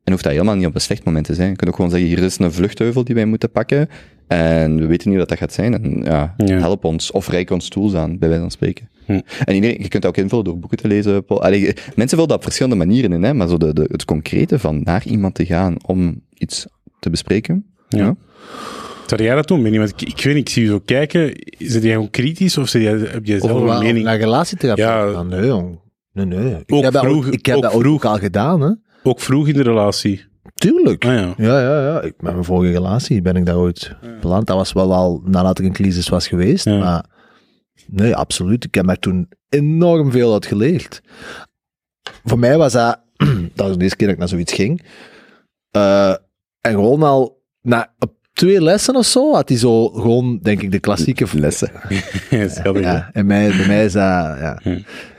[0.04, 1.50] En hoeft dat helemaal niet op een slecht moment te zijn.
[1.50, 3.90] Je kunt ook gewoon zeggen, hier is een vluchtheuvel die wij moeten pakken,
[4.28, 6.58] en we weten niet wat dat gaat zijn, en ja, Ja.
[6.60, 8.90] help ons, of reik ons tools aan, bij wijze van spreken.
[9.06, 9.20] Hm.
[9.46, 11.28] En iedereen, je kunt dat ook invullen door boeken te lezen.
[11.28, 11.62] Allee,
[11.96, 14.82] mensen vullen dat op verschillende manieren in, hè, maar zo de, de, het concrete van
[14.84, 16.68] naar iemand te gaan om iets
[17.00, 17.66] te bespreken.
[17.90, 18.16] Ja.
[19.06, 19.78] Zou jij dat doen, Benny?
[19.78, 21.32] Want ik, ik weet niet, ik zie je zo kijken.
[21.58, 24.06] Zit jij gewoon kritisch of jij, heb jij zelf een mening?
[24.06, 24.86] Naar relatietherapeut?
[24.86, 25.06] Ja.
[25.06, 25.24] Ja.
[25.24, 25.80] nee, jong.
[26.12, 26.54] Nee, nee.
[26.66, 28.04] Ik Ook heb dat, vroeg- ook, ik heb ook dat ook, vroeg.
[28.06, 28.72] al gedaan, hè.
[29.04, 30.26] Ook vroeg in de relatie.
[30.54, 31.06] Tuurlijk.
[31.06, 31.34] Ah ja.
[31.38, 32.02] Ja, ja, ja.
[32.02, 34.48] Ik, met mijn vorige relatie ben ik daar ooit beland.
[34.48, 36.66] Dat was wel al nadat ik een crisis was geweest.
[36.66, 36.78] Ja.
[36.78, 37.06] Maar
[37.88, 38.64] nee, absoluut.
[38.64, 41.02] Ik heb daar toen enorm veel uit geleerd.
[42.24, 43.00] Voor mij was dat...
[43.56, 44.82] dat was de eerste keer dat ik naar zoiets ging.
[45.72, 46.14] Eh,
[46.66, 47.44] en gewoon al...
[47.62, 51.26] Na op twee lessen of zo had hij zo gewoon, denk ik, de klassieke...
[51.40, 51.72] Lessen.
[52.30, 52.82] Schattig?
[52.82, 54.62] Ja, en mij, bij mij is dat, ja,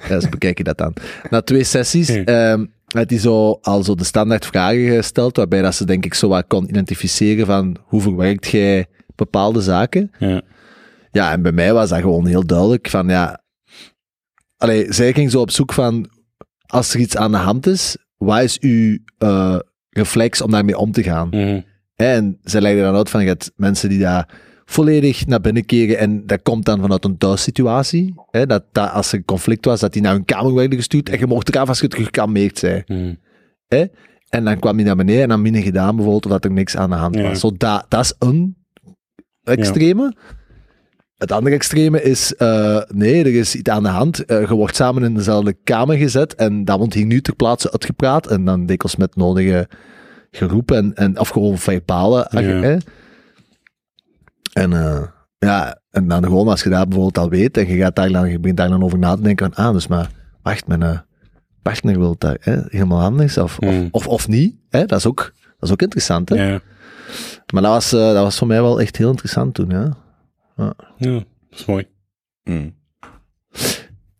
[0.09, 0.93] ja zo bekijk je dat dan.
[1.31, 2.23] Na twee sessies Hm.
[2.25, 6.15] ehm, had hij zo al zo de standaard vragen gesteld, waarbij dat ze denk ik
[6.15, 10.11] zo wat kon identificeren van hoe verwerkt jij bepaalde zaken.
[10.19, 10.43] Ja.
[11.11, 13.45] Ja, en bij mij was dat gewoon heel duidelijk van, ja...
[14.57, 16.11] Allee, zij ging zo op zoek van,
[16.67, 19.59] als er iets aan de hand is, wat is uw eh,
[19.97, 21.29] reflex om daarmee om te gaan?
[21.29, 21.61] Mhm.
[21.95, 24.29] En zij legde dan uit van, je hebt mensen die daar
[24.65, 28.15] volledig naar binnen keren en dat komt dan vanuit een thuissituatie.
[28.31, 31.09] Hè, dat, dat als er een conflict was, dat die naar hun kamer werden gestuurd
[31.09, 32.83] en je mocht eraf als je zei.
[32.87, 33.15] Mhm.
[33.67, 33.85] Hè?
[34.29, 36.77] En dan kwam hij naar beneden en dan minder gedaan bijvoorbeeld, of dat er niks
[36.77, 37.23] aan de hand Ja.
[37.23, 37.41] was.
[37.41, 38.57] Zo, dat, dat is een
[39.45, 40.15] extreme.
[41.17, 44.25] Het andere extreme is, eh, nee, er is iets aan de hand.
[44.25, 47.73] Eh, je wordt samen in dezelfde kamer gezet en dat wordt hier nu ter plaatse
[47.73, 49.69] uitgepraat en dan dikwijls met nodige
[50.31, 52.27] geroepen en, en of gewoon verbale.
[52.31, 52.41] Ja.
[52.41, 52.77] hè.
[54.53, 55.03] En eh,
[55.39, 58.31] ja, en dan gewoon als je dat bijvoorbeeld al weet en je gaat daar dan,
[58.31, 60.11] je begint daar dan over na te denken van, ah, dus maar,
[60.43, 61.05] wacht, mijn
[61.63, 63.89] partner wil dat hè, helemaal anders, of, of, Mm.
[63.91, 64.57] of, of niet.
[64.69, 64.85] Hè?
[64.87, 66.35] Dat, is ook, dat is ook interessant, hè.
[66.51, 66.61] Ja.
[67.53, 69.97] Maar dat was, dat was voor mij wel echt heel interessant toen, ja.
[70.57, 71.87] Ja, dat is mooi.
[72.45, 72.75] Mm.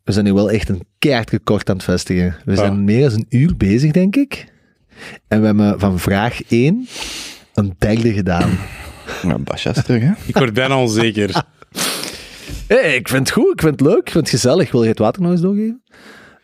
[0.05, 2.37] We zijn nu wel echt een keihard gekort aan het vestigen.
[2.45, 2.57] We Ja.
[2.57, 4.53] zijn meer dan een uur bezig, denk ik.
[5.29, 6.89] En we hebben van vraag 1
[7.55, 8.51] een derde gedaan.
[9.23, 10.13] Nou, Basja is terug, hè?
[10.27, 11.31] Ik word bijna onzeker.
[12.69, 14.71] hey, ik vind het goed, ik vind het leuk, ik vind het gezellig.
[14.73, 15.83] Wil je het water nog eens doorgeven?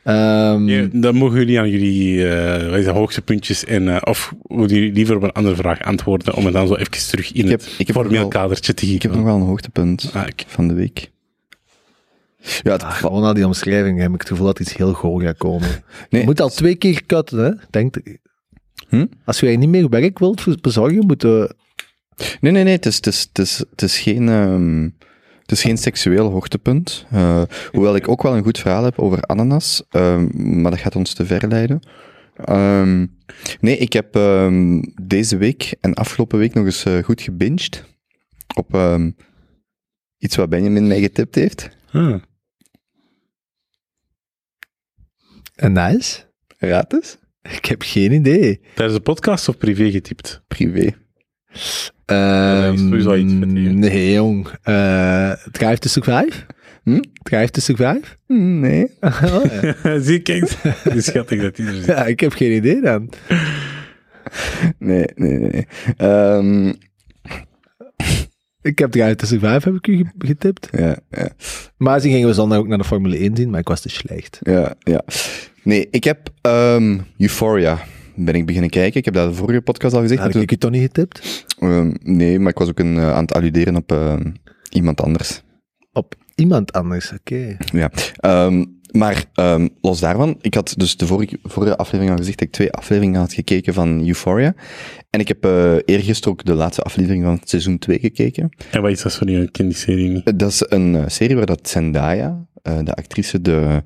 [0.04, 4.34] Ehm, Ja, dan mogen jullie aan jullie eh, wat is dat, hoogtepuntjes en eh, of
[4.42, 7.44] willen jullie liever op een andere vraag antwoorden om het dan zo even terug in
[7.44, 9.16] Ik heb- het ik heb formeel kadertje te Ik heb geven.
[9.16, 11.10] nog wel een hoogtepunt Ah, ik- van de week.
[12.62, 15.22] Ja, het Ah, gewoon aan die omschrijving heb ik het gevoel dat iets heel goor
[15.22, 15.68] gaat komen.
[16.10, 16.20] Nee.
[16.20, 17.50] Je moet al twee keer cutten, hè?
[17.70, 17.96] Denk,
[18.88, 19.06] Hm?
[19.24, 21.54] Als jij niet meer werk wilt bezorgen, moeten
[22.40, 24.28] Nee, nee, nee, het is, het is, het is, het is geen...
[24.28, 24.88] ehm,
[25.52, 27.06] is geen seksueel hoogtepunt.
[27.10, 30.96] Eh, hoewel ik ook wel een goed verhaal heb over ananas, ehm, maar dat gaat
[30.96, 31.80] ons te ver leiden.
[32.36, 33.06] Ehm,
[33.60, 37.84] nee, ik heb ehm, deze week en afgelopen week nog eens eh, goed gebinged
[38.54, 39.10] op ehm,
[40.18, 41.70] iets wat Benjamin mij getipt heeft.
[41.92, 42.22] Ah.
[45.54, 46.30] En nice.
[46.58, 47.18] Raad eens?
[47.42, 48.60] Ik heb geen idee.
[48.74, 50.42] Tijdens de podcast of privé getypt?
[50.48, 50.94] Privé.
[52.04, 54.48] Ehm, iets met die- Nee, jong.
[54.62, 56.32] Eh Drive to Survive?
[56.82, 57.00] Hm?
[57.22, 58.00] Drive to Survive?
[58.26, 58.90] Nee.
[59.00, 59.44] Oh,
[59.82, 60.00] ja.
[60.00, 61.84] Zie kijk, het is schattig dat er zit.
[61.96, 63.10] ja, ik heb geen idee dan.
[64.78, 65.66] Nee, nee, nee.
[65.96, 66.72] Ehm,
[68.62, 70.68] Ik heb Drive to Survive, heb ik u ge- getipt.
[70.72, 71.28] ja, ja.
[71.76, 73.88] Maar ze gingen we zondag ook naar de Formule 1 zien, maar ik was te
[73.88, 74.38] slecht.
[74.42, 75.02] Ja, ja.
[75.62, 77.78] Nee, ik heb ehm, Euphoria
[78.14, 78.98] ben ik beginnen kijken.
[78.98, 80.20] Ik heb dat de vorige podcast al gezegd.
[80.20, 81.46] Maar ik u toch niet getipt?
[81.58, 84.30] ehm, nee, maar ik was ook een, eh, aan het alluderen op ehm,
[84.70, 85.42] iemand anders.
[85.92, 87.56] Op iemand anders, oké.
[87.72, 87.90] Ja.
[88.16, 92.48] Ehm, maar ehm, los daarvan, ik had dus de vorige, vorige aflevering al gezegd dat
[92.48, 94.54] ik twee afleveringen had gekeken van Euphoria.
[95.10, 98.56] En ik heb eh eergisteren ook de laatste aflevering van seizoen 2 gekeken.
[98.70, 100.38] En wat is dat voor een kinderserie niet?
[100.38, 103.82] Dat is een eh, serie waar dat Zendaya, eh, de actrice, de,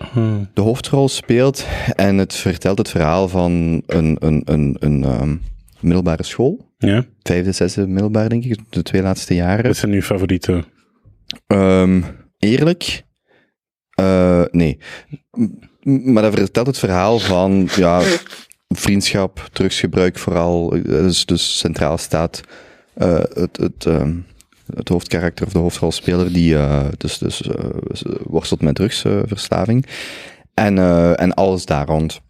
[0.00, 0.34] Ah.
[0.54, 1.66] de hoofdrol speelt.
[1.96, 5.36] En het vertelt het verhaal van een, een, een, een ehm,
[5.80, 6.68] middelbare school.
[6.78, 8.58] Ja, Vijfde, zesde middelbaar, denk ik.
[8.68, 9.64] De twee laatste jaren.
[9.66, 10.64] wat zijn uw favoriete?
[11.46, 12.00] Ehm,
[12.38, 13.02] eerlijk?
[13.90, 14.78] Eh, nee.
[15.82, 18.02] Maar dat vertelt het verhaal van ja,
[18.68, 20.74] vriendschap, drugsgebruik vooral.
[20.74, 22.40] eh, Dus, dus centraal staat
[22.94, 24.12] eh, het, het, ehm,
[24.74, 27.64] het hoofdkarakter of de hoofdrolspeler die eh, dus, dus, eh,
[28.22, 29.86] worstelt met drugsverslaving.
[30.54, 32.20] en, eh, en alles daar rond.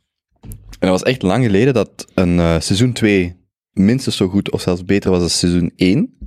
[0.40, 3.36] En dat was echt lang geleden dat een seizoen 2
[3.72, 6.18] minstens zo goed of zelfs beter was als seizoen 1.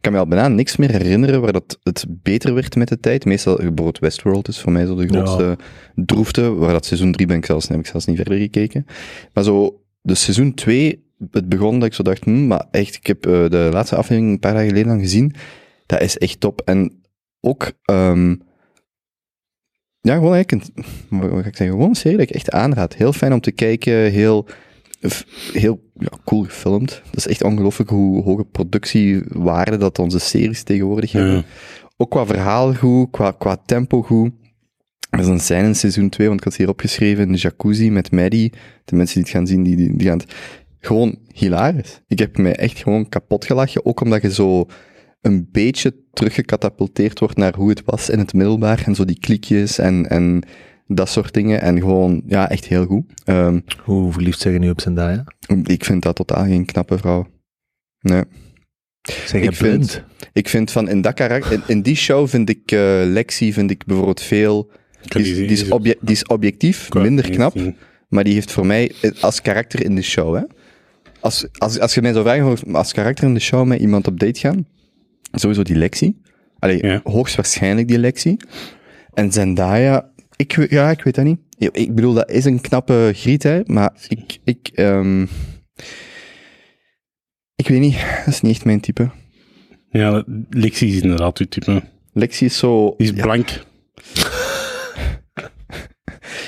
[0.00, 3.00] Ik kan me al bijna niks meer herinneren waar dat het beter werd met de
[3.00, 3.24] tijd.
[3.24, 5.58] Meestal, bijvoorbeeld Westworld is voor mij zo de grootste
[5.94, 8.86] droefte, waar dat seizoen 3 ben ik zelfs, heb ik zelfs niet verder gekeken.
[9.32, 13.06] Maar zo, de seizoen 2, het begon dat ik zo dacht, hm, maar echt, ik
[13.06, 15.34] heb de laatste aflevering een paar dagen geleden al gezien.
[15.90, 16.60] Dat is echt top.
[16.64, 17.02] En
[17.40, 18.30] ook, ehm,
[20.00, 22.94] ja, gewoon eigenlijk, een, wat ga ik zeggen, gewoon een serie dat ik echt aanraad.
[22.94, 24.46] Heel fijn om te kijken, heel,
[25.52, 27.02] heel ja, cool gefilmd.
[27.04, 31.34] Dat is echt ongelooflijk hoe hoge productiewaarde dat onze series tegenwoordig hebben.
[31.34, 31.44] Ja.
[31.96, 34.32] Ook qua verhaal goed, qua, qua tempo goed.
[35.10, 37.38] Er is een scène in seizoen 2, want ik had het hier opgeschreven, in de
[37.38, 38.52] jacuzzi met Maddie.
[38.84, 40.34] De mensen die het gaan zien, die, die, die gaan het...
[40.82, 42.00] Gewoon hilarisch.
[42.06, 44.66] Ik heb mij echt gewoon kapot gelachen, ook omdat je zo
[45.20, 49.78] een beetje teruggecatapulteerd wordt naar hoe het was in het middelbaar, en zo die klikjes
[49.78, 50.42] en, en
[50.86, 51.60] dat soort dingen.
[51.60, 53.04] En gewoon, ja, echt heel goed.
[53.24, 55.24] Ehm, Hoe verliefd zijn je nu op Zendaya?
[55.64, 57.26] ik vind dat totaal geen knappe vrouw.
[58.00, 58.22] Nee.
[59.02, 60.04] Zeg je Ik vind- blind?
[60.32, 63.70] Ik vind van in dat karakter, in, in die show vind ik eh, Lexi vind
[63.70, 64.70] ik bijvoorbeeld veel.
[65.02, 67.56] Die is, die- die is, die- obje- die is objectief, minder knap,
[68.08, 70.34] maar die heeft voor mij als karakter in de show.
[70.36, 70.42] Hè?
[71.20, 74.20] Als, als, als je mij zou vragen, als karakter in de show met iemand op
[74.20, 74.66] date gaan,
[75.32, 76.16] sowieso die Lexi.
[76.58, 77.00] Allee, Ja.
[77.04, 78.36] hoogstwaarschijnlijk die Lexi.
[79.14, 81.38] En Zendaya, ik, ja, ik weet dat niet.
[81.72, 85.22] Ik bedoel, dat is een knappe griet, hè, maar ik, ik, ehm,
[87.56, 89.10] ik weet niet, dat is niet echt mijn type.
[89.90, 91.82] Ja, Lexi is inderdaad uw type.
[92.12, 92.94] Lexi is zo...
[92.96, 93.48] Die is ja, blank.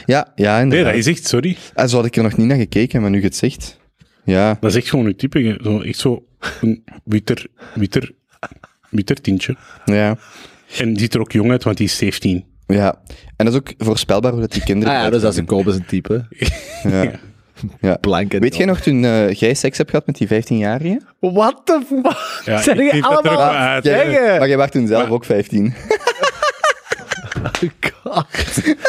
[0.07, 0.87] ja, ja, Nee, inderdaad.
[0.87, 1.57] dat is echt, sorry.
[1.75, 3.81] En zo had ik er nog niet naar gekeken, maar nu je het zegt.
[4.25, 5.59] Ja, Dat is echt gewoon uw type.
[5.63, 6.27] Zo, echt zo
[6.61, 8.15] een witter, witter,
[8.93, 9.57] witter tintje.
[9.85, 10.17] ja,
[10.79, 12.45] En die ziet er ook jong uit, want die is 17.
[12.67, 12.95] ja.
[13.37, 14.95] En dat is ook voorspelbaar hoe dat die kinderen...
[14.97, 16.27] Ah ja, dus als een koop is een type.
[16.83, 17.11] Ja.
[17.81, 17.97] ja.
[17.97, 21.01] Blank Weet jij nog toen eh, jij seks hebt gehad met die 15-jarige?
[21.21, 22.43] What the fuck?
[22.45, 23.85] Ja, Zijn dat er ook allemaal uit.
[23.85, 24.39] Jij- Zeggen.
[24.39, 25.65] Maar jij was toen zelf Maar- ook 15.
[28.03, 28.27] God.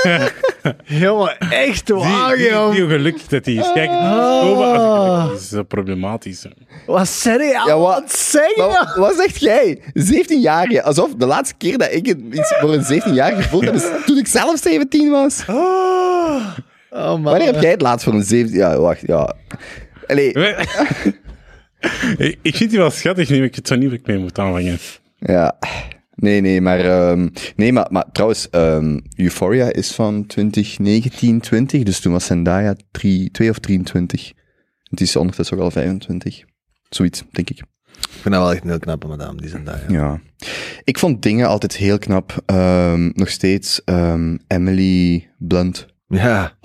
[0.85, 2.71] Jongen, echt waar, joh.
[2.71, 3.71] zie hoe gelukkig dat hij is.
[3.73, 4.49] Kijk, Ah.
[4.49, 6.45] oh, als ik gelukkig is, dat problematisch.
[6.85, 8.67] Wat zeg je Ja, wat- het zeggen?
[8.67, 9.81] Maar wat zegt jij?
[9.93, 10.83] 17-jarige.
[10.83, 14.17] Alsof de laatste keer dat ik het iets voor een 17-jarige gevoeld heb, is toen
[14.17, 15.43] ik zelf 17 was.
[15.49, 16.35] Oh,
[16.89, 17.23] oh man.
[17.23, 18.57] Wanneer heb jij het laatst voor een 17...
[18.57, 19.33] Ja, wacht, ja.
[20.07, 21.15] Allee, ik
[22.41, 24.77] ik vind die wel schattig nu, ik weet zo niet mee moet aanvangen.
[25.19, 25.57] Ja,
[26.15, 31.99] nee, nee, maar, ehm, nee, maar, maar trouwens, ehm, Euphoria is van 2019, 20, dus
[31.99, 34.31] toen was Zendaya 3, 2 of 23.
[34.83, 36.43] Het is ondertussen ook al 25.
[36.89, 37.57] Zoiets, denk ik.
[37.97, 39.91] Ik vind dat wel echt een heel knappe madame, die zijn daar.
[39.91, 40.21] Ja.
[40.83, 42.41] Ik vond dingen altijd heel knap.
[42.45, 45.85] Ehm, nog steeds ehm, Emily Blunt.
[46.07, 46.57] ja,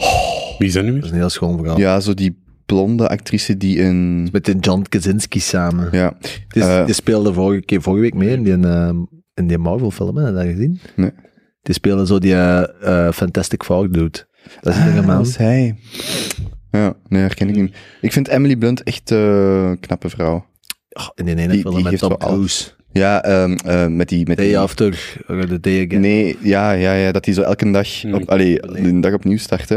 [0.59, 1.79] Wie is dat nu dat is een heel schoon verhaal.
[1.79, 4.29] Ja, zo die blonde actrice die in...
[4.33, 5.89] Met de John Krasinski samen.
[5.93, 6.17] Ja,
[6.49, 6.85] Die, Eh.
[6.85, 8.91] die speelde vorige, keer, vorige week mee in die, eh,
[9.39, 10.25] in die Marvel-film, hè?
[10.25, 10.81] Heb je dat gezien?
[10.97, 11.11] Nee.
[11.63, 14.27] Die speelde zo die eh, eh, Fantastic Four dude.
[14.61, 15.17] Dat is een Ah, man.
[15.17, 15.77] dat is hij.
[16.71, 17.77] Ja, nee, herken ik niet.
[18.01, 19.19] Ik vind Emily Blunt echt eh,
[19.69, 20.47] een knappe vrouw.
[20.89, 22.17] Oh, in die ene Die- film die met Tom.
[22.17, 22.71] Cruise.
[22.93, 24.27] Ja, ehm, eh, met die...
[24.27, 26.01] Met Day die After, uh, The Day Again.
[26.01, 29.71] Nee, ja, ja, ja, dat hij zo elke dag, op, allee, een dag opnieuw start,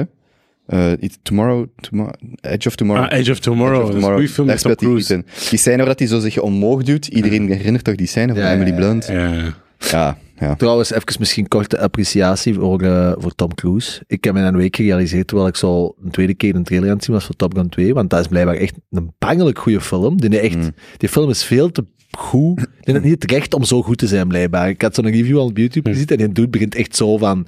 [0.72, 3.06] Eh, iets- tomorrow, tomorrow, Edge of Tomorrow.
[3.12, 3.76] Ah, Edge of Tomorrow.
[3.82, 5.24] Edge of Dat is een goede film met Tom.
[5.50, 8.42] Die scène waar dat hij zo zich omhoog doet, iedereen herinnert toch die scène van
[8.44, 9.08] Ja, Emily Blunt?
[9.08, 9.54] Ja.
[9.92, 10.56] Ja, ja.
[10.56, 14.02] Trouwens, even misschien korte appreciatie voor, eh, voor Tom Cruise.
[14.08, 16.96] Ik heb me een week gerealiseerd terwijl ik zo een tweede keer een trailer aan
[16.96, 19.82] het zien was voor Top Gun 2, want dat is blijkbaar echt een bangelijk goede
[19.82, 20.22] film.
[20.22, 20.72] Die, echt, Mm.
[20.98, 21.86] die film is veel te
[22.18, 22.56] goed.
[22.58, 24.70] Die heeft niet het recht om zo goed te zijn, blijkbaar.
[24.70, 27.48] Ik had zo'n review al op YouTube gezien en die dude begint echt zo van...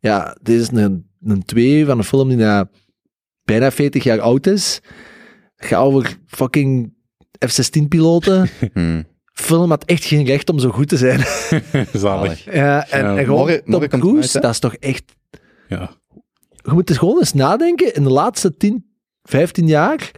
[0.00, 2.70] Ja, dit is een, een 2 van een film die na
[3.44, 4.80] bijna 40 jaar oud is.
[5.56, 6.94] Ga over fucking
[7.46, 8.48] F-16-piloten.
[8.72, 9.02] Hm.
[9.32, 11.18] film had echt geen recht om zo goed te zijn.
[11.92, 12.44] Zalig.
[12.44, 15.04] Ja, en, Ja, en gewoon morgen- Tom morgen Cruise, uit, dat is toch echt...
[15.68, 15.90] Ja.
[16.64, 18.86] Je moet eens gewoon eens nadenken, in de laatste 10,
[19.22, 20.10] 15 jaar,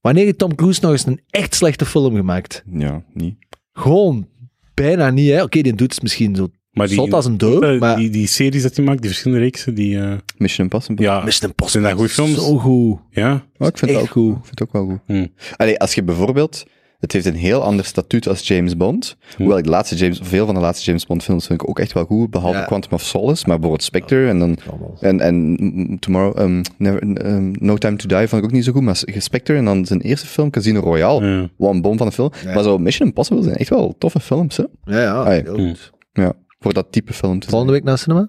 [0.00, 2.62] wanneer heeft Tom Cruise nog eens een echt slechte film gemaakt?
[2.72, 3.36] Ja, niet.
[3.72, 4.28] Gewoon
[4.74, 5.42] bijna niet, hè.
[5.42, 6.48] Oké, die doet het misschien zo
[6.78, 9.74] Maar die, zot als een maar die, die series dat hij maakt, die verschillende reeksen,
[9.74, 10.00] die...
[10.00, 11.04] eh, Mission Impossible.
[11.04, 12.46] ja, Mission Impossible Zijn dat goede films?
[12.48, 12.98] Zo goed.
[13.10, 13.44] ja.
[13.58, 14.32] Oh, ik vind het ook goed.
[14.32, 14.36] goed.
[14.36, 14.98] Ik vind het ook wel goed.
[15.06, 15.26] Hm.
[15.56, 16.64] Allee, als je bijvoorbeeld...
[16.98, 19.16] Het heeft een heel ander statuut als James Bond.
[19.36, 21.78] Hoewel ik de laatste James, veel van de laatste James Bond films vind ik ook
[21.78, 22.64] echt wel goed, behalve Ja.
[22.64, 24.58] Quantum of Solace, maar bijvoorbeeld Spectre en dan
[25.00, 28.64] En, en mm, Tomorrow, um, never, um, No Time to Die vond ik ook niet
[28.64, 31.48] zo goed, maar Spectre en dan zijn eerste film, Casino Royale, Ja.
[31.56, 32.30] wat een bom van een film.
[32.44, 32.54] Ja.
[32.54, 34.64] Maar zo Mission Impossible zijn echt wel toffe films, hè?
[34.84, 35.34] Ja, ja.
[35.34, 35.42] Ja.
[35.42, 35.92] heel goed.
[36.12, 38.28] Ja, voor dat type film te Volgende week naar cinema?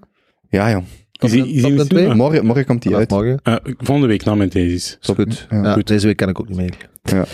[0.50, 0.84] Ja.
[1.20, 1.88] Is die- is die?
[1.88, 2.14] 2?
[2.14, 3.10] Morgen, morgen komt die uit.
[3.10, 3.40] morgen.
[3.44, 4.98] Eh, volgende week na mijn thesis.
[5.02, 5.48] Is goed.
[5.50, 5.76] Ja.
[5.76, 6.70] Deze week kan ik ook niet mee.
[7.04, 7.26] Ja.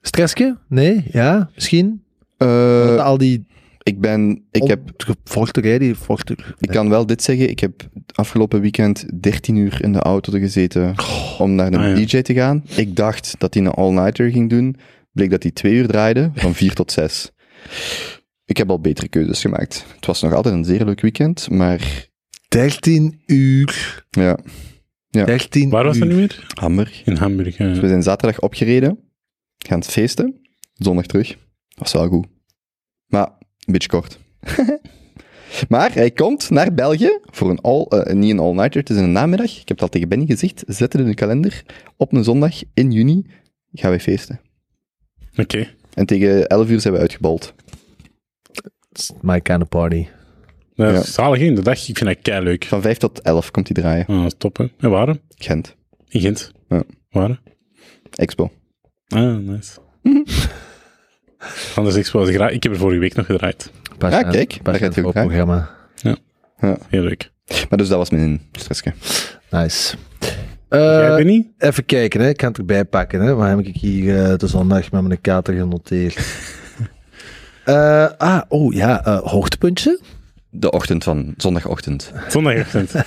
[0.00, 0.56] Stressje?
[0.68, 1.04] Nee?
[1.10, 1.50] Ja?
[1.54, 2.02] Misschien?
[2.36, 3.46] Eh, al die...
[3.82, 4.80] ik ben, ik heb,
[5.24, 6.54] Vochterij, die vochter...
[6.58, 10.94] ik kan wel dit zeggen, ik heb afgelopen weekend 13 uur in de auto gezeten
[11.38, 12.06] om naar een Ah, ja.
[12.06, 12.64] DJ te gaan.
[12.76, 14.76] Ik dacht dat hij een all-nighter ging doen,
[15.12, 17.30] bleek dat hij twee uur draaide, van 4 tot 6.
[18.50, 19.84] Ik heb al betere keuzes gemaakt.
[19.96, 22.08] Het was nog altijd een zeer leuk weekend, maar
[22.48, 24.04] 13 uur.
[24.10, 24.38] ja,
[25.08, 25.24] Ja.
[25.24, 26.00] 13 Waar was uur.
[26.00, 26.46] dat nu weer?
[26.60, 27.02] Hamburg.
[27.04, 27.56] In Hamburg.
[27.56, 27.68] ja.
[27.68, 28.98] Dus we zijn zaterdag opgereden,
[29.58, 30.40] gaan feesten,
[30.74, 31.28] zondag terug.
[31.28, 31.38] Dat
[31.78, 32.26] was wel goed.
[33.06, 33.26] Maar
[33.66, 34.18] een beetje kort.
[35.68, 39.12] maar hij komt naar België voor een all, eh, niet een all-nighter, het is een
[39.12, 39.50] namiddag.
[39.50, 41.62] Ik heb het al tegen Benny gezegd, zet het in de kalender.
[41.96, 43.26] Op een zondag in juni
[43.72, 44.40] gaan wij feesten.
[45.36, 45.68] Oké.
[45.94, 47.54] En tegen 11 uur zijn we uitgebold.
[49.00, 50.06] It's my kind of party.
[50.74, 51.00] Dat Ja.
[51.00, 51.88] is zalig in de dag.
[51.88, 52.64] Ik vind dat kei leuk.
[52.64, 54.06] Van 5 tot 11 komt hij draaien.
[54.06, 54.66] Ah, dat is top, hè.
[54.78, 55.16] En waar?
[55.28, 55.76] Gent.
[56.08, 56.52] In Gent.
[56.68, 56.82] Ja.
[57.10, 57.40] Waar?
[58.14, 58.50] Expo.
[59.08, 59.78] Ah, nice.
[61.38, 62.50] Van de Expo was ik graag.
[62.50, 63.70] Ik heb er vorige week nog gedraaid.
[63.98, 65.70] Pas Ja, aan- kijk, pas daar gaat het programma.
[66.88, 67.30] Heel leuk.
[67.68, 68.92] Maar dus dat was mijn stressje.
[69.50, 69.96] Nice.
[70.68, 71.50] Jij, Eh, Benny?
[71.58, 72.28] even kijken, hè.
[72.28, 73.20] ik kan het erbij pakken.
[73.20, 73.34] Hè.
[73.34, 76.16] Waar heb ik hier eh, de zondag met mijn kater genoteerd?
[77.74, 80.00] Eh, ah, oh ja, eh, hoogtepuntje.
[80.50, 82.12] De ochtend van zondagochtend.
[82.28, 82.92] Zondagochtend.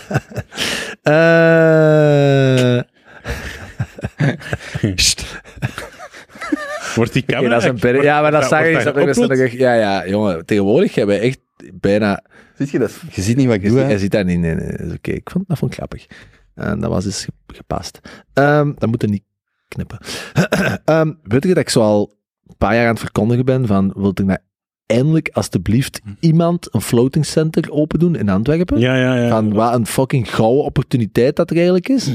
[1.02, 2.80] Eh
[6.95, 7.60] Wordt die camera...
[7.60, 8.84] dat is ja, maar dat zag ik.
[8.95, 10.45] ik- ik- Ja, ja, jongen.
[10.45, 11.40] Tegenwoordig hebben we echt
[11.73, 12.23] bijna...
[12.57, 12.91] Ziet je dat?
[13.11, 14.40] Je ziet niet wat ik Je, doe, je ziet dat niet.
[14.40, 15.11] Nee, nee, dat is oké.
[15.11, 16.06] Ik vond, dat vond ik grappig.
[16.56, 17.99] En dat was dus ge- gepast.
[18.34, 19.23] Ehm dat moet er niet
[19.68, 19.98] knippen.
[20.85, 22.14] Ehm weet je dat ik zo al
[22.48, 24.40] een paar jaar aan het verkondigen ben van, wilt er nou
[24.98, 28.80] eindelijk alstublieft iemand een floating center open doen in Antwerpen?
[28.80, 29.30] Ja, ja, ja.
[29.30, 32.10] Van wat een fucking gouden opportuniteit dat er eigenlijk is.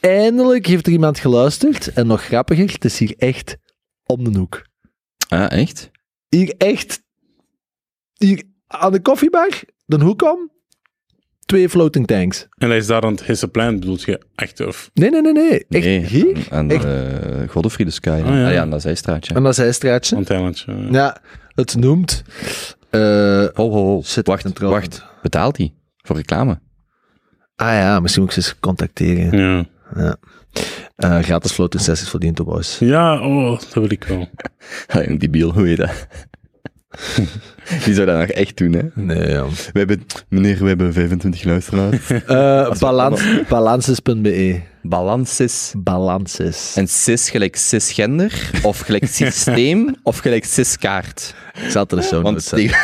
[0.00, 1.92] Eindelijk heeft er iemand geluisterd.
[1.92, 3.56] En nog grappiger, het is hier echt
[4.06, 4.62] om de hoek.
[5.28, 5.90] Ah, echt?
[6.28, 7.02] Hier echt,
[8.16, 9.48] hier aan de koffiebar,
[9.84, 10.50] de hoek om,
[11.46, 12.46] twee floating tanks.
[12.56, 14.60] En hij is daar aan het Hesseplein, bedoelt je echt?
[14.60, 14.90] Of...
[14.94, 15.50] Nee, nee, nee, nee.
[15.68, 16.36] Echt Nee, hier?
[16.50, 16.82] Aan, aan Echt?
[16.82, 18.08] de Godefriede Sky.
[18.24, 18.48] Ah, Ah, ja.
[18.48, 18.60] ja.
[18.60, 19.34] aan dat zijstraatje.
[19.34, 20.14] Aan dat zijstraatje.
[20.16, 20.72] Aan het eilandje.
[20.72, 20.88] ja.
[20.90, 21.20] Ja,
[21.54, 22.22] het noemt...
[22.90, 23.00] eh
[23.54, 24.00] Ho, ho, ho.
[24.02, 25.04] Zit wacht, wacht.
[25.22, 26.60] Betaalt hij voor reclame?
[27.56, 29.38] ah ja, misschien moet ik ze eens contacteren.
[29.38, 29.64] Ja.
[29.94, 30.16] Ja.
[30.96, 32.78] Eh, gratis floating sessies voor die Boys.
[32.78, 34.28] ja, oh, dat wil ik wel.
[35.04, 36.06] Jong, die biel, hoe heet dat?
[37.84, 38.82] Die zou dat nog echt doen, hè.
[38.94, 39.44] Nee, ja.
[39.72, 42.10] We hebben, meneer, we hebben 25 luisteraars.
[42.26, 44.60] Eh balans, balances.be.
[44.82, 45.72] Balansis.
[45.76, 46.72] Balances.
[46.76, 51.34] En cis gelijk cisgender, of gelijk systeem, of gelijk ciskaart.
[51.64, 52.78] Ik zal het er zo Want, tegen-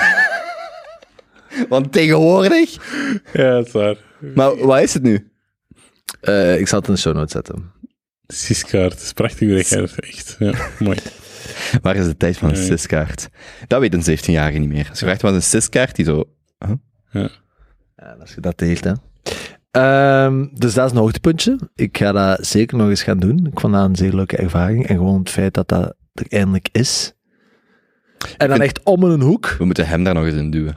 [1.69, 2.77] Want tegenwoordig...
[3.33, 3.97] Ja, dat is waar.
[4.35, 5.31] Maar wat is het nu?
[6.21, 7.73] Eh, ik zal het in de show notes zetten.
[8.27, 10.37] Siskaart, het is prachtig dat zegt.
[10.39, 10.99] Ja, mooi.
[11.83, 12.65] Waar is de tijd van een Nee.
[12.65, 13.29] ciskaart?
[13.67, 14.87] Dat weet een 17-jarige niet meer.
[14.91, 16.25] Als je vraagt wat een ciskaart, die zo...
[17.11, 17.31] Ja,
[18.19, 18.93] dat is gedateerd, hè.
[19.71, 21.59] Ehm, dus dat is een hoogtepuntje.
[21.75, 23.47] Ik ga dat zeker nog eens gaan doen.
[23.53, 24.87] Ik vond dat een zeer leuke ervaring.
[24.87, 27.13] En gewoon het feit dat dat er eindelijk is.
[28.37, 29.55] En dan vind- echt om in een hoek.
[29.59, 30.77] We moeten hem daar nog eens in duwen.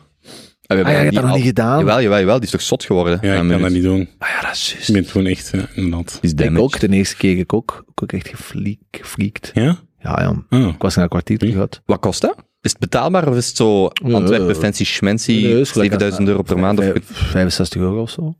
[0.67, 1.79] En we Ah, ja, je hebt dat nog al- niet gedaan.
[1.79, 2.35] Jawel, jawel, jawel.
[2.35, 3.17] Die is toch zot geworden?
[3.21, 4.09] Ja, ik kan dat niet doen.
[4.17, 4.89] Ah ja, dat is juist.
[4.89, 6.17] Ik ben gewoon echt, ja, inderdaad.
[6.21, 6.79] Die is Ik ook.
[6.79, 7.85] De eerste keer ik ook.
[7.95, 9.51] Ook echt gefliek, gefliekt.
[9.53, 9.77] Ja?
[10.03, 10.43] Ja, ja.
[10.59, 10.67] Oh.
[10.67, 11.81] Ik was na een kwartier terug uit.
[11.85, 12.35] Wat kost dat?
[12.61, 14.53] Is het betaalbaar of is het zo Antwerpen ja.
[14.55, 16.79] fancy schmancy, Nee, is gelijk 7000 als- euro per maand?
[16.79, 18.33] Of Vijf- 65 euro of zo.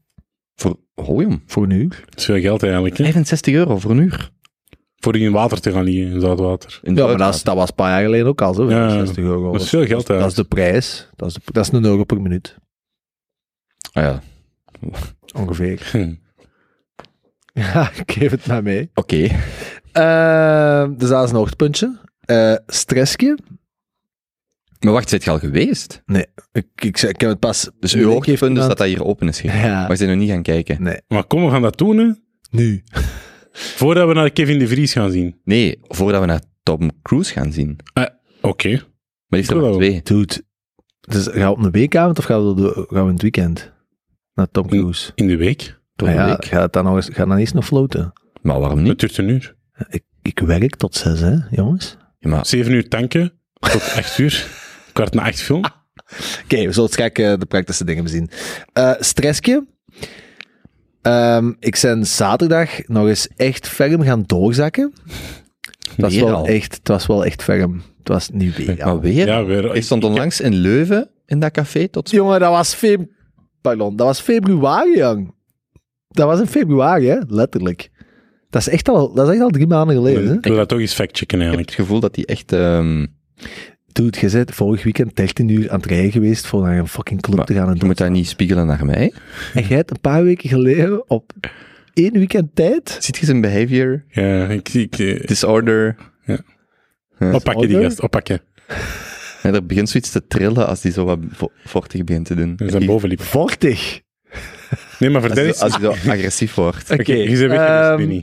[0.55, 2.03] voor, oh jong, Voor een uur.
[2.09, 3.03] Dat is veel geld eigenlijk, hè?
[3.03, 4.29] 65 euro voor een uur.
[4.95, 6.79] Voor in water te gaan liggen, in zoutwater.
[6.83, 8.63] In Ja, maar dat, is, dat was een paar jaar geleden ook al zo.
[8.69, 9.51] Ja, 65 euro.
[9.51, 10.49] dat is veel geld, Dat is eigenlijk.
[10.49, 11.07] de prijs.
[11.15, 12.55] Dat is, de, dat is een euro per minuut.
[13.91, 14.21] Ah ja,
[15.35, 15.89] Ongeveer.
[15.91, 16.13] Hm.
[17.53, 18.89] Ja, ik geef het maar mee.
[18.93, 19.27] oké.
[19.91, 21.99] Eh, dus dat is een hoogtepuntje.
[22.21, 23.37] Eh stressje.
[24.79, 26.03] Maar wacht, zit je al geweest?
[26.51, 27.69] Ik, ik, ik heb het pas...
[27.79, 29.59] Dus uw hoogtepunt is dat dat hier open is gegaan.
[29.59, 29.79] Ja.
[29.87, 30.83] Maar bent nog niet gaan kijken.
[30.83, 30.97] Nee.
[31.07, 32.11] Maar kom, we gaan dat doen, hè?
[32.51, 32.83] Nu.
[33.51, 35.39] Voordat we naar Kevin de Vries gaan zien.
[35.43, 37.79] Nee, voordat we naar Tom Cruise gaan zien.
[37.93, 38.69] Maar Oké.
[38.69, 38.79] die
[39.29, 40.01] heeft er maar twee.
[40.03, 40.43] Dude.
[41.01, 43.71] Dus gaan we op een weekavond of gaan we, de, gaan we in het weekend?
[44.33, 45.11] Naar Tom Cruise.
[45.15, 45.79] In de week.
[45.95, 46.45] Door Ah ja, week.
[46.45, 48.13] Ga het dan nog eens, ga dan eens nog floten?
[48.41, 48.99] Maar waarom Het niet?
[48.99, 49.55] duurt een uur.
[49.89, 51.97] Ik, ik werk tot zes, hè, jongens.
[52.19, 53.31] Ja, maar Zeven uur tanken.
[53.53, 54.47] Tot acht uur.
[54.93, 55.63] Kwart na acht film.
[56.43, 58.29] Oké, we zullen straks eh, de praktische dingen bezien.
[58.73, 59.65] Eh stressje.
[61.01, 64.93] Ehm, ik ben zaterdag nog eens echt ferm gaan doorzakken.
[65.89, 66.47] Het was, Weer wel al?
[66.47, 67.81] echt, het was wel echt ferm.
[67.97, 68.83] Het was niet weer.
[68.83, 68.99] al.
[68.99, 69.25] weer?
[69.25, 69.75] Ja, weer.
[69.75, 72.09] Ik stond onlangs in Leuven, in dat café, tot...
[72.09, 73.05] Jongen, dat was, feb
[73.61, 75.33] Pardon, dat was februari, jong.
[76.07, 77.17] Dat was in februari, hè?
[77.27, 77.90] letterlijk.
[78.51, 80.27] Dat is echt al, dat is echt al drie maanden geleden.
[80.27, 80.33] Hè?
[80.33, 81.69] Ik wil dat toch eens factchecken Ik heb eigenlijk.
[81.69, 82.51] het gevoel dat die echt...
[82.51, 83.05] ehm,
[83.91, 87.21] Dude, je bent vorig weekend 13 uur aan het rijden geweest voor naar een fucking
[87.21, 87.69] club maar te gaan.
[87.69, 89.13] En, je moet dat niet spiegelen naar mij.
[89.53, 91.31] en jij hebt een paar weken geleden op
[91.93, 92.97] één weekend tijd...
[92.99, 94.83] Ziet je zijn behavior, Ja, ik zie...
[94.83, 95.95] Ik, eh, disorder?
[97.19, 98.41] oppakken die gast, oppakken.
[99.41, 102.55] En er begint zoiets te trillen als die zo wat vo- vochtig begint te doen.
[102.55, 103.21] Dat is een bovenlip.
[103.21, 104.01] Vochtig.
[104.99, 105.61] Nee, maar vertel hij eens.
[105.61, 106.91] als hij zo agressief wordt.
[106.91, 108.21] Oké, je bent weg ehm,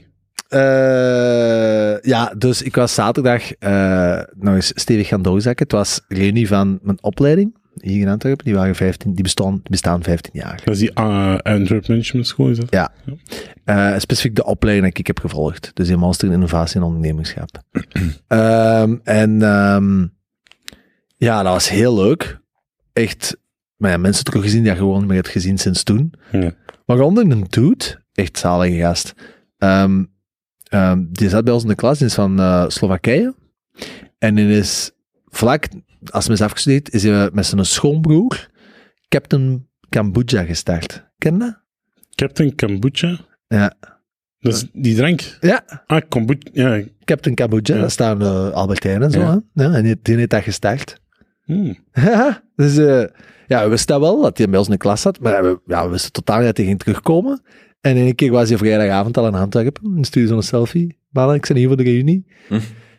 [0.48, 5.64] Eh, ja, dus ik was zaterdag eh, nog eens stevig gaan doorzakken.
[5.64, 8.44] Het was reunie van mijn opleiding hier in Antwerpen.
[8.44, 10.60] Die, waren 15, die, bestaan, bestaan 15 jaar.
[10.64, 12.70] Dat is die uh, Antwerp Management School, is dat?
[12.70, 13.98] Ja.
[13.98, 15.70] Specifiek de opleiding die ik heb gevolgd.
[15.74, 17.50] Dus die master in innovatie en ondernemerschap.
[18.26, 20.06] Ehm, en ehm,
[21.16, 22.40] ja, dat was heel leuk.
[22.92, 23.36] Echt,
[23.76, 26.14] maar ja, mensen teruggezien die ik gewoon niet meer had gezien sinds toen.
[26.32, 26.52] Ja.
[26.86, 29.14] Maar onder een dude, echt zalige gast.
[29.58, 30.04] Ehm,
[30.68, 33.34] ehm, die zat bij ons in de klas, die is van eh, Slowakije.
[34.18, 34.90] En die is
[35.26, 35.68] vlak,
[36.10, 38.48] als hij is afgestudeerd, is hij met zijn schoonbroer
[39.08, 41.06] Captain Kambuja gestart.
[41.18, 41.58] Ken je dat?
[42.14, 43.18] Captain Kombucha.
[43.48, 43.74] Ja.
[44.38, 45.36] Dat is die drank.
[45.40, 46.50] Ja, Ah, kombucha.
[46.52, 46.82] Ja.
[47.04, 47.80] Captain Kambuja, Ja.
[47.80, 49.20] daar staan uh, en zo.
[49.20, 49.42] Ja.
[49.54, 49.64] Hè?
[49.64, 51.00] Ja, en die, die heeft dat gestart.
[51.44, 51.78] Hmm.
[52.56, 53.04] dus eh,
[53.46, 55.20] ja, we wisten dat wel, dat hij bij ons in de klas zat.
[55.20, 57.42] Maar we, ja, we wisten totaal niet dat hij ging terugkomen.
[57.80, 59.92] En in een keer was hij vrijdagavond al in Antwerpen.
[59.96, 60.96] En stuurde zo'n selfie.
[61.10, 62.26] Mannen, ik ben hier voor de reunie.
[62.48, 62.58] Hm.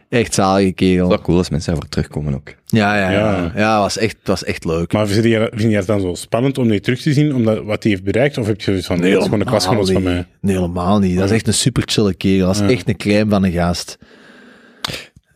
[0.09, 0.95] Echt zalige kerel.
[0.97, 2.53] Dat is wel cool als mensen daarvoor terugkomen ook.
[2.65, 3.51] Ja, ja, ja.
[3.55, 3.79] Ja.
[3.79, 4.93] Was echt, het was echt leuk.
[4.93, 7.63] Maar vind je, vind je het dan zo spannend om die terug te zien, omdat
[7.63, 8.37] wat hij heeft bereikt?
[8.37, 10.25] Of heb je zoiets van, nee, dat is gewoon een klasgenoot van mij?
[10.41, 11.15] Nee, helemaal niet.
[11.17, 12.45] Dat is echt een super chille kerel.
[12.45, 12.69] Dat is Ja.
[12.69, 13.97] echt een klein van een gast.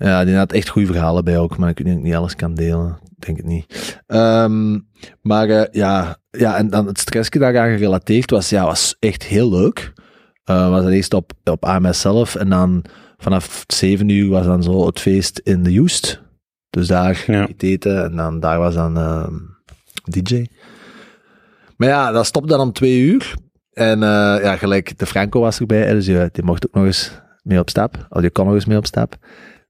[0.04, 2.16] Ja, die had echt goede verhalen bij ook, maar ik weet niet of ik niet
[2.16, 2.98] alles kan delen.
[3.18, 4.02] Denk het niet.
[4.08, 4.80] Ehm,
[5.22, 9.50] maar eh, ja, ja, en dan het stressje daaraan gerelateerd was, ja, was echt heel
[9.50, 9.94] leuk.
[10.44, 12.86] Eh was het eerst op, op AMS zelf en dan
[13.18, 16.22] vanaf 7 uur was dan zo het feest in de Joest.
[16.70, 17.48] Dus daar Ja.
[17.58, 19.34] eten en dan daar was dan ehm,
[20.04, 20.46] DJ.
[21.78, 23.34] Maar ja, dat stopte dan om twee uur.
[23.74, 27.12] En eh, ja, gelijk, de Franco was erbij, dus die, die mocht ook nog eens
[27.44, 28.06] mee op stap.
[28.10, 29.16] Of die kon nog eens mee op stap.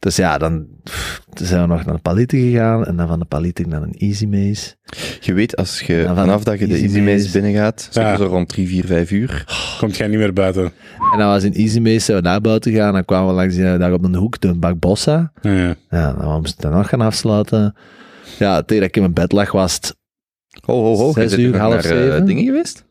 [0.04, 3.20] Dus ja, dan, pff, toen zijn we nog naar de Palite gegaan en dan van
[3.20, 4.76] de Palite naar een Easy Maze.
[5.20, 7.32] Je weet, als je van vanaf dat je de Easy Maze Maze.
[7.32, 8.18] binnengaat, Ja.
[8.18, 9.46] zo rond 3, 4, 5 uur.
[9.80, 10.64] Komt jij niet meer buiten?
[11.12, 13.56] En dan was in Easy Maze, zijn we naar buiten gegaan, dan kwamen we langs
[13.56, 15.32] die, daar op een hoek, de Barbossa.
[15.42, 15.76] Ja, ja.
[15.90, 17.76] Ja, dan moesten we dan nog gaan afsluiten.
[18.40, 19.96] Ja, tegen dat ik in mijn bed lag was het...
[20.66, 21.08] Ho, ho, ho.
[21.08, 22.26] Je Zes bent uur, nog half naar eh, zeven?
[22.26, 22.86] dingen geweest?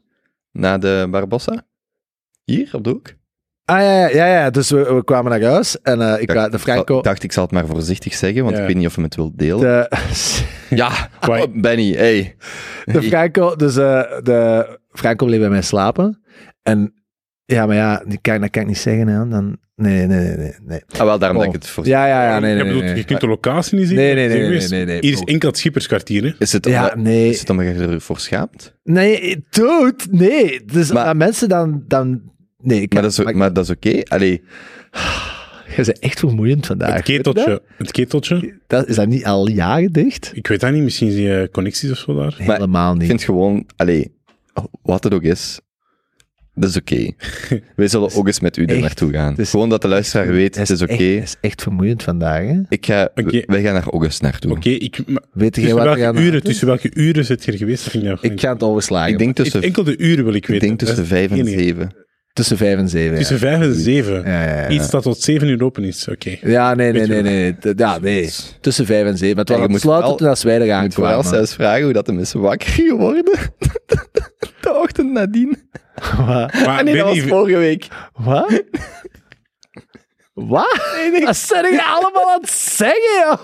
[0.53, 1.63] Na de Barbossa?
[2.45, 3.15] Hier, op de hoek?
[3.65, 4.51] Ah ja, ja, ja, ja.
[4.51, 6.99] dus we, we kwamen naar huis en eh, ik Dacht- de Franco...
[6.99, 8.61] Ik dacht, ik zal het maar voorzichtig zeggen, want Ja.
[8.63, 9.61] ik weet niet of je het wilt delen.
[9.61, 9.91] De,
[10.83, 12.37] Ja, oh, Benny, hey.
[12.85, 16.23] de Franco, dus eh, de Franco bleef bij mij slapen.
[16.63, 16.95] En
[17.45, 19.07] ja, maar ja, die kan, dat kan ik niet zeggen.
[19.09, 19.29] Hè.
[19.29, 20.81] Dan, nee, nee, nee, nee, nee.
[20.99, 21.45] Ah, wel, daarom Oh.
[21.45, 21.87] dat ik het voor...
[21.87, 22.65] Ja, ja, ja, nee, Je nee, nee.
[22.73, 22.97] bedoelt, nee.
[22.97, 23.97] Je kunt de locatie niet zien.
[23.97, 24.99] Nee, nee, nee, nee, nee, nee, nee.
[25.01, 26.31] Hier is enkel het schipperskwartier, hè.
[26.39, 27.29] Is het, Ja, omdat, nee.
[27.29, 28.77] is het omdat je ervoor schaamt?
[28.83, 30.65] Nee, dude, nee.
[30.65, 31.85] Dus Maar- maar, mensen dan...
[31.87, 32.31] dan
[32.63, 34.03] nee, ik Maar dat is, maar dat is oké.
[34.09, 34.43] Allee,
[35.77, 36.95] Je bent echt vermoeiend vandaag.
[36.95, 37.63] Het je keteltje.
[37.77, 38.55] Het keteltje.
[38.67, 40.31] Dat, is dat niet al jaren dicht?
[40.35, 42.35] Ik weet dat niet, misschien zie je connecties of zo daar.
[42.39, 43.09] Maar Helemaal ik niet.
[43.09, 43.67] vind gewoon...
[43.77, 44.13] Allee,
[44.83, 45.61] wat het ook is,
[46.55, 47.11] dat is oké.
[47.77, 49.35] Wij zullen ook eens met u er naartoe gaan.
[49.39, 50.93] Gewoon dat de luisteraar weet, het is oké.
[50.93, 52.61] Het is echt vermoeiend vandaag, hè?
[52.69, 53.43] Ik ga, Oké.
[53.47, 54.51] Wij gaan naar August naartoe.
[54.51, 55.01] Oké, ik...
[55.33, 57.85] Weet Tussen wat welke, uren, tussen welke uren zit je geweest?
[57.85, 59.13] Dat vind ik Ik ga het overslagen.
[59.13, 60.67] Ik denk tussen, Enkel de uren wil ik ik weten.
[60.67, 61.91] denk tussen vijf en zeven.
[62.33, 63.17] Tussen vijf en zeven.
[63.17, 64.23] Tussen vijf en zeven.
[64.25, 64.69] Ja, ja, ja.
[64.69, 66.09] Iets dat tot zeven uur open is.
[66.09, 66.37] Oké.
[66.41, 67.55] Ja, nee, nee, nee, nee.
[67.77, 68.31] Ja, nee.
[68.61, 69.39] Tussen vijf en zeven.
[69.39, 72.13] Het was aan sluiten toen als wij eraan Ik moet zelfs vragen hoe dat de
[72.13, 73.39] mensen wakker geworden.
[74.61, 75.63] De ochtend nadien.
[75.95, 76.27] Wat?
[76.27, 77.87] Maar Ah nee, dat was vorige week.
[78.13, 78.63] Wat?
[80.33, 80.81] Wat?
[81.25, 83.39] Wat zijn jullie allemaal aan het zeggen, joh?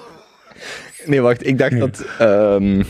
[1.05, 2.05] Nee, wacht, ik dacht dat...
[2.19, 2.83] ehm,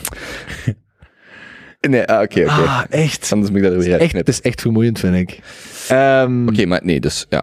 [1.89, 2.51] Nee, ah, oké, oké.
[2.51, 3.33] Ah, echt.
[3.33, 3.93] Anders moet ik dat er weer echt.
[3.93, 4.33] Het uitknippen.
[4.33, 5.41] is echt vermoeiend, vind ik.
[5.89, 7.43] Ehm, Oké, maar nee, dus ja.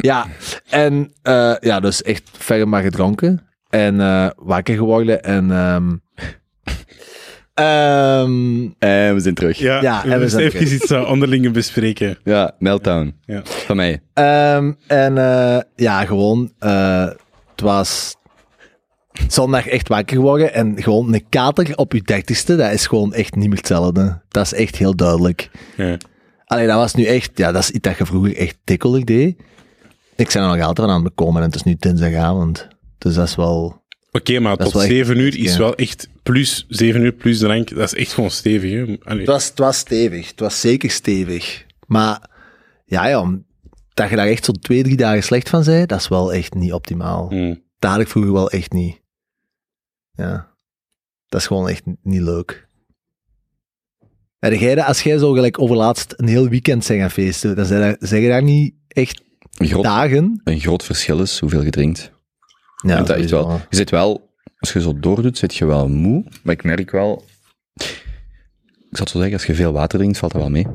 [0.00, 0.26] Ja,
[0.70, 3.42] en eh, ja, dus echt verder maar gedronken.
[3.70, 5.22] En eh, wakker geworden.
[5.22, 5.92] En ehm,
[7.54, 9.58] ehm, En we zijn terug.
[9.58, 12.18] Ja, Ja, Ja, we en we moeten zijn even iets uh, onderlingen bespreken.
[12.58, 13.14] Meltdown.
[13.24, 13.40] Ja.
[13.44, 14.02] Van mij.
[14.14, 17.04] ehm, en eh, ja, gewoon, eh,
[17.50, 18.16] het was
[19.28, 20.54] zondag echt wakker geworden.
[20.54, 24.22] En gewoon een kater op je dertigste, dat is gewoon echt niet meer hetzelfde.
[24.28, 25.50] Dat is echt heel duidelijk.
[25.76, 25.98] Ja.
[26.44, 29.36] Allee, dat was nu echt, ja, dat is iets dat je vroeger echt tikkelig deed.
[30.16, 32.68] Ik ben er nog altijd aan het bekomen en het is nu dinsdagavond.
[32.98, 33.82] Dus dat is wel...
[34.12, 35.58] Oké, maar tot wel echt- zeven uur is ja.
[35.58, 38.72] wel echt plus, zeven uur plus drank, dat is echt gewoon stevig.
[38.72, 38.96] Hè?
[39.02, 39.18] Allee.
[39.18, 40.28] Het was, het was stevig.
[40.28, 41.64] Het was zeker stevig.
[41.86, 42.30] Maar
[42.84, 43.38] ja, ja,
[43.94, 46.54] dat je daar echt zo twee, drie dagen slecht van zei, dat is wel echt
[46.54, 47.28] niet optimaal.
[47.28, 47.62] Hmm.
[47.78, 49.00] Dat had ik vroeger wel echt niet.
[50.14, 50.52] Ja.
[51.28, 52.66] Dat is gewoon echt niet leuk.
[54.38, 57.90] En jij, als jij zo gelijk overlaatst een heel weekend zijn gaan feesten, dan zeg
[58.00, 59.22] je, zeg je daar niet echt
[59.56, 60.40] Een groot, dagen?
[60.44, 62.12] een groot verschil is hoeveel je drinkt.
[62.86, 66.24] Ja, dat is wel, je zit wel, als je zo doordoet, zit je wel moe.
[66.42, 67.24] Maar ik merk wel,
[67.74, 70.66] ik zal het zo zeggen, als je veel water drinkt, valt dat wel mee.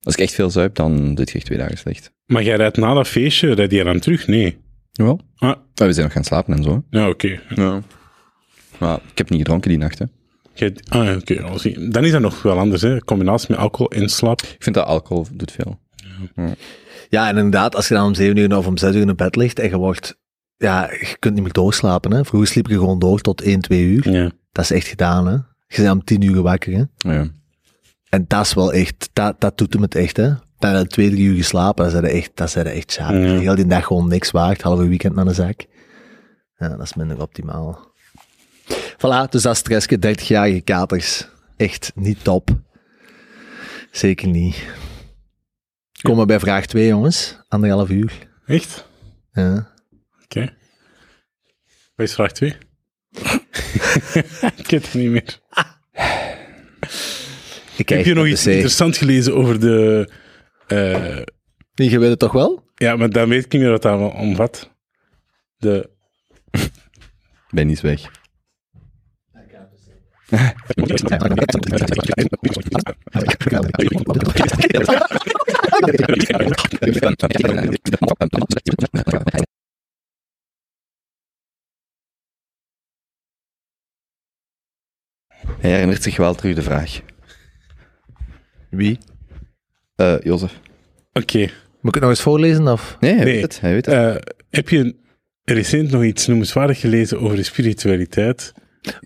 [0.00, 2.12] Als ik echt veel zuip, dan zit je echt twee dagen slecht.
[2.26, 4.26] Maar jij rijdt na dat feestje, rijd je dan terug?
[4.26, 4.58] Nee.
[4.92, 5.20] Jawel.
[5.36, 6.84] Ah, Maar we zijn nog gaan slapen en zo.
[6.90, 7.40] ja, oké.
[7.54, 7.82] Ja.
[8.78, 10.04] Maar ik heb niet gedronken die nacht, hè.
[10.88, 11.90] Ah, ja, oké.
[11.90, 13.00] Dan is dat nog wel anders, hè?
[13.00, 14.42] Combinatie met alcohol en slaap.
[14.42, 15.78] Ik vind dat alcohol doet veel.
[17.08, 19.36] Ja, en inderdaad, als je dan om zeven uur of om zes uur in bed
[19.36, 20.18] ligt en je wordt...
[20.56, 22.24] Ja, je kunt niet meer doorslapen, hè.
[22.24, 24.10] Vroeger sliep je gewoon door tot 1, 2 uur.
[24.10, 24.30] Ja.
[24.52, 25.32] Dat is echt gedaan, hè.
[25.66, 27.12] Je bent om tien uur wakker, hè.
[27.12, 27.28] Ja.
[28.08, 30.32] En dat is wel echt, dat, dat doet hem het echt, hè.
[30.58, 32.92] Dan heb je twee, drie uur geslapen, zijn er echt, dat zijn er echt.
[32.92, 33.10] Ja.
[33.12, 35.66] Heel die dag gewoon niks waard, halve weekend naar de zak.
[36.58, 37.94] Ja, dat is minder optimaal.
[38.96, 41.28] Voilà, dus dat stressje, 30-jarige katers.
[41.56, 42.50] Echt niet top.
[43.90, 44.64] Zeker niet.
[46.02, 47.38] Komen we bij vraag 2, jongens.
[47.48, 48.12] Anderhalf uur.
[48.46, 48.88] Echt?
[49.32, 49.72] Ja.
[50.24, 50.54] Oké.
[51.94, 52.50] Wat is vraag 2?
[54.56, 55.38] ik weet het niet meer.
[57.76, 60.10] Ik Heb je nog iets interessants gelezen over de...
[60.66, 61.22] eh,
[61.74, 62.64] Je weet het toch wel?
[62.74, 64.70] ja, maar dan weet ik niet meer wat dat allemaal omvat.
[65.56, 65.90] De...
[67.50, 68.00] Ben is weg.
[85.60, 87.00] Hij herinnert zich wel terug de vraag.
[88.70, 88.98] Wie?
[89.96, 90.60] Eh Jozef.
[91.12, 91.38] Oké.
[91.38, 92.68] Moet ik het nog eens voorlezen?
[92.68, 92.96] Of?
[93.00, 93.32] Nee, hij Nee.
[93.34, 93.60] weet het.
[93.60, 93.94] Hij weet het.
[93.94, 94.96] Eh, heb je
[95.44, 98.52] recent nog iets noemenswaardig gelezen over de spiritualiteit?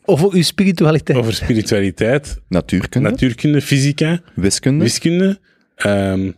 [0.05, 1.19] Over uw spiritualiteit?
[1.19, 5.41] Over spiritualiteit, Natuurkunde, natuurkunde, fysica, wiskunde, wiskunde,
[5.75, 6.33] ehm,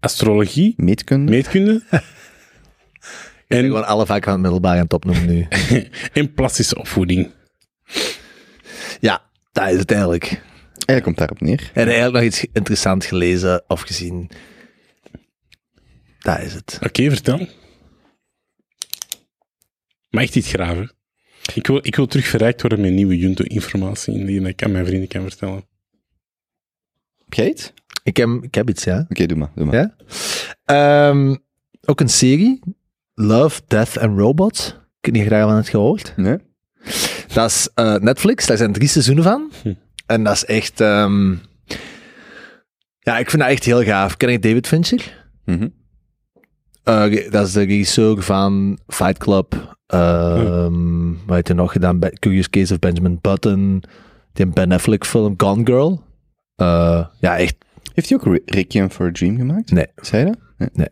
[0.00, 1.30] astrologie, meetkunde.
[1.30, 1.82] meetkunde
[3.52, 5.46] Ik ben en, gewoon alle vakken van het middelbaar aan het opnoemen nu.
[6.12, 7.30] en plastische opvoeding.
[9.00, 9.22] ja,
[9.52, 10.42] dat is het eigenlijk.
[10.86, 11.70] Hij komt daarop neer.
[11.72, 14.30] Heb je eigenlijk nog iets interessants gelezen of gezien?
[16.18, 16.78] Dat is het.
[16.82, 17.48] Oké, vertel.
[20.10, 20.92] Maar echt iets graven.
[21.54, 25.08] Ik wil, ik wil terug verrijkt worden met nieuwe Junto-informatie die ik aan mijn vrienden
[25.08, 25.64] kan vertellen.
[27.24, 27.72] Heb jij iets?
[28.02, 29.06] Ik heb, ik heb iets, ja.
[29.08, 29.50] Oké, doe maar.
[29.54, 29.74] Doe maar.
[29.74, 29.94] Ja?
[30.64, 31.36] Ehm,
[31.84, 32.60] ook een serie.
[33.14, 34.66] Love, Death and Robots.
[34.68, 36.12] Ik heb niet graag van het gehoord.
[36.16, 36.38] Nee?
[37.34, 38.46] Dat is eh, Netflix.
[38.46, 39.50] Daar zijn drie seizoenen van.
[39.62, 39.74] Hm.
[40.06, 40.80] En dat is echt...
[40.80, 41.30] ehm,
[42.98, 44.16] ja, ik vind dat echt heel gaaf.
[44.16, 45.26] Ken je David Fincher?
[45.44, 45.62] Mhm.
[45.62, 45.68] Eh,
[46.84, 49.76] ge- dat is de regisseur van Fight Club.
[49.86, 51.98] ehm Wat heeft hij nog gedaan?
[52.18, 53.82] Curious Case of Benjamin Button.
[54.32, 56.02] Die Ben Affleck film Gone Girl.
[56.56, 57.54] Eh, ja, echt.
[57.94, 59.70] Heeft hij ook Re- Requiem for a Dream gemaakt?
[59.70, 59.86] Nee.
[59.96, 60.68] Zei dat?
[60.72, 60.88] Nee.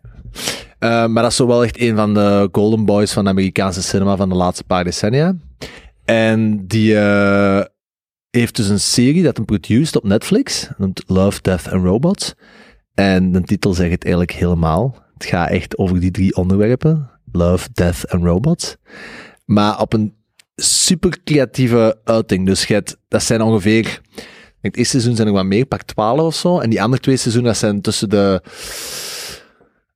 [0.79, 3.83] Eh, maar dat is zo wel echt een van de golden boys van de Amerikaanse
[3.83, 5.35] cinema van de laatste paar decennia.
[6.05, 7.61] En die eh,
[8.31, 10.69] heeft dus een serie dat hem produced op Netflix.
[10.77, 12.35] Noemt Love, Death and Robots.
[12.95, 14.97] En de titel zegt het eigenlijk helemaal.
[15.21, 17.11] Het gaat echt over die drie onderwerpen.
[17.33, 18.77] Love, Death and Robots.
[19.45, 20.15] Maar op een
[20.57, 22.47] super creatieve uiting.
[22.47, 24.01] Dus je hebt- dat zijn ongeveer...
[24.61, 26.59] Het eerste seizoen zijn er wat meer, pak 12 of zo.
[26.59, 28.43] En die andere twee seizoenen, dat zijn tussen de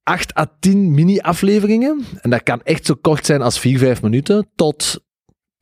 [0.03, 2.05] 8 à 10 mini-afleveringen.
[2.21, 5.01] En dat kan echt zo kort zijn als 4, 5 minuten tot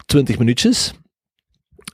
[0.07, 0.93] 20 minuutjes.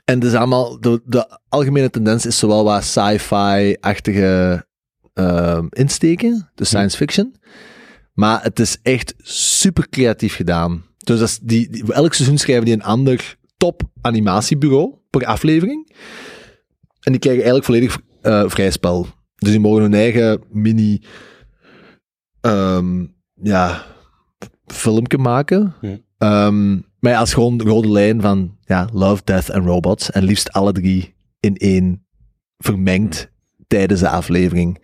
[0.05, 4.67] En dus allemaal, de, de algemene tendens is zowel wat sci-fi-achtige
[5.19, 7.35] ehm, insteken, de science fiction.
[8.15, 10.85] Maar het is echt super creatief gedaan.
[10.99, 15.93] Dus dat is die, die- elk seizoen schrijven die een ander top animatiebureau per aflevering.
[17.01, 19.07] En die krijgen eigenlijk volledig eh, vrij spel.
[19.37, 21.03] Dus die mogen hun eigen mini
[22.41, 23.07] ehm,
[23.43, 23.85] ja,
[24.67, 25.75] filmpje maken.
[25.81, 25.99] Ja.
[26.19, 30.11] Ehm, maar ja, als gewoon de rode lijn van ja, Love, Death en Robots.
[30.11, 32.07] En liefst alle drie in één
[32.59, 33.31] vermengd
[33.69, 34.83] tijdens de aflevering.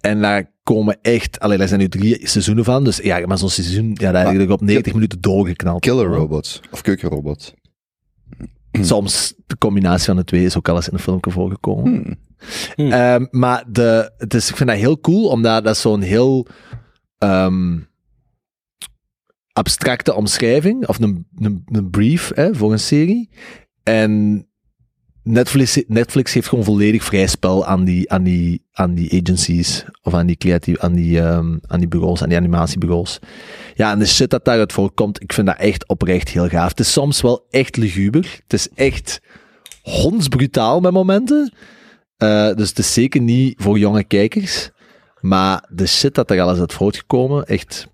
[0.00, 2.84] En daar komen echt, alleen daar zijn nu drie seizoenen van.
[2.84, 5.80] Dus ja, maar zo'n seizoen, ja, daar heb ik op 90 minuten doorgeknald.
[5.80, 6.60] Killer robots.
[6.70, 7.54] Of keukenrobots.
[8.80, 12.18] Soms de combinatie van de twee is ook al eens in een filmpje voorgekomen.
[12.74, 12.92] Hmm.
[12.92, 16.46] Ehm, maar de, het is, ik vind dat heel cool, omdat dat zo'n heel
[17.18, 17.78] ehm,
[19.52, 23.30] abstracte omschrijving, of een, een, een brief hè, voor een serie.
[23.82, 24.46] En
[25.24, 30.14] Netflix, Netflix heeft gewoon volledig vrij spel aan die, aan die, aan die agencies, of
[30.14, 33.18] aan die creatieve, aan die, ehm, aan die bureaus, aan die animatiebureaus.
[33.74, 36.68] Ja, en de shit dat daaruit voorkomt, ik vind dat echt oprecht heel gaaf.
[36.68, 38.40] Het is soms wel echt luguber.
[38.42, 39.20] Het is echt
[39.82, 41.52] hondsbrutaal met momenten.
[42.16, 44.70] Eh, dus het is zeker niet voor jonge kijkers.
[45.20, 47.86] Maar de shit dat er alles uit voortgekomen, echt,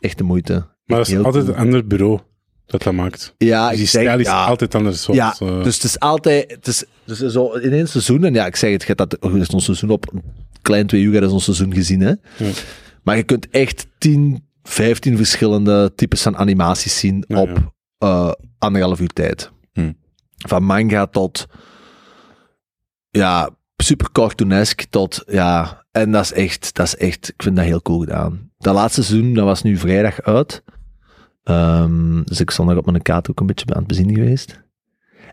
[0.00, 0.52] echt de moeite.
[0.84, 1.56] Maar dat is Heel altijd cool.
[1.56, 2.20] een ander bureau
[2.66, 3.34] dat dat maakt.
[3.38, 5.06] Ja, Dus die stijl is ja, altijd anders.
[5.06, 8.46] Ja, eh, dus het is altijd, het is, dus zo in één seizoen, en ja,
[8.46, 10.22] ik zeg het, je hebt dat, is zo'n seizoen op een
[10.62, 12.08] klein twee uur, heb je zo'n seizoen gezien, hè.
[12.36, 12.50] Ja.
[13.02, 19.00] Maar je kunt echt 10, 15 verschillende types van animaties zien Ja, op eh, anderhalf
[19.00, 19.50] uur tijd.
[19.72, 19.92] Hm.
[20.36, 21.46] Van manga tot,
[23.10, 27.64] ja, super cartoonesk tot, ja, en dat is echt, dat is echt, ik vind dat
[27.64, 28.50] heel cool gedaan.
[28.58, 30.62] Dat laatste seizoen, dat was nu vrijdag uit.
[31.46, 34.62] Ehm, dus ik daar op mijn kaart ook een beetje aan het bezien geweest.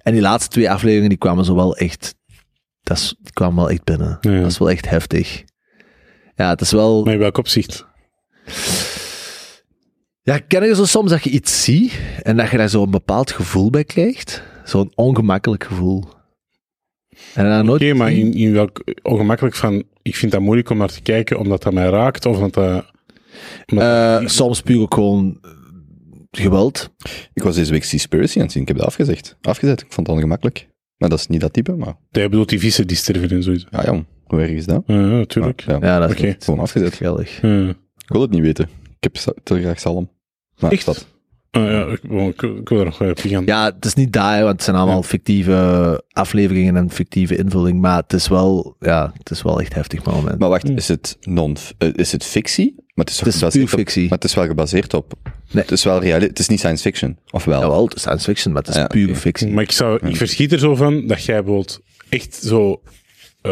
[0.03, 2.15] En die laatste twee afleveringen, die kwamen zo wel echt,
[2.81, 4.17] dat is, die kwamen wel echt binnen.
[4.21, 4.41] Ja, ja.
[4.41, 5.43] Dat is wel echt heftig.
[6.35, 7.03] Ja, het is wel...
[7.03, 7.85] Maar in welk opzicht?
[10.21, 13.31] Ja, ken je zo soms dat je iets ziet en dat je daar zo'n bepaald
[13.31, 14.43] gevoel bij krijgt?
[14.63, 16.03] Zo'n ongemakkelijk gevoel.
[17.33, 19.83] En dan nooit Oké, maar in, in welk ongemakkelijk van.
[20.01, 22.85] Ik vind dat moeilijk om naar te kijken omdat dat mij raakt of omdat dat.
[23.65, 25.39] omdat- Eh, soms puur ook gewoon
[26.37, 26.89] geweld.
[27.33, 28.61] Ik was deze week Seaspiracy aan het zien.
[28.61, 29.37] Ik heb dat afgezegd.
[29.41, 29.81] Afgezet.
[29.81, 30.67] Ik vond het ongemakkelijk.
[30.97, 31.95] Maar dat is niet dat type, maar...
[32.11, 33.65] Jij bedoelt die vissen die sterven en zoiets.
[33.69, 34.05] Ja, jong.
[34.25, 34.83] Hoe erg is dat?
[34.87, 35.61] Ja, ja, natuurlijk.
[35.61, 36.27] Ja, Ja, dat is Oké.
[36.27, 36.93] echt Gewoon afgezet.
[36.93, 37.41] geweldig.
[37.41, 37.69] Ja.
[37.69, 37.75] Ik
[38.07, 38.69] wil het niet weten.
[38.99, 40.09] Ik heb te graag zalm.
[40.59, 40.85] Maar Echt?
[40.85, 41.07] dat.
[41.55, 43.43] Ah, ja, ik, ik, ik wil er nog op gaan.
[43.45, 45.03] Ja, het is niet daar, want het zijn allemaal Ja.
[45.03, 50.03] fictieve afleveringen en fictieve invulling, maar het is wel, ja, het is wel echt heftig
[50.05, 50.39] moment.
[50.39, 50.77] Maar wacht, Hmm.
[50.77, 52.73] is het, non, eh, is het fictie?
[52.77, 54.01] Maar het is, Het is puur op- fictie.
[54.01, 55.13] maar het is wel gebaseerd op...
[55.51, 55.63] Nee.
[55.63, 57.17] Het is wel reali Het is niet science fiction.
[57.31, 57.59] Of wel?
[57.61, 59.19] Jawel, het is science fiction, maar het is Ja, pure oké.
[59.19, 59.47] fictie.
[59.51, 62.81] Maar ik, zou, ik verschiet er zo van dat jij bijvoorbeeld echt zo
[63.41, 63.51] eh,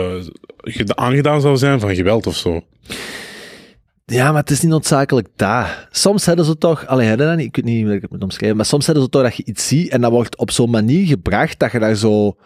[0.58, 2.64] ge- aangedaan zou zijn van geweld of zo.
[4.12, 5.88] Ja, maar het is niet noodzakelijk daar.
[5.92, 8.24] Soms hebben ze toch, allee, hebben dat niet, ik weet niet hoe ik het moet
[8.24, 10.70] omschrijven, maar soms hebben ze toch dat je iets ziet en dat wordt op zo'n
[10.70, 12.38] manier gebracht dat je daar zo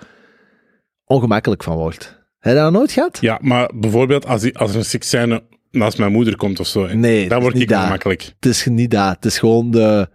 [1.06, 2.24] ongemakkelijk van wordt.
[2.40, 3.18] Heb je dat nooit gehad?
[3.22, 6.86] Ja, maar bijvoorbeeld als, die- als er een seksscène naast mijn moeder komt of zo.
[6.88, 8.22] Nee, dat dan is word niet ik ongemakkelijk.
[8.40, 9.16] Het is niet dat.
[9.16, 10.08] Het is gewoon de...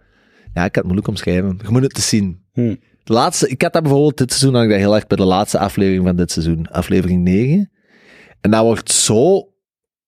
[0.53, 1.59] Ja, ik kan het moeilijk omschrijven.
[1.63, 2.43] Je moet het te zien.
[2.53, 2.75] Hm.
[3.03, 5.23] De laatste, ik had dat bijvoorbeeld dit seizoen, had ik dat heel erg bij de
[5.23, 6.67] laatste aflevering van dit seizoen.
[6.69, 7.71] Aflevering 9.
[8.41, 9.50] En dat wordt zo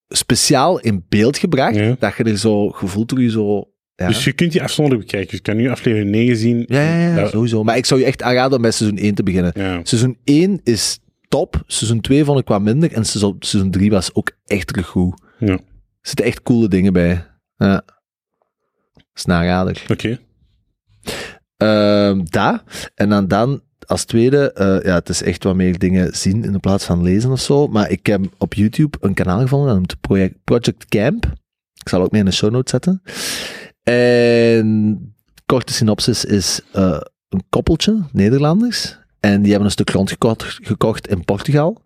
[0.08, 1.96] speciaal in beeld gebracht, Ja.
[1.98, 4.06] dat je er zo gevoeld door je zo Ja.
[4.08, 5.36] Dus je kunt die afzonderlijk bekijken.
[5.36, 6.64] Je kan nu aflevering 9 zien.
[6.66, 7.62] Ja, ja, ja, sowieso.
[7.64, 9.52] Maar ik zou je echt aanraden om bij seizoen 1 te beginnen.
[9.86, 10.98] Seizoen 1 is
[11.28, 14.86] top, seizoen 2 vond ik wat minder en seizoen, seizoen 3 was ook echt terug
[14.86, 15.20] goed.
[15.38, 15.52] Ja.
[15.52, 15.60] Er
[16.00, 17.26] zitten echt coole dingen bij.
[17.56, 17.84] Ja.
[19.12, 19.84] Dat is.
[19.88, 20.18] Oké.
[21.56, 22.62] Ehm daar.
[22.94, 26.60] En dan, dan als tweede, eh, ja, het is echt wat meer dingen zien in
[26.60, 27.66] plaats van lezen of zo.
[27.66, 31.24] Maar ik heb op YouTube een kanaal gevonden, dat noemt Project, Camp.
[31.74, 33.02] Ik zal ook mee in de show notes zetten.
[33.82, 35.14] En
[35.46, 38.98] korte synopsis is eh, een koppeltje, Nederlanders.
[39.20, 40.16] En die hebben een stuk grond
[40.62, 41.82] gekocht, in Portugal.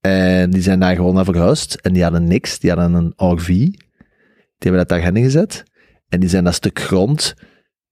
[0.00, 1.74] En die zijn daar gewoon naar verhuisd.
[1.74, 3.46] En die hadden niks, die hadden een RV.
[3.46, 3.78] Die
[4.58, 5.62] hebben dat daarheen gezet.
[6.08, 7.34] En die zijn dat stuk grond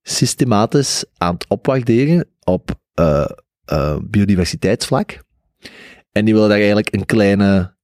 [0.03, 5.23] systematisch aan het opwaarderen op eh, biodiversiteitsvlak.
[6.12, 7.75] En die willen daar eigenlijk een kleine,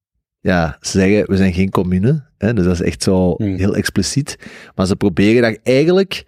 [0.40, 3.56] ja, ze zeggen, we zijn geen commune, hè, dus dat is echt zo Hmm.
[3.56, 4.38] heel expliciet.
[4.74, 6.26] Maar ze proberen daar eigenlijk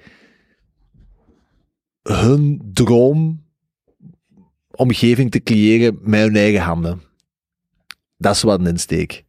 [2.02, 7.00] hun droomomgeving te creëren met hun eigen handen.
[8.16, 9.24] Dat is wat een insteek.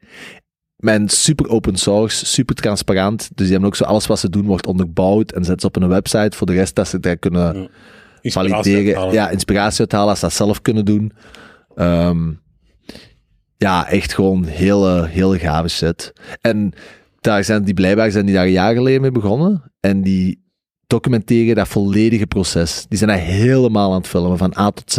[0.76, 3.20] Met super open source, super transparant.
[3.20, 5.76] Dus die hebben ook zo alles wat ze doen wordt onderbouwd en zetten ze op
[5.84, 6.38] een website.
[6.38, 7.68] Voor de rest dat ze daar kunnen Ja.
[8.22, 9.12] Inspiratie valideren.
[9.12, 11.12] Ja, inspiratie uithalen als ze dat zelf kunnen doen.
[11.76, 12.32] Ehm,
[13.58, 16.14] ja, echt gewoon hele, hele gave shit.
[16.42, 16.74] En
[17.20, 19.72] daar zijn die blijkbaar zijn die daar een jaar geleden mee begonnen.
[19.80, 20.46] En die
[20.88, 22.86] documenteren dat volledige proces.
[22.90, 24.98] Die zijn daar helemaal aan het filmen, van A tot Z.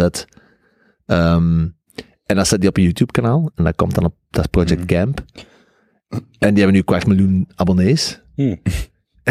[1.07, 1.67] Ehm,
[2.27, 3.51] en dat zet die op een YouTube-kanaal.
[3.55, 4.87] En dat komt dan op, dat Project Mhm.
[4.87, 5.25] Camp.
[6.39, 8.23] En die hebben nu kwart miljoen abonnees.
[8.35, 8.61] Hmm.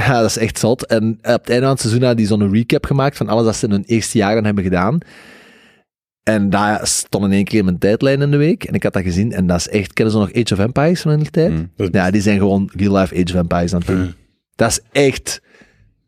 [0.06, 0.86] Ja, dat is echt zot.
[0.86, 3.56] En op het einde van het seizoen hadden die zo'n recap gemaakt van alles dat
[3.56, 4.98] ze in hun eerste jaren hebben gedaan.
[6.24, 8.64] En daar stond in één keer mijn tijdlijn in de week.
[8.64, 9.32] En ik had dat gezien.
[9.32, 11.52] En dat is echt, kennen ze nog Age of Empires van in de tijd?
[11.52, 11.72] Mm.
[11.92, 14.14] Ja, die zijn gewoon real-life Age of Empires aan het doen.
[14.56, 15.42] Dat is echt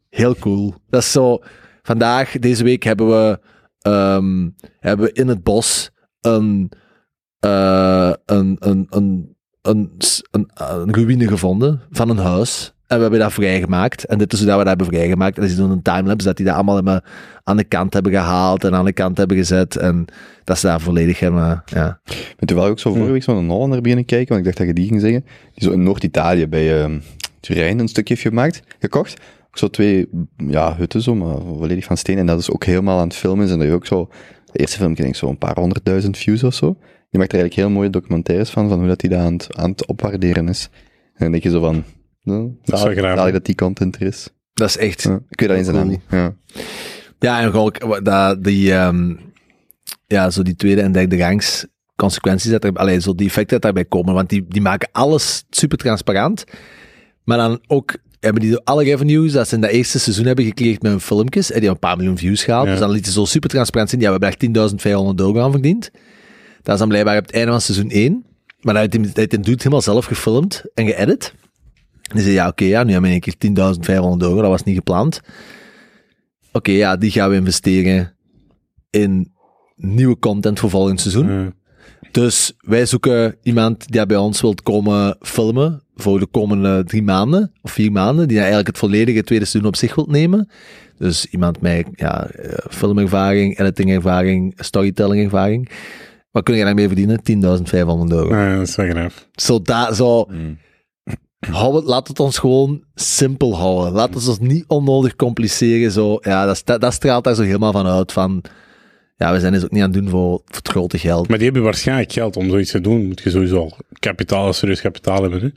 [0.10, 0.74] heel cool.
[0.90, 1.40] Dat is zo...
[1.82, 3.40] Vandaag, deze week, hebben we,
[3.80, 4.50] ehm,
[4.80, 5.90] hebben we in het bos
[6.22, 6.72] een,
[7.40, 12.74] eh, een, een, een, een, s- een, een ruïne gevonden van een huis.
[12.90, 14.06] En we hebben dat vrijgemaakt.
[14.06, 15.38] En dit is hoe dat we dat hebben vrijgemaakt.
[15.38, 17.04] En ze doen een timelapse dat die dat allemaal hebben
[17.44, 19.76] aan de kant hebben gehaald en aan de kant hebben gezet.
[19.76, 20.06] En
[20.44, 22.00] dat ze daar volledig hebben, ja.
[22.38, 24.68] En terwijl ik ook zo vorige week zo'n Hollander beginnen kijken, want ik dacht dat
[24.68, 27.00] je die ging zeggen, die zo in Noord-Italië bij ehm
[27.40, 29.20] Turijn een stukje heeft gemaakt, gekocht.
[29.48, 32.18] Ook zo twee, ja, hutten zo, maar volledig van steen.
[32.18, 33.50] En dat is ook helemaal aan het filmen.
[33.50, 34.10] En dat je ook zo,
[34.52, 36.78] de eerste film, ik denk zo een paar honderdduizend views of zo.
[37.10, 39.56] Die maakt er eigenlijk heel mooie documentaires van, van hoe dat hij dat aan het,
[39.56, 40.70] aan het opwaarderen is.
[41.06, 41.84] En dan denk je zo van,
[42.30, 43.32] nou, Dat is wel hè?
[43.32, 44.30] dat die content er is.
[44.54, 45.02] Dat is echt...
[45.02, 46.02] Ja, ik weet alleen zijn naam niet.
[46.10, 46.36] Ja.
[47.20, 49.14] Ja, en gewoon ook dat, die, ehm,
[50.08, 51.66] ja, zo die tweede en derde rangs
[51.96, 55.44] consequenties, dat er, allee, zo die effecten dat daarbij komen, want die, die maken alles
[55.50, 56.44] super transparant,
[57.24, 60.82] maar dan ook hebben die alle revenues dat ze in dat eerste seizoen hebben gecreëerd
[60.82, 62.72] met hun filmpjes, en die hebben een paar miljoen views gehaald, Ja.
[62.72, 65.52] dus dan liet ze zo super transparant zien, ja, we hebben echt 10.500 euro aan
[65.52, 65.92] verdiend.
[66.62, 68.26] Dat is dan blijkbaar op het einde van seizoen 1,
[68.62, 71.34] maar dat heeft hij- dat heeft doet helemaal zelf gefilmd en geëdit.
[72.14, 74.76] Die zei, ja, oké, ja, nu hebben we één keer 10.500 euro, dat was niet
[74.76, 75.22] gepland.
[76.52, 78.16] Oké, ja, die gaan we investeren
[78.90, 79.32] in
[79.76, 81.54] nieuwe content voor volgend seizoen.
[82.12, 87.52] Dus wij zoeken iemand die bij ons wilt komen filmen voor de komende drie maanden
[87.62, 90.50] of vier maanden, die eigenlijk het volledige tweede seizoen op zich wilt nemen.
[90.98, 95.70] Dus iemand met ja, eh, filmervaring, editingervaring, storytellingervaring.
[96.32, 97.22] Wat kun je daarmee verdienen?
[97.24, 98.36] 10.500 euro.
[98.36, 99.28] Ja, dat is wel graaf.
[99.36, 100.58] Zo, da, zo Mm.
[101.40, 103.94] Hou het, laat het ons gewoon simpel houden.
[103.94, 105.92] Laat het ons niet onnodig compliceren.
[105.92, 106.18] Zo.
[106.22, 108.12] Ja, dat, dat straalt daar zo helemaal van uit.
[108.12, 108.44] Van,
[109.16, 111.28] ja, we zijn dus ook niet aan het doen voor, voor het grote geld.
[111.28, 113.08] Maar die hebben waarschijnlijk geld om zoiets te doen.
[113.08, 115.42] Moet je sowieso al kapitaal, serieus kapitaal hebben.
[115.42, 115.50] Hè?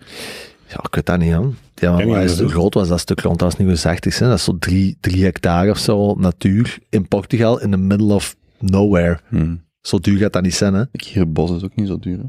[0.68, 1.54] Ja, ik weet dat niet, man.
[1.74, 2.52] Ja, maar is dat hoe dus?
[2.52, 3.38] groot was dat stuk grond?
[3.38, 4.28] Dat was niet zo 60, hè?
[4.28, 8.36] Dat is zo drie, drie hectare of zo natuur in Portugal, in the middle of
[8.59, 9.18] nowhere.
[9.28, 9.54] Hm.
[9.80, 10.84] Zo duur gaat dat niet zijn, hè?
[10.92, 12.24] Ik hier, bos is ook niet zo duur, hè.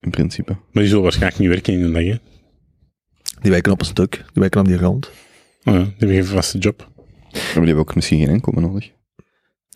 [0.00, 0.52] In principe.
[0.52, 2.02] Maar die zullen waarschijnlijk niet werken in de dag.
[2.02, 2.16] Hè?
[3.40, 4.10] Die wijken op een stuk.
[4.16, 5.10] Die wijken op die grond.
[5.64, 6.90] Oh, ja, die hebben geen vaste job.
[7.32, 8.90] Maar die hebben ook misschien geen inkomen nodig.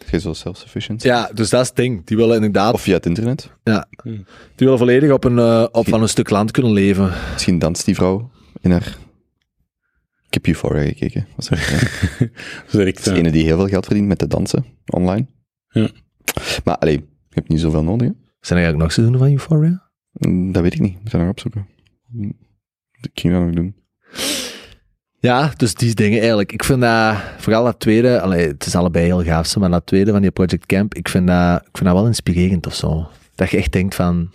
[0.04, 1.02] Geen zo self-sufficient.
[1.02, 2.06] Ja, dus dat is het ding.
[2.06, 3.50] Die willen inderdaad, Of via het internet.
[3.62, 4.24] die
[4.56, 7.12] willen volledig op een, eh, op van een stuk land kunnen leven.
[7.32, 8.30] Misschien danst die vrouw
[8.60, 8.96] in haar...
[10.26, 11.26] Ik heb Euphoria gekeken.
[11.38, 11.56] Ja.
[12.70, 15.26] Direct, Het is eh, ene die heel veel geld verdient met te dansen, online.
[15.68, 15.88] Ja.
[16.64, 17.04] Maar, allee, je
[17.34, 18.12] hebt niet zoveel nodig, hè.
[18.40, 19.90] Zijn er eigenlijk nog seizoenen van Euphoria?
[20.12, 20.92] Mm, Dat weet ik niet.
[20.94, 21.66] Ik moet dat nog opzoeken.
[23.04, 23.74] Ik ging dat nog doen.
[25.24, 26.52] Ja, dus die dingen eigenlijk.
[26.52, 30.10] Ik vind dat, vooral dat tweede, allee, het is allebei heel gaaf, maar dat tweede
[30.10, 33.08] van die Project Camp, ik vind dat, ik vind dat wel inspirerend of zo.
[33.34, 34.30] Dat je echt denkt van,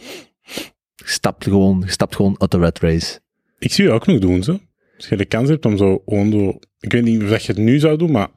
[0.96, 3.20] je stapt gewoon, je stapt gewoon uit de red race.
[3.60, 4.60] ik zie je ook nog doen, zo.
[4.98, 7.62] Als je de kans hebt om zo gewoon Ik weet niet of dat je het
[7.62, 8.30] nu zou doen, maar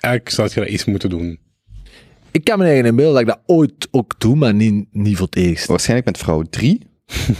[0.00, 1.38] eigenlijk zou je dat eens moeten doen.
[2.30, 5.16] Ik kan me eigen in beeld dat ik dat ooit ook doe, maar niet, niet
[5.16, 5.66] voor het eerst.
[5.66, 6.80] Waarschijnlijk met vrouw 3,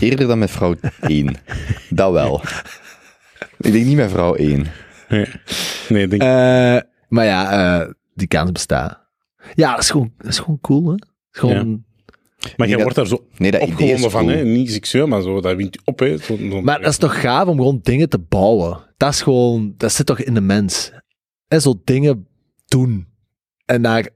[0.00, 1.36] eerder dan met vrouw 1.
[1.90, 2.40] Dat wel.
[3.58, 4.66] Ik denk niet met vrouw 1.
[5.08, 5.26] Nee,
[5.88, 6.28] nee denk Eh,
[7.08, 7.50] maar ja,
[7.80, 9.02] eh, die kans bestaat.
[9.54, 10.94] Ja, dat is gewoon, dat is gewoon cool, hè?
[11.30, 11.84] Gewoon,
[12.56, 14.36] maar je dat- wordt daar zo Nee, dat opgewonden van, cool.
[14.36, 14.42] hè?
[14.44, 15.98] niet seksueel, maar zo, dat wint je op.
[15.98, 16.16] Hè?
[16.18, 18.78] Zo, zo- Maar dat is toch gaaf om gewoon dingen te bouwen?
[18.96, 20.92] Dat is gewoon, dat zit toch in de mens?
[21.48, 22.28] En zo dingen
[22.66, 23.06] doen.
[23.64, 24.08] En daar,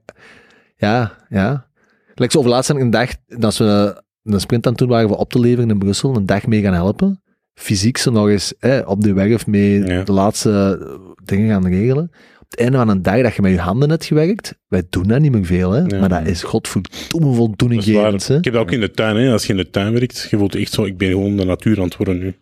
[0.75, 1.67] ja, ja.
[2.15, 4.03] Like zo overlaatst een dag, dat we
[4.33, 6.61] een sprint aan het doen waren voor op te leveren in Brussel, een dag mee
[6.61, 7.21] gaan helpen.
[7.53, 10.03] Fysiek zo nog eens hè, op de weg of mee Ja.
[10.03, 12.11] de laatste eh, dingen gaan regelen.
[12.39, 15.03] Op het einde van een dag dat je met je handen hebt gewerkt, wij doen
[15.07, 15.81] dat niet meer veel, hè.
[15.81, 15.99] Ja.
[15.99, 18.07] Maar dat is godverdomme voldoening hè.
[18.37, 19.15] Ik heb dat ook in de tuin.
[19.15, 19.31] Hè?
[19.31, 21.77] Als je in de tuin werkt, je voelt echt zo, ik ben gewoon de natuur
[21.77, 22.35] aan het worden nu.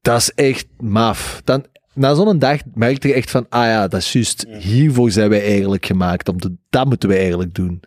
[0.00, 1.40] Dat is echt maf.
[1.44, 1.64] Dan,
[1.94, 5.42] na zo'n dag merk je echt van, ah ja, dat is juist, hiervoor zijn wij
[5.44, 6.28] eigenlijk gemaakt.
[6.28, 7.80] Om te, dat moeten wij eigenlijk doen.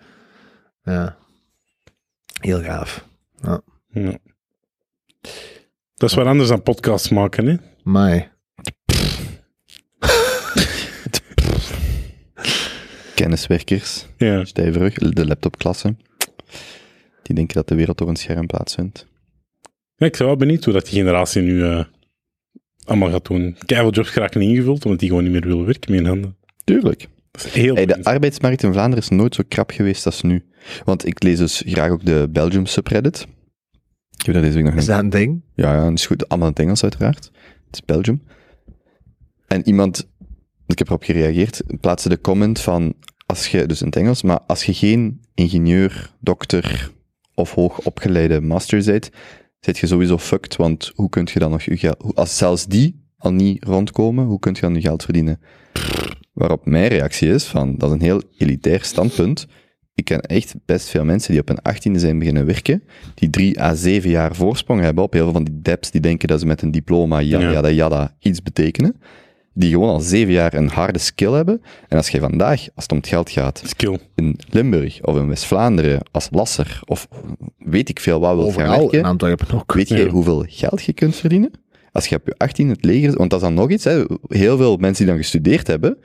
[0.84, 1.18] Ja.
[2.42, 3.06] Heel gaaf.
[3.42, 3.62] Ja.
[5.96, 7.48] Dat is wat anders dan podcasts maken.
[7.48, 7.56] Hè?
[7.84, 8.36] Maar
[13.16, 14.46] Kenniswerkers, Ja.
[14.46, 15.96] stijverig, de laptopklasse.
[17.24, 19.08] Die denken dat de wereld op een scherm plaatsvindt.
[19.96, 21.84] ja, ik ben wel benieuwd hoe dat die generatie nu eh,
[22.86, 23.58] allemaal gaat doen.
[23.66, 26.38] Keiveel jobs geraken ingevuld, omdat die gewoon niet meer willen werken met hun handen.
[26.64, 27.08] Tuurlijk.
[27.44, 30.46] Heel Hey, de arbeidsmarkt in Vlaanderen is nooit zo krap geweest als nu.
[30.84, 33.28] Want ik lees dus graag ook de Belgium subreddit.
[34.18, 35.42] Ik heb daar deze week nog is een dat een ding?
[35.54, 36.30] Ja, ja, dat is goed.
[36.30, 37.32] Allemaal in het Engels uiteraard.
[37.66, 38.22] Het is Belgium.
[39.48, 40.10] En iemand,
[40.66, 42.94] ik heb erop gereageerd, plaatste de comment van,
[43.26, 46.92] als je, dus in het Engels, maar als je geen ingenieur, dokter
[47.34, 49.10] of hoogopgeleide master bent,
[49.60, 53.06] zit je sowieso fucked, want hoe kun je dan nog je geld, als zelfs die
[53.18, 55.40] al niet rondkomen, hoe kun je dan je geld verdienen?
[56.34, 59.48] Waarop mijn reactie is van, dat is een heel elitair standpunt.
[59.96, 62.84] Ik ken echt best veel mensen die op hun achttiende zijn beginnen werken,
[63.16, 66.28] die drie à zeven jaar voorsprong hebben op heel veel van die deps die denken
[66.28, 67.52] dat ze met een diploma, ja, Ja.
[67.52, 68.96] ja, ja, iets betekenen.
[69.54, 71.62] Die gewoon al zeven jaar een harde skill hebben.
[71.88, 74.00] En als je vandaag, als het om het geld gaat, Skill.
[74.16, 77.08] in Limburg of in West-Vlaanderen als lasser, of
[77.58, 79.02] weet ik veel wat wil gaan werken,
[79.78, 80.10] weet jij Ja.
[80.10, 81.52] hoeveel geld je kunt verdienen?
[81.92, 84.58] Als je op je 18 het leger, want dat is dan nog iets, hè, heel
[84.58, 85.98] veel mensen die dan gestudeerd hebben,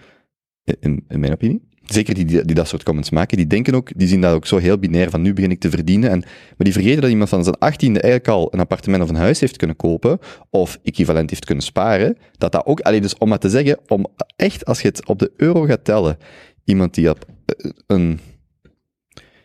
[0.80, 4.08] in, in mijn opinie, zeker die, die, dat soort comments maken, die denken ook, die
[4.08, 6.10] zien dat ook zo heel binair van nu begin ik te verdienen.
[6.10, 9.14] En, maar die vergeten dat iemand van zijn 18e eigenlijk al een appartement of een
[9.14, 10.18] huis heeft kunnen kopen,
[10.50, 12.16] of equivalent heeft kunnen sparen.
[12.38, 14.06] Dat dat ook, alleen dus om maar te zeggen, om
[14.36, 16.16] echt, als je het op de euro gaat tellen,
[16.64, 18.20] iemand die op eh, een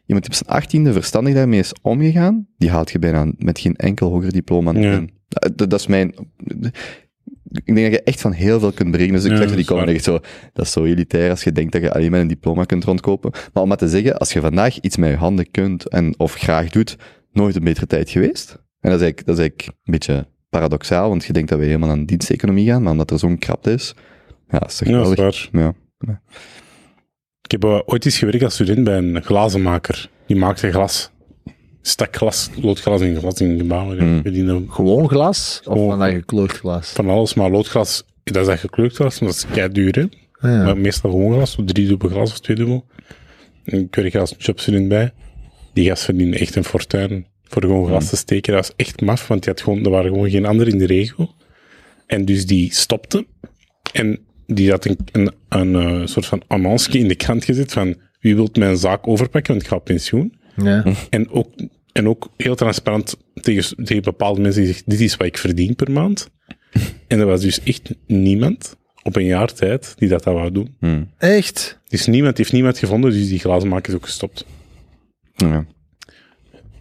[0.07, 3.75] Iemand die op zijn achttiende verstandig daarmee is omgegaan, die haalt je bijna met geen
[3.75, 4.93] enkel hoger diploma Ja.
[4.93, 5.11] in.
[5.27, 6.13] Dat, dat is mijn...
[7.51, 9.21] Ik denk dat je echt van heel veel kunt berekenen.
[9.21, 10.19] Dus ik zeg dat die komen echt zo...
[10.53, 13.31] Dat is zo elitair als je denkt dat je alleen met een diploma kunt rondkopen.
[13.53, 16.33] Maar om maar te zeggen, als je vandaag iets met je handen kunt en of
[16.33, 16.97] graag doet,
[17.31, 18.51] nooit een betere tijd geweest.
[18.79, 21.65] En dat is eigenlijk, dat is eigenlijk een beetje paradoxaal, want je denkt dat we
[21.65, 23.95] helemaal aan diensteconomie gaan, maar omdat er zo'n krapte is,
[24.49, 25.61] ja, is toch Ja, dat is waar.
[25.61, 25.73] Ja.
[27.47, 30.09] Ik heb eh, ooit eens gewerkt als student bij een glazenmaker.
[30.25, 31.09] Die maakte glas.
[31.81, 33.99] Stak glas, loodglas in glas in gebouwen.
[33.99, 34.71] Hmm.
[34.71, 35.61] Gewoon glas?
[35.63, 36.89] Of van dat gekleurd glas?
[36.89, 40.01] van alles, maar loodglas, dat is dat gekleurd glas, maar dat is kei duur, hè.
[40.01, 40.63] Ah, ja.
[40.63, 42.85] Maar meestal gewoon glas, zo driedubbel glas of tweedubbel.
[43.63, 45.13] En ik werk als jobstudent bij.
[45.73, 48.53] Die gast verdiende echt een fortuin voor gewoon glas te steken.
[48.53, 50.85] Dat was echt maf, want die had gewoon, er waren gewoon geen anderen in de
[50.85, 51.29] regio.
[52.05, 53.25] En dus die stopte.
[53.93, 57.95] En die had een, een, een, eh, soort van annonce in de krant gezet van
[58.19, 60.33] wie wilt mijn zaak overpakken, want ik ga op pensioen.
[60.55, 60.83] Ja.
[61.09, 61.49] En ook,
[61.91, 65.75] en ook heel transparant tegen, tegen bepaalde mensen die zeggen, dit is wat ik verdien
[65.75, 66.29] per maand.
[67.07, 70.75] En er was dus echt niemand op een jaar tijd die dat, dat wou doen.
[70.79, 71.09] Hmm.
[71.17, 71.79] Echt?
[71.87, 74.45] Dus niemand heeft niemand gevonden, dus die glazenmaker is ook gestopt.
[75.35, 75.65] Ja.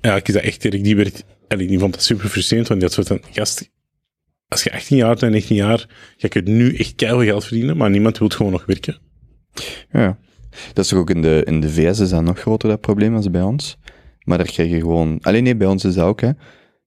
[0.01, 2.89] Eigenlijk is dat echt Erik, die werd, allee, die vond dat super frustrerend, want die
[2.89, 3.71] had soort van, gast,
[4.49, 7.77] als je 18 jaar bent en 19 jaar, je kunt nu echt keihard geld verdienen,
[7.77, 8.99] maar niemand wil gewoon nog werken.
[9.91, 10.19] Ja.
[10.73, 13.15] Dat is toch ook in de, in de VS is dat nog groter, dat probleem,
[13.15, 13.79] als bij ons.
[14.25, 15.19] Maar daar krijg je gewoon...
[15.21, 16.31] Alleen nee, bij ons is dat ook, hè.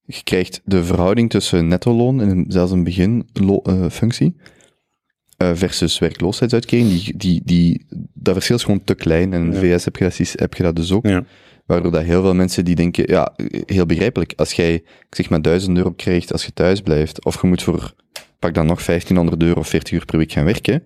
[0.06, 7.41] Je krijgt de verhouding tussen netto-loon en zelfs een beginfunctie eh versus werkloosheidsuitkering, die, die,
[7.45, 9.34] die, dat verschil is gewoon te klein.
[9.34, 9.77] En in de Ja.
[9.77, 11.06] VS heb je, dat, heb je dat dus ook.
[11.06, 11.23] Ja.
[11.70, 13.34] Waardoor dat heel veel mensen die denken, ja,
[13.66, 17.41] heel begrijpelijk, als jij, ik zeg maar, 1000 euro krijgt als je thuis blijft, of
[17.41, 17.94] je moet voor,
[18.40, 20.84] pak dan nog 1500 euro of 40 uur per week gaan werken,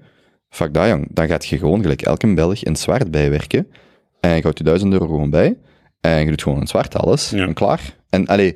[0.50, 3.68] fuck dat jong, dan gaat je gewoon gelijk elke Belg in zwart bijwerken,
[4.20, 5.58] en je houdt je 1000 euro gewoon bij,
[6.02, 7.46] en je doet gewoon in zwart alles, Ja.
[7.46, 7.96] en klaar.
[8.10, 8.54] En allee,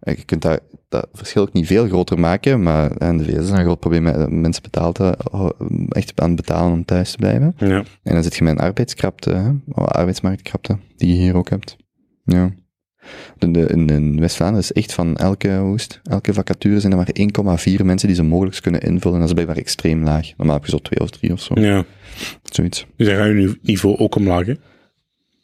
[0.00, 3.50] Je kunt dat, dat verschil ook niet veel groter maken, maar in de VS is
[3.50, 4.02] een groot probleem.
[4.02, 5.48] met- Mensen eh,
[5.88, 7.54] echt aan het betalen om thuis te blijven.
[7.58, 7.84] Ja.
[8.02, 9.50] En dan zit je met een arbeidskrapte, hè?
[9.74, 11.76] Arbeidsmarktkrapte, die je hier ook hebt.
[12.24, 12.50] Ja.
[13.38, 16.00] In, de, in, in West-Vlaanderen is echt van elke, hoe is het?
[16.04, 19.18] elke vacature zijn er maar 1,4 mensen die ze mogelijk kunnen invullen.
[19.18, 20.30] Dat is blijkbaar extreem laag.
[20.36, 21.60] Normaal heb je zo twee of drie of zo.
[21.60, 21.84] ja.
[22.42, 22.86] Zoiets.
[22.96, 24.54] Dus dan gaat je niveau ook omlaag, hè?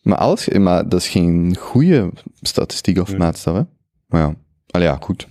[0.03, 2.11] Maar, alles, maar dat is geen goede
[2.41, 3.19] statistiek of Nee.
[3.19, 3.63] maatstaf, hè?
[4.07, 4.35] Maar ja.
[4.71, 5.29] Allee, ja, goed.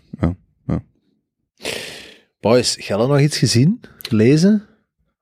[2.40, 4.66] Boys, had nog iets gezien, gelezen,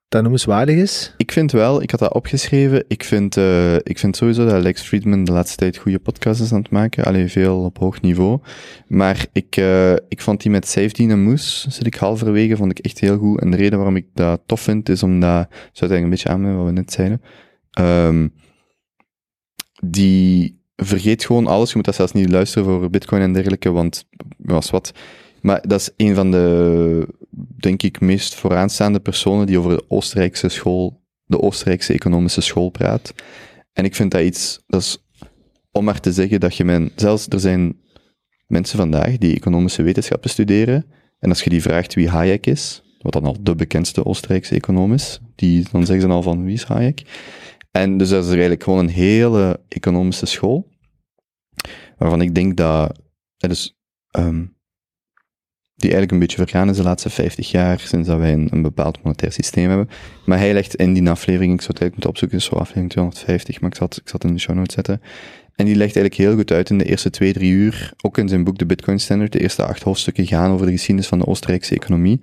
[0.07, 1.13] dat noemenswaardig is?
[1.17, 4.81] Ik vind wel, ik had dat opgeschreven, ik vind, eh, ik vind sowieso dat Lex
[4.81, 7.05] Friedman de laatste tijd goede podcasts is aan het maken.
[7.05, 8.39] Alleen veel op hoog niveau.
[8.87, 12.79] Maar ik, eh, ik vond die met Safety en Moes, zit ik halverwege, vond ik
[12.79, 13.39] echt heel goed.
[13.41, 16.57] En de reden waarom ik dat tof vind, is omdat, sluit eigenlijk een beetje aan
[16.57, 17.21] wat we net zeiden,
[17.79, 18.27] Ehm,
[19.83, 21.69] die vergeet gewoon alles.
[21.69, 24.07] Je moet dat zelfs niet luisteren voor bitcoin en dergelijke, want
[24.37, 24.91] was wat.
[25.41, 27.07] Maar dat is een van de,
[27.57, 33.13] denk ik, meest vooraanstaande personen die over de Oostenrijkse school, de Oostenrijkse economische school praat.
[33.73, 35.03] En ik vind dat iets, dat is
[35.71, 37.77] om maar te zeggen dat je men, zelfs er zijn
[38.47, 40.85] mensen vandaag die economische wetenschappen studeren,
[41.19, 44.93] en als je die vraagt wie Hayek is, wat dan al de bekendste Oostenrijkse econoom
[44.93, 47.01] is, die, dan zeggen ze al van wie is Hayek?
[47.71, 50.67] En dus dat is eigenlijk gewoon een hele economische school,
[51.97, 52.99] waarvan ik denk dat,
[53.37, 53.77] is,
[54.11, 54.45] ehm,
[55.79, 58.61] die eigenlijk een beetje vergaan is de laatste 50 jaar, sinds dat wij een, een
[58.61, 59.89] bepaald monetair systeem hebben.
[60.25, 62.89] Maar hij legt in die aflevering, ik zou het eigenlijk moeten opzoeken, is zo aflevering
[62.89, 65.01] 250, maar ik zat, ik zat in de show notes zetten.
[65.55, 68.27] En die legt eigenlijk heel goed uit in de eerste twee, drie uur, ook in
[68.27, 71.27] zijn boek The Bitcoin Standard, de eerste acht hoofdstukken gaan over de geschiedenis van de
[71.27, 72.21] Oostenrijkse economie.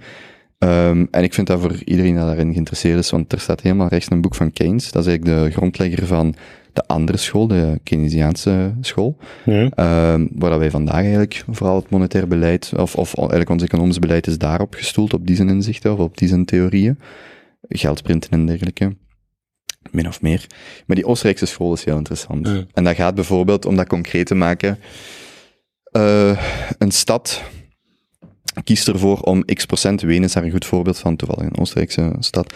[0.58, 3.88] Ehm, en ik vind dat voor iedereen die daarin geïnteresseerd is, want er staat helemaal
[3.88, 6.34] rechts een boek van Keynes, dat is eigenlijk de grondlegger van
[6.76, 9.16] de andere school, de Keynesiaanse school.
[9.44, 9.68] Ja.
[9.70, 14.26] Ehm, waar wij vandaag eigenlijk vooral het monetair beleid, of, of eigenlijk ons economisch beleid
[14.26, 16.98] is daarop gestoeld, op die zijn inzichten of op die zijn theorieën.
[17.68, 18.96] Geldprinten en dergelijke.
[19.90, 20.46] Min of meer.
[20.86, 22.48] Maar die Oostenrijkse school is heel interessant.
[22.48, 22.64] Ja.
[22.72, 24.78] En dat gaat bijvoorbeeld, om dat concreet te maken,
[25.82, 26.40] eh,
[26.78, 27.42] een stad
[28.64, 32.12] kiest ervoor om x procent, Wenen is daar een goed voorbeeld van, toevallig een Oostenrijkse
[32.18, 32.54] stad,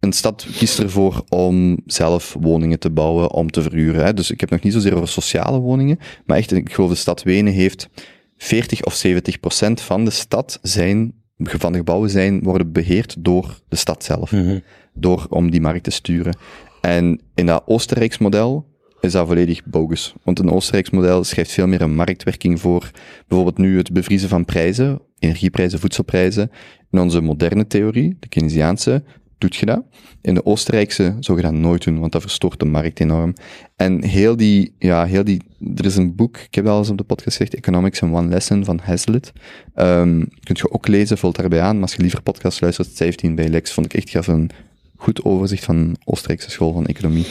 [0.00, 4.04] een stad kiest ervoor om zelf woningen te bouwen, om te verhuren.
[4.04, 4.14] Hè.
[4.14, 7.22] Dus ik heb nog niet zozeer over sociale woningen, maar echt, ik geloof de stad
[7.22, 7.88] Wenen heeft
[8.36, 13.60] 40 of 70 procent van de stad zijn, van de gebouwen zijn, worden beheerd door
[13.68, 14.58] de stad zelf Mhm.
[14.94, 16.36] door om die markt te sturen.
[16.80, 18.66] En in dat Oostenrijks model
[19.00, 20.14] is dat volledig bogus.
[20.24, 22.90] Want een Oostenrijks model schrijft veel meer een marktwerking voor.
[23.28, 26.50] Bijvoorbeeld nu het bevriezen van prijzen, energieprijzen, voedselprijzen.
[26.90, 29.04] In onze moderne theorie, de Keynesiaanse,
[29.38, 29.82] doet je dat.
[30.20, 33.32] In de Oostenrijkse zou je dat nooit doen, want dat verstoort de markt enorm.
[33.76, 35.42] En heel die, ja, heel die,
[35.76, 38.14] er is een boek, ik heb dat al eens op de podcast gezegd, Economics in
[38.14, 39.32] One Lesson van Hazlitt.
[39.74, 41.74] Ehm kunt je ook lezen, vult daarbij aan.
[41.74, 44.50] Maar als je liever podcast luistert, 17 bij Lex, vond ik echt gaf een
[44.96, 47.26] goed overzicht van Oostenrijkse school van economie.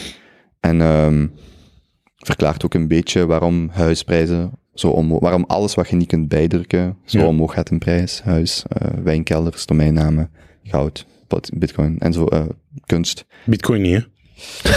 [0.60, 1.26] En ehm
[2.16, 6.96] verklaart ook een beetje waarom huisprijzen zo omhoog, waarom alles wat je niet kunt bijdrukken,
[7.04, 7.26] zo Ja.
[7.26, 8.22] omhoog gaat in prijs.
[8.22, 10.30] Huis, eh, wijnkelders, domeinnamen,
[10.62, 11.06] goud,
[11.58, 12.44] bitcoin en zo, eh,
[12.86, 14.00] kunst, Bitcoin niet, hè?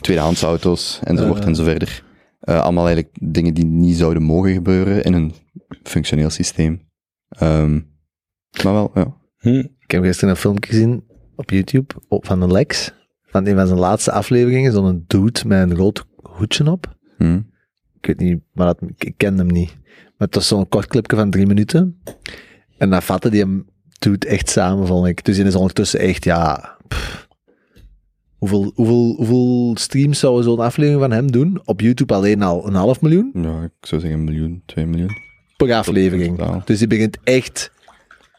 [0.00, 1.46] tweedehands auto's enzovoort Eh.
[1.46, 2.04] en zo verder.
[2.40, 5.32] Eh, allemaal eigenlijk dingen die niet zouden mogen gebeuren in een
[5.82, 6.88] functioneel systeem.
[7.28, 7.80] Ehm,
[8.64, 9.16] maar wel, ja.
[9.38, 9.64] Hm.
[9.78, 11.04] Ik heb gisteren een filmpje gezien
[11.36, 12.92] op YouTube op, van een Lex.
[13.22, 14.72] Van een van zijn laatste afleveringen.
[14.72, 16.96] Zo'n dude met een rood hoedje op.
[17.16, 17.40] Hm.
[18.00, 19.76] Ik weet niet, maar dat, ik ken hem niet.
[19.84, 22.02] Maar het was zo'n kort clipje van drie minuten.
[22.78, 23.66] En dan vatte die hem
[23.98, 25.24] dude echt samen, vond ik.
[25.24, 26.76] Dus die is ondertussen echt, ja...
[26.88, 27.28] pff.
[28.36, 31.60] hoeveel, hoeveel, hoeveel streams zouden zo'n aflevering van hem doen?
[31.64, 35.16] Op YouTube alleen al een half miljoen Ja, ik zou zeggen een miljoen, twee miljoen.
[35.56, 36.64] per aflevering.
[36.64, 37.74] Dus die begint echt...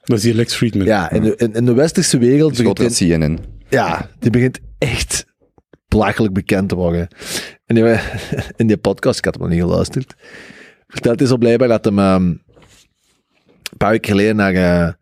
[0.03, 0.85] Dat is die Lex Friedman.
[0.85, 3.39] Ja, in de, in, in de westerse wereld begint dan CNN.
[3.69, 5.25] ja, die begint echt
[5.87, 7.07] belachelijk bekend te worden.
[7.65, 7.83] En die,
[8.55, 10.15] in die podcast, ik had hem nog niet geluisterd,
[10.87, 14.93] vertelt hij zo blijkbaar dat hem ehm, een paar weken geleden naar, eh,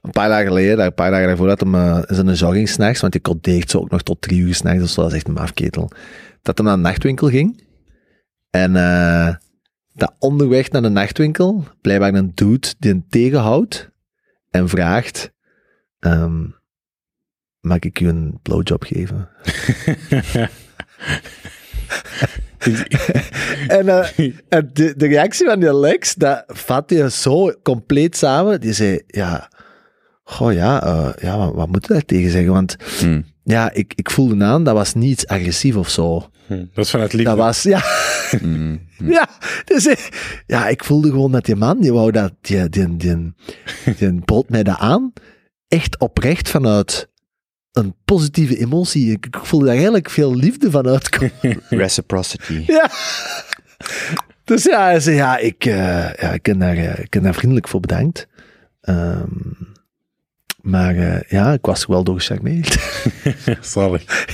[0.00, 3.12] een paar dagen geleden, een paar dagen daarvoor, dat hem in zijn jogging s'nachts, want
[3.12, 5.90] die codeert zo ook nog tot drie uur s'nachts, dus dat is echt een mafketel,
[6.42, 7.66] dat hij naar een nachtwinkel ging.
[8.50, 9.34] En eh,
[9.92, 13.90] dat onderweg naar de nachtwinkel, blijkbaar een dude die hem tegenhoudt
[14.50, 15.32] en vraagt,
[15.98, 16.44] ehm,
[17.60, 19.28] mag ik u een blowjob geven?
[23.68, 28.60] en eh, en de, de reactie van die Lex, dat vat hij zo compleet samen.
[28.60, 29.50] Die zei, ja,
[30.28, 32.52] goh ja, eh, ja wat, wat moet je daar tegen zeggen?
[32.52, 33.20] Want Hm.
[33.42, 36.30] ja, ik, ik voelde aan, dat was niet iets agressief of zo.
[36.46, 36.64] Hm.
[36.74, 37.28] Dat is vanuit liefde.
[37.28, 37.82] Dat was, ja,
[38.40, 38.76] Hm.
[39.16, 39.28] Ja,
[39.64, 40.04] dus, eh,
[40.46, 43.34] ja, ik voelde gewoon dat die man, die wou dat, die, die, die,
[43.98, 45.12] die bood mij dat aan,
[45.68, 47.08] echt oprecht vanuit
[47.72, 49.10] een positieve emotie.
[49.10, 51.62] Ik, ik voelde daar eigenlijk veel liefde van uitkomen.
[51.68, 52.64] Reciprocity.
[52.66, 52.90] Ja.
[54.44, 57.68] Dus ja, hij zei, ja, ik, eh, ja, ik, ben daar, ik ben daar vriendelijk
[57.68, 58.26] voor bedankt.
[58.80, 59.26] Ehm,
[60.60, 62.78] maar eh, ja, ik was er wel door gecharmeerd.
[63.60, 64.26] Zalig.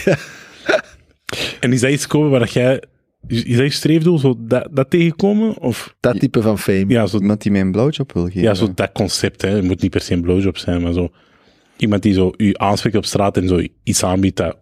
[1.61, 2.83] En is dat iets komen waar dat jij...
[3.27, 5.59] Is dat je streefdoel, zo dat, dat tegenkomen?
[5.59, 6.85] Of Dat type van fame.
[6.89, 8.43] ja, zo, Iemand die mij een blowjob wil geven.
[8.43, 9.49] ja, zo dat concept, hè.
[9.49, 11.13] Het moet niet per se een blowjob zijn, maar zo...
[11.77, 14.59] Iemand die zo u aanspreekt op straat en zo iets aanbiedt dat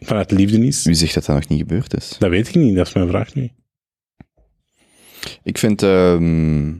[0.00, 0.84] vanuit liefde is.
[0.84, 2.16] Wie zegt dat dat nog niet gebeurd is?
[2.18, 3.50] Dat weet ik niet, dat is mijn vraag nu.
[5.42, 5.82] Ik vind...
[5.82, 6.72] ehm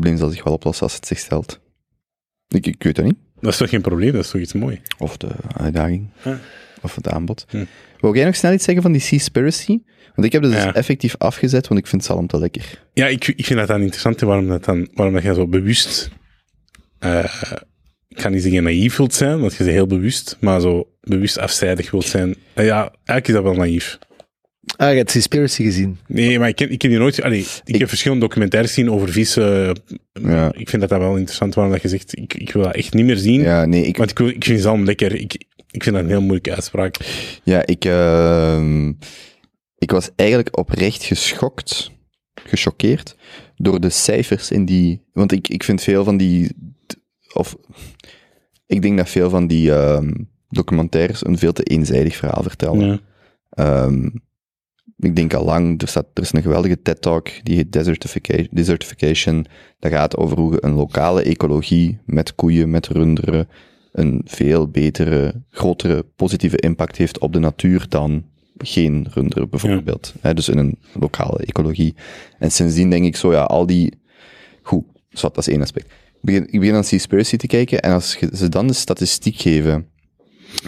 [0.00, 1.60] probleem zal zich wel oplossen als het zich stelt.
[2.48, 3.16] Ik, ik weet het niet.
[3.40, 4.78] Dat is toch geen probleem, dat is toch iets moois.
[4.98, 6.10] Of de uitdaging.
[6.82, 7.44] Of het aanbod.
[7.48, 7.64] Hm.
[8.00, 9.78] Wou jij nog snel iets zeggen van die Seaspiracy?
[10.14, 10.74] Want ik heb dus Ja.
[10.74, 12.84] effectief afgezet, want ik vind zalm te lekker.
[12.92, 16.10] Ja, ik, ik vind dat dan interessant, waarom dat dan, waarom dat jij zo bewust,
[16.98, 17.24] eh,
[18.08, 21.38] ik ga niet zeggen naïef wilt zijn, want je bent heel bewust, maar zo bewust
[21.38, 22.36] afzijdig wilt zijn.
[22.54, 23.98] Eh, ja, eigenlijk is dat wel naïef.
[24.76, 25.98] Ah, je hebt Seaspiracy gezien.
[26.06, 27.22] Nee, maar ik ken, ik die nooit.
[27.22, 29.80] Allee, ik, Ik- heb verschillende documentaires gezien over vissen.
[30.12, 30.52] Ja.
[30.54, 32.94] Ik vind dat, dat wel interessant waarom dat je zegt, ik, ik wil dat echt
[32.94, 33.40] niet meer zien.
[33.40, 35.14] Ja, nee, ik, Want ik, ik vind zalm lekker.
[35.14, 35.32] Ik,
[35.70, 36.96] ik vind dat een heel moeilijke uitspraak.
[37.44, 38.88] ja, ik, ehm,
[39.78, 41.90] ik was eigenlijk oprecht geschokt,
[42.34, 43.16] gechoqueerd,
[43.56, 45.02] door de cijfers in die...
[45.12, 46.50] Want ik, ik vind veel van die...
[47.32, 47.56] Of,
[48.66, 50.12] ik denk dat veel van die ehm,
[50.48, 52.86] documentaires een veel te eenzijdig verhaal vertellen.
[52.88, 52.98] Ja.
[53.50, 54.08] Ehm,
[54.98, 59.46] ik denk al lang, er, staat, er is een geweldige TED-talk, die heet Desertification, Desertification.
[59.78, 63.48] Dat gaat over hoe je een lokale ecologie met koeien, met runderen,
[63.92, 68.24] een veel betere, grotere positieve impact heeft op de natuur dan
[68.58, 70.14] geen runderen bijvoorbeeld.
[70.34, 71.94] Dus in een lokale ecologie.
[72.38, 73.98] En sindsdien denk ik zo, ja, al die...
[74.62, 75.86] Goed, zwart, dat is één aspect.
[75.86, 79.86] Ik begin, ik begin aan Seaspiracy te kijken en als ze dan de statistiek geven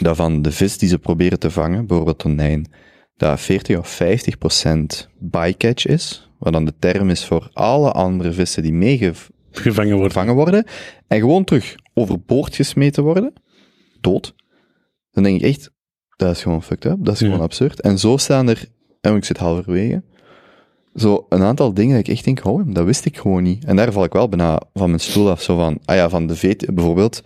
[0.00, 2.70] dat van de vis die ze proberen te vangen, bijvoorbeeld tonijn,
[3.18, 8.32] dat 40 of 50 procent bycatch is, wat dan de term is voor alle andere
[8.32, 10.34] vissen die meegevangen Gevangen worden.
[10.34, 10.64] worden,
[11.06, 13.32] en gewoon terug overboord gesmeten worden,
[14.00, 14.34] dood,
[15.10, 15.70] dan denk ik echt,
[16.16, 17.26] dat is gewoon fucked up, dat is Ja.
[17.26, 17.80] gewoon absurd.
[17.80, 18.64] En zo staan er,
[19.00, 20.02] en ik zit halverwege,
[20.94, 23.64] zo een aantal dingen dat ik echt denk, oh, dat wist ik gewoon niet.
[23.64, 26.26] En daar val ik wel bijna van mijn stoel af, zo van, ah ja, van
[26.26, 27.22] de veet, bijvoorbeeld,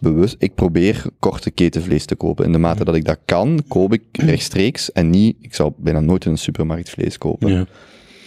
[0.00, 2.44] bewust, ik probeer korte ketenvlees te kopen.
[2.44, 6.00] In de mate dat ik dat kan, koop ik rechtstreeks en niet, ik zal bijna
[6.00, 7.52] nooit in een supermarkt vlees kopen.
[7.52, 7.66] Ja.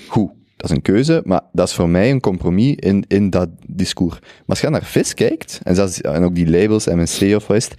[0.08, 3.50] Goed, dat is een keuze, maar dat is voor mij een compromis in, in dat
[3.68, 4.20] discours.
[4.20, 7.58] Maar als je naar vis kijkt, en, zelfs, en ook die labels, MSC of wat
[7.58, 7.76] is het,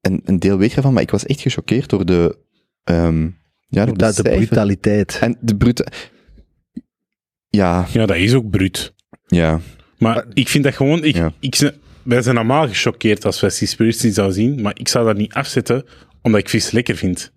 [0.00, 2.38] een, een deel weet je van, maar ik was echt gechoqueerd door de,
[2.84, 3.22] ehm
[3.68, 4.46] ja, door de, Dat de cijfers.
[4.46, 5.18] brutaliteit.
[5.20, 5.86] En de brute...
[7.48, 8.94] Ja, ja, dat is ook bruut.
[9.26, 9.60] ja,
[9.98, 11.04] Maar ik vind dat gewoon...
[11.04, 11.32] Ik, Ja.
[11.40, 11.72] ik,
[12.02, 15.84] wij zijn allemaal gechoqueerd als wij Seaspiracy zouden zien, maar ik zou dat niet afzetten
[16.22, 17.32] omdat ik vis lekker vind.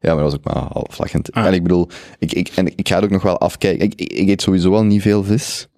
[0.00, 1.32] ja, maar dat was ook maar half lachend.
[1.32, 1.46] Ah.
[1.46, 3.84] En ik bedoel, ik, ik, en ik ga het ook nog wel afkijken.
[3.84, 5.68] Ik, ik, ik eet sowieso al niet veel vis,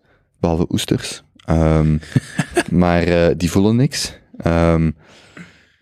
[0.40, 1.22] behalve oesters.
[1.44, 1.96] Ehm,
[2.70, 4.18] maar eh, die voelen niks.
[4.36, 4.90] Ehm,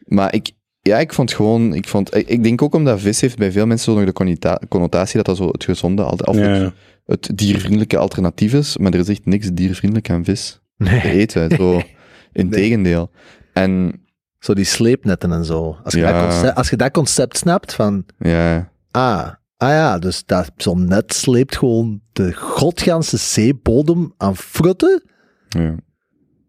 [0.04, 0.50] maar ik,
[0.82, 3.66] ja, ik vond gewoon, ik, vond, ik, ik denk ook omdat vis heeft bij veel
[3.66, 6.72] mensen zo nog de connota- connotatie dat dat zo het gezonde, altijd- of Ja.
[7.06, 8.76] het, diervriendelijke alternatief is.
[8.76, 11.50] Maar er is echt niks diervriendelijk aan vis te Nee, eten.
[11.56, 11.80] Zo,
[12.36, 13.10] integendeel.
[13.52, 14.00] En
[14.38, 15.76] zo die sleepnetten en zo.
[15.84, 16.12] Als je, Ja.
[16.12, 20.84] dat, concept, als je dat concept snapt van, ja, ah, ah ja, dus dat, zo'n
[20.88, 25.02] net sleept gewoon de godganse zeebodem aan frutten.
[25.48, 25.74] ja.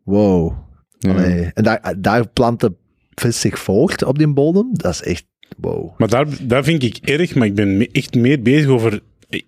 [0.04, 0.54] Wow.
[1.00, 1.12] ja.
[1.12, 2.74] Allee, En daar, daar plant de
[3.16, 4.70] vis zich voort op die bodem.
[4.74, 5.26] Dat is echt,
[5.58, 5.98] wow.
[5.98, 9.02] Maar daar, daar vind ik erg, maar ik ben me- echt meer bezig over...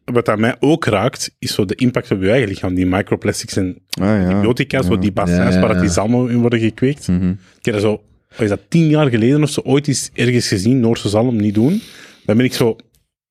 [0.06, 2.74] Wat aan mij ook raakt, is zo de impact op je eigen lichaam.
[2.74, 7.08] Die microplastics en Ah, antibiotica, zo die bassins waar die zalmen in worden gekweekt.
[7.08, 7.30] Mhm.
[7.30, 8.02] Ik heb dat zo,
[8.38, 11.82] is dat, tien jaar geleden of zo, ooit eens ergens gezien, Noorse zalm niet doen.
[12.26, 12.76] Dan ben ik zo,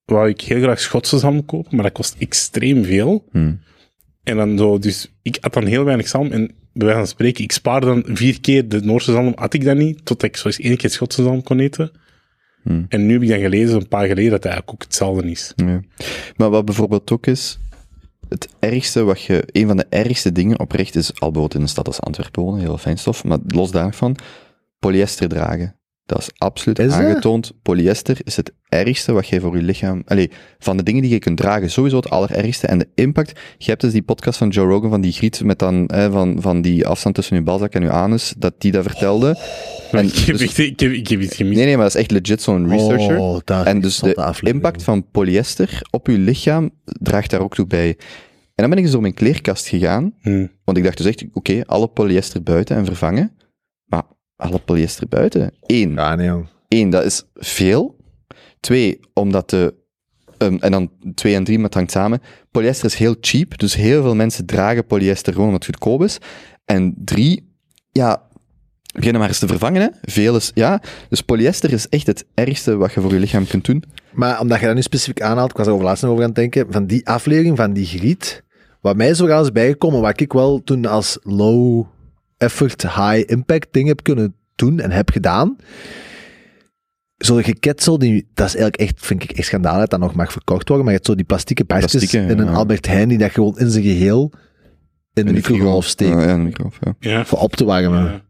[0.05, 3.25] wou ik heel graag Schotse zalm kopen, maar dat kost extreem veel.
[3.33, 3.53] Hm.
[4.23, 7.45] En dan zo, dus ik had dan heel weinig zalm en bij wijze van spreken,
[7.45, 10.47] ik spaarde dan vier keer de Noorse zalm, had ik dat niet, totdat ik zo
[10.47, 11.91] eens één keer Schotse zalm kon eten.
[12.69, 12.85] Hm.
[12.89, 15.53] En nu heb ik dan gelezen, een paar geleden, dat het eigenlijk ook hetzelfde is.
[15.57, 15.81] Ja.
[16.37, 17.59] Maar wat bijvoorbeeld ook is,
[18.29, 21.69] het ergste wat je, een van de ergste dingen oprecht is, al bijvoorbeeld in een
[21.69, 24.17] stad als Antwerpen wonen, heel fijn stof, maar los daarvan,
[24.79, 25.78] polyester dragen.
[26.09, 26.95] Dat is absoluut Is dat?
[26.95, 27.53] aangetoond.
[27.63, 30.03] Polyester is het ergste wat jij voor je lichaam...
[30.07, 32.67] Allee, van de dingen die je kunt dragen, sowieso het allerergste.
[32.67, 33.41] En de impact...
[33.59, 36.37] Je hebt dus die podcast van Joe Rogan, van die griet, met dan, hè, van,
[36.41, 39.39] van die afstand tussen je balzak en je anus, dat die dat vertelde.
[39.93, 41.57] En ik, heb dus- ik, heb, ik heb iets gemist.
[41.57, 43.19] nee, nee, maar dat is echt legit zo'n researcher.
[43.19, 44.55] Oh, daar En dus de aflevering.
[44.55, 47.89] impact van polyester op je lichaam draagt daar ook toe bij.
[47.89, 47.97] En
[48.55, 50.47] dan ben ik dus door mijn kleerkast gegaan, Hm.
[50.65, 53.33] want ik dacht dus echt, oké, alle polyester buiten en vervangen.
[54.39, 55.53] Alle polyester buiten?
[55.67, 56.47] Eén, Ja, nee, jong.
[56.69, 57.97] één dat is veel.
[58.61, 59.75] Twee, omdat de...
[60.39, 62.21] ehm, en dan twee en drie, maar het hangt samen.
[62.51, 66.19] Polyester is heel cheap, dus heel veel mensen dragen polyester gewoon omdat het goedkoop is.
[66.65, 67.53] En drie,
[67.91, 68.23] ja,
[68.93, 69.89] begin maar eens te vervangen, hè.
[70.03, 70.83] Veel is, ja.
[71.09, 73.85] Dus polyester is echt het ergste wat je voor je lichaam kunt doen.
[74.13, 76.31] Maar omdat je dat nu specifiek aanhaalt, ik was er over laatst nog over aan
[76.31, 78.43] het denken, van die aflevering van die griet,
[78.81, 81.87] wat mij zo is bijgekomen, wat ik wel toen als low
[82.39, 85.57] effort, high impact ding heb kunnen doen en heb gedaan,
[87.17, 90.33] zo'n geketsel, die, dat is eigenlijk echt, vind ik echt schandaal dat dat nog mag
[90.33, 92.53] verkocht worden, maar je hebt zo die plastieke pakjes in een ja.
[92.53, 94.33] Albert Heijn die dat gewoon in zijn geheel
[95.15, 96.95] in de microgolf steekt, Ja, in de microgolf, ja.
[97.11, 97.25] Ja.
[97.25, 98.05] voor op te warmen.
[98.05, 98.23] Ja.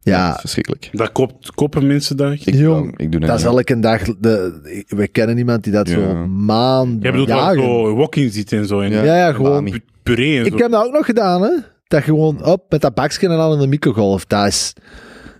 [0.00, 0.88] Ja, Dat is verschrikkelijk.
[0.92, 2.32] Dat koopt, kopen mensen dat?
[2.32, 5.88] Ik, Jong, ik doe dat, dat is elke dag, de, we kennen iemand die dat
[5.88, 5.94] Ja.
[5.94, 8.80] zo maanden, Jij bedoelt zo walking zit en zo.
[8.80, 9.02] En Ja.
[9.02, 9.50] Ja, ja, gewoon.
[9.50, 9.70] Umami.
[9.70, 10.52] pu- puree en zo.
[10.54, 11.50] Ik heb dat ook nog gedaan, hè.
[11.86, 14.24] Dat gewoon op met dat bakje en dan in de microgolf.
[14.26, 14.72] Dat, is,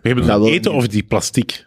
[0.03, 1.65] Jij bedoelt Dat eten of die plastic?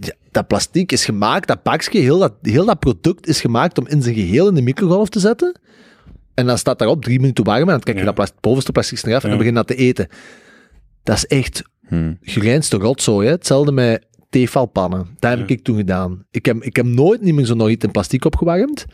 [0.00, 3.86] ja, dat plastic is gemaakt, dat bakje, heel dat, heel dat product is gemaakt om
[3.86, 5.60] in zijn geheel in de microgolf te zetten.
[6.34, 8.12] En dan staat daarop drie minuten warm en dan krijg je Ja.
[8.12, 9.36] dat plas- bovenste plastic eraf en dan Ja.
[9.36, 10.08] begin je dat te eten.
[11.02, 12.14] Dat is echt Hm.
[12.20, 13.32] gereinste rotzooi, hè.
[13.32, 15.06] Hetzelfde met tefalpannen.
[15.18, 15.54] Dat heb Ja.
[15.54, 16.24] ik toen gedaan.
[16.30, 18.84] Ik heb, ik heb nooit niet meer zo nog iets in plastic opgewarmd.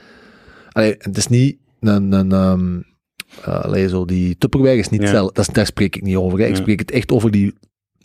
[0.72, 2.12] Allee, het is niet een...
[2.12, 2.80] een ehm,
[3.44, 5.06] eh, allee, zo die Tupperware is niet Ja.
[5.06, 5.34] hetzelfde.
[5.34, 6.38] Dat is, daar spreek ik niet over.
[6.38, 6.44] Hè.
[6.44, 6.60] Ik Ja.
[6.60, 7.54] spreek het echt over die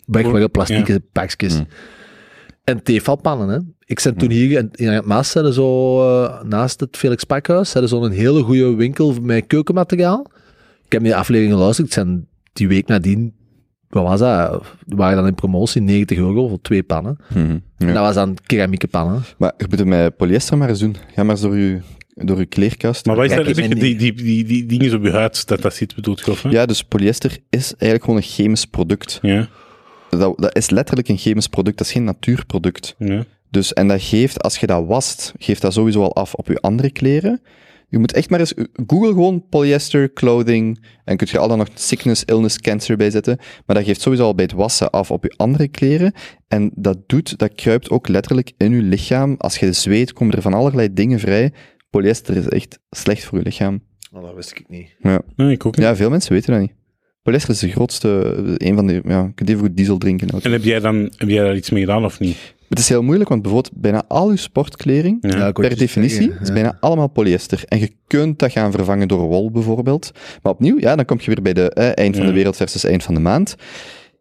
[0.06, 1.54] wegwerpen plastieke pakjes.
[1.54, 1.66] Hmm.
[2.64, 3.58] En tefalpannen, hè.
[3.86, 7.72] Ik ben toen hier in, in het Maas, hadden zo, eh, naast het Felix Pakhuis,
[7.72, 10.26] hadden zo'n hele goede winkel met keukenmateriaal.
[10.84, 11.86] Ik heb die aflevering geluisterd.
[11.86, 13.34] Het zijn die week nadien,
[13.88, 14.64] wat was dat?
[14.86, 17.16] Die waren dan in promotie 90 euro voor twee pannen.
[17.32, 17.38] Hm.
[17.38, 17.60] Ja.
[17.78, 19.22] En dat was dan keramieke pannen.
[19.38, 20.96] Maar je moet het met polyester maar eens doen.
[21.14, 21.80] Ga maar eens door je,
[22.14, 23.06] door je kleerkast.
[23.06, 23.54] Maar wat is dat?
[23.54, 26.48] Die, die, die, die dingen op je huid, dat dat zit, bedoelt je?
[26.48, 29.18] Ja, dus polyester is eigenlijk gewoon een chemisch product.
[29.22, 29.48] Ja.
[30.10, 32.94] Dat, dat is letterlijk een chemisch product, dat is geen natuurproduct.
[32.98, 33.24] ja.
[33.50, 36.60] Dus, en dat geeft, als je dat wast, geeft dat sowieso al af op je
[36.60, 37.40] andere kleren.
[37.88, 38.54] Je moet echt maar eens,
[38.86, 43.38] google gewoon polyester clothing, en kun je al dan nog sickness, illness, cancer bij zetten,
[43.66, 46.12] maar dat geeft sowieso al bij het wassen af op je andere kleren.
[46.48, 49.34] En dat doet, dat kruipt ook letterlijk in je lichaam.
[49.38, 51.52] Als je zweet, komen er van allerlei dingen vrij.
[51.94, 53.82] Polyester is echt slecht voor je lichaam.
[54.12, 54.96] Oh, dat wist ik niet.
[55.00, 55.84] Ja, Nee, ik ook niet.
[55.86, 56.72] ja veel mensen weten dat niet.
[57.22, 58.08] Polyester is de grootste,
[58.56, 60.34] een van de, ja, je kunt even goed diesel drinken.
[60.34, 60.42] ook.
[60.42, 62.54] En heb jij, dan, heb jij daar iets mee gedaan of niet?
[62.68, 65.52] Het is heel moeilijk, want bijvoorbeeld bijna al je sportkleding, Ja.
[65.52, 67.62] Per definitie, zeggen, is bijna allemaal polyester.
[67.68, 70.10] En je kunt dat gaan vervangen door wol bijvoorbeeld.
[70.42, 72.30] Maar opnieuw, ja, dan kom je weer bij de eh, eind van Ja.
[72.30, 73.54] de wereld versus eind van de maand.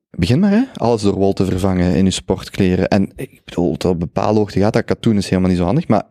[0.09, 2.87] Begin maar, hè, alles door wol te vervangen in je sportkleren.
[2.87, 5.65] En ik bedoel, tot op een bepaalde hoogte gaat dat katoen is helemaal niet zo
[5.65, 6.03] handig, maar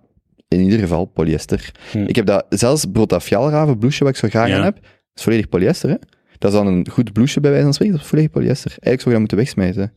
[0.53, 1.73] in ieder geval polyester.
[1.91, 1.99] Hm.
[2.07, 2.87] Ik heb dat, zelfs
[3.20, 4.57] fjaalraven blouseje wat ik zo graag Ja.
[4.57, 4.79] aan heb,
[5.15, 5.97] is volledig polyester, hè.
[6.39, 8.70] Dat is dan een goed blouseje bij wijze van spreken, dat is volledig polyester.
[8.70, 9.93] Eigenlijk zou je dat moeten wegsmijten.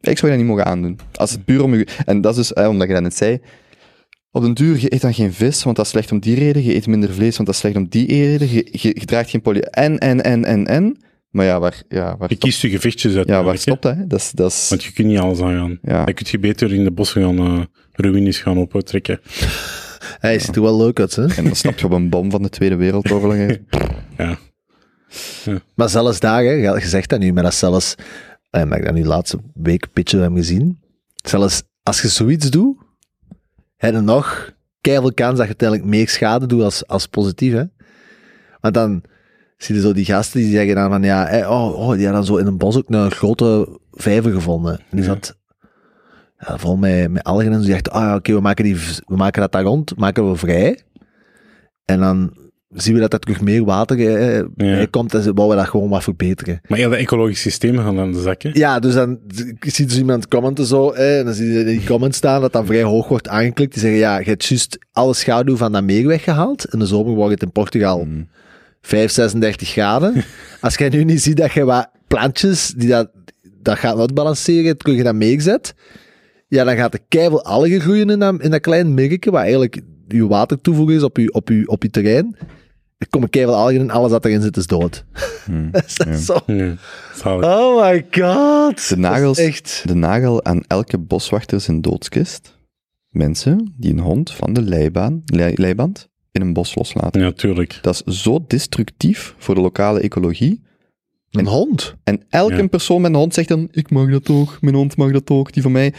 [0.00, 0.98] Ik zou je dat niet mogen aandoen.
[1.14, 1.86] Als het puur om je...
[2.04, 3.38] En dat is dus, eh, omdat je dat net zei,
[4.30, 6.62] op den duur, je eet dan geen vis, want dat is slecht om die reden.
[6.64, 8.50] Je eet minder vlees, want dat is slecht om die reden.
[8.52, 9.58] Je, je, je draagt geen poly...
[9.60, 10.96] En, en, en, en, en.
[11.30, 13.26] Maar ja, waar, ja, waar, Je kiest je gevechtjes uit.
[13.28, 13.96] ja, waar stopt dat?
[13.96, 14.06] Hè?
[14.06, 14.30] Dat is...
[14.30, 15.78] Dat is Want je kunt niet alles aangaan.
[15.82, 16.04] ja.
[16.04, 17.64] Dan kun je beter in de bossen gaan uh,
[17.96, 19.20] ruïnes gaan optrekken.
[20.18, 21.26] Hij ziet er wel leuk uit, hè.
[21.34, 23.32] En dan stap je op een bom van de Tweede Wereldoorlog.
[23.34, 23.46] hè.
[24.16, 24.38] Ja.
[25.74, 27.94] Maar zelfs daar, hè, je zegt dat nu, maar dat zelfs,
[28.50, 30.80] eh, maar ik dat nu de laatste week een beetje heb gezien,
[31.14, 32.76] zelfs als je zoiets doet,
[33.76, 37.64] heb je nog keiveel kans dat je uiteindelijk meer schade doet als, als positief, hè.
[38.60, 39.02] Want dan
[39.56, 42.12] zie je zo die gasten die zeggen dan van, ja, hè, oh, oh, die hadden
[42.12, 44.78] dan zo in een bos ook een grote vijver gevonden.
[44.78, 45.06] En die Ja.
[45.06, 45.35] zat
[46.38, 48.76] ja, vol met, met algen en ze zegt, ah oké, we, maken die
[49.06, 50.78] we maken dat daar rond, maken we vrij.
[51.84, 52.36] En dan
[52.70, 55.88] zien we dat er terug meer water eh, bij komt en ze bouwen dat gewoon
[55.88, 56.60] wat verbeteren.
[56.66, 58.50] Maar ja, de ecologisch systeem gaan aan de zak, hè?
[58.52, 61.66] Ja, dus dan zie je dus iemand commenten zo, eh, en dan zie je in
[61.66, 63.72] die comments staan dat dan vrij hoog wordt aangeklikt.
[63.72, 66.72] Die zeggen, ja, je hebt juist alle schaduw van dat meer weggehaald.
[66.72, 68.28] In de zomer wordt het in Portugal Mm.
[68.80, 70.24] 5, 36 graden.
[70.60, 73.10] Als jij nu niet ziet dat je wat plantjes die dat,
[73.62, 75.74] dat gaat uitbalanceren, terug in dat meer zet,
[76.48, 79.80] ja, dan gaat er keiveel algen groeien in dat, in dat klein merkje, wat eigenlijk
[80.08, 82.36] je water toevoegen is op je, op je, op je terrein.
[82.98, 85.04] Er komen keihard algen in, alles dat erin zit is dood.
[85.86, 86.38] is dat zo?
[86.46, 86.74] Ja.
[87.24, 88.88] Oh my god.
[88.88, 89.82] De nagels, is echt...
[89.86, 92.58] de nagel aan elke boswachter zijn doodskist.
[93.10, 97.20] Mensen die een hond van de leibaan, lei- leiband in een bos loslaten.
[97.22, 97.78] Ja, tuurlijk.
[97.82, 100.62] Dat is zo destructief voor de lokale ecologie.
[101.30, 101.94] Een hond.
[102.04, 102.66] En elke Ja.
[102.66, 105.52] persoon met een hond zegt dan, ik mag dat ook, mijn hond mag dat ook,
[105.52, 105.92] die van mij.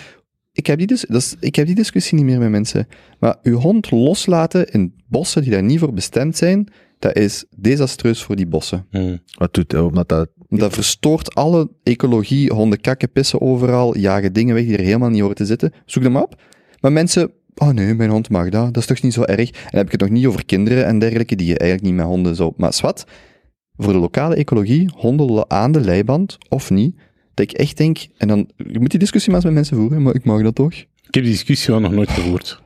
[0.58, 2.88] Ik heb die, dat is, ik heb die discussie niet meer met mensen.
[3.20, 6.68] Maar uw hond loslaten in bossen die daar niet voor bestemd zijn,
[7.00, 8.86] dat is desastreus voor die bossen.
[8.92, 9.18] Hm.
[9.38, 9.74] Wat doet?
[9.74, 10.30] Omdat dat...
[10.50, 15.22] Dat verstoort alle ecologie, honden kakken, pissen overal, jagen dingen weg die er helemaal niet
[15.22, 15.74] horen te zitten.
[15.86, 16.42] Zoek them op.
[16.80, 19.50] Maar mensen, oh nee, mijn hond mag dat, dat is toch niet zo erg.
[19.50, 22.00] En dan heb ik het nog niet over kinderen en dergelijke, die je eigenlijk niet
[22.00, 22.54] met honden zo...
[22.56, 23.04] Maar zwart,
[23.76, 26.96] voor de lokale ecologie, honden aan de leiband, of niet,
[27.38, 30.02] dat ik echt denk, en dan, je moet die discussie maar eens met mensen voeren,
[30.02, 30.74] maar ik mag dat toch?
[30.74, 32.62] Ik heb die discussie wel nog nooit gevoerd.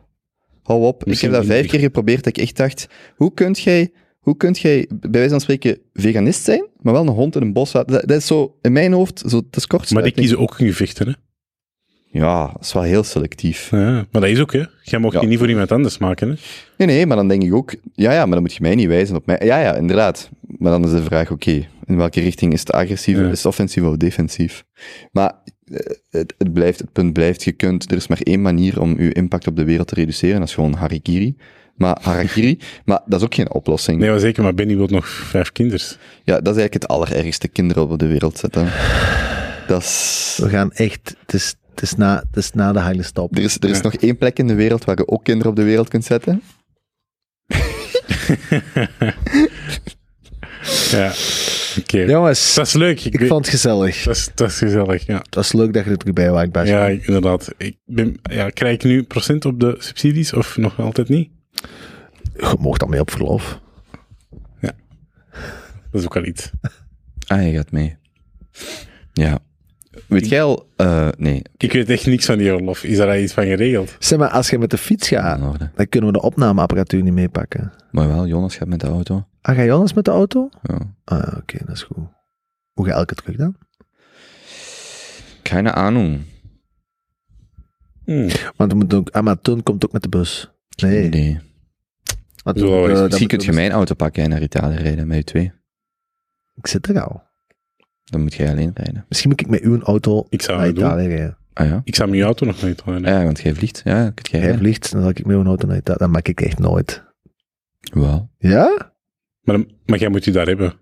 [0.63, 1.05] Hou op.
[1.05, 4.37] Misschien ik heb dat vijf keer geprobeerd dat ik echt dacht, hoe kunt jij, hoe
[4.37, 7.73] kunt jij bij wijze van spreken veganist zijn, maar wel een hond in een bos
[7.73, 7.93] laten?
[7.93, 10.67] Dat, dat is zo, in mijn hoofd, zo, dat is Maar die kiezen ook hun
[10.67, 11.13] gevechten, hè?
[12.19, 13.69] Ja, dat is wel heel selectief.
[13.71, 13.77] Ja,
[14.11, 14.63] maar dat is ook, hè?
[14.81, 15.21] Jij mag Ja.
[15.21, 16.35] je niet voor iemand anders maken, hè?
[16.77, 18.87] Nee, nee, maar dan denk ik ook, ja, ja, maar dan moet je mij niet
[18.87, 19.39] wijzen op mij.
[19.43, 20.29] Ja, ja, inderdaad.
[20.57, 23.23] Maar dan is de vraag, oké, in welke richting is het agressief, Ja.
[23.29, 24.63] is het offensief of defensief?
[25.11, 25.33] Maar
[25.65, 25.77] eh,
[26.09, 29.11] het, het, blijft, het punt blijft, je kunt, er is maar één manier om je
[29.13, 31.35] impact op de wereld te reduceren, dat is gewoon harikiri.
[31.75, 33.99] Maar harakiri, maar dat is ook geen oplossing.
[33.99, 35.97] Nee, maar zeker, maar Benny wil nog vijf kinders.
[36.23, 38.67] Ja, dat is eigenlijk het allerergste, kinderen op de wereld zetten.
[39.67, 40.39] Dat is...
[40.41, 41.15] We gaan echt...
[41.25, 43.35] Het is, het is, na, het is na de heilige stop.
[43.37, 43.83] Er is, er is Ja.
[43.83, 46.41] nog één plek in de wereld waar je ook kinderen op de wereld kunt zetten.
[50.91, 51.11] Ja,
[51.79, 51.97] oké.
[51.99, 52.99] Jongens, Dat is leuk.
[53.05, 54.03] Ik, ik weet- vond het gezellig.
[54.03, 55.17] dat, is, dat is gezellig, ja.
[55.17, 56.67] Het was leuk dat je er erbij was, Bas.
[56.67, 57.53] Ja, ik- inderdaad.
[57.57, 61.29] Ik ben, ja, krijg ik nu procent op de subsidies of nog altijd niet?
[62.33, 63.59] Je mocht dan mee op verlof.
[65.91, 66.49] Dat is ook wel iets.
[67.27, 67.97] Ah, je gaat mee.
[69.13, 69.39] Ja.
[70.07, 70.67] Weet jij al...
[70.75, 72.77] eh, nee, Ik weet echt niks van die oorlog.
[72.83, 73.95] Is daar iets van geregeld?
[73.99, 75.39] Zeg maar, als je met de fiets gaat,
[75.75, 77.73] dan kunnen we de opnameapparatuur niet meepakken.
[77.91, 79.25] Maar wel, Jonas gaat met de auto.
[79.41, 80.49] Ah, ga Jonas met de auto?
[80.61, 80.95] Ja.
[81.03, 82.07] Ah, oké, dat is goed.
[82.73, 83.55] Hoe ga elke terug dan?
[85.41, 86.21] Keine Ahnung.
[88.05, 88.27] Hmm.
[88.55, 90.51] Want we moeten ook, ah, maar komt ook met de bus.
[90.75, 91.09] Nee.
[91.09, 91.39] Nee.
[92.43, 95.51] Want, Zo, Misschien kun je mijn auto pakken en naar Italië rijden met je twee.
[96.55, 97.23] Ik zit er al.
[98.03, 99.05] Dan moet jij alleen rijden.
[99.07, 100.77] Misschien moet ik met uw auto Ik zou naar doen.
[100.77, 101.37] Italië rijden.
[101.53, 101.81] Ah ja?
[101.83, 103.13] Ik zou mijn auto nog niet houden.
[103.13, 103.81] Ja, want jij vliegt.
[103.83, 104.57] Ja, jij Jij rijden.
[104.59, 105.97] vliegt, dan zal ik met uw auto naar Italië.
[105.97, 107.03] Dat maak ik echt nooit.
[107.79, 108.29] Wel.
[108.37, 108.90] Ja?
[109.41, 110.73] Maar, maar jij moet je daar hebben.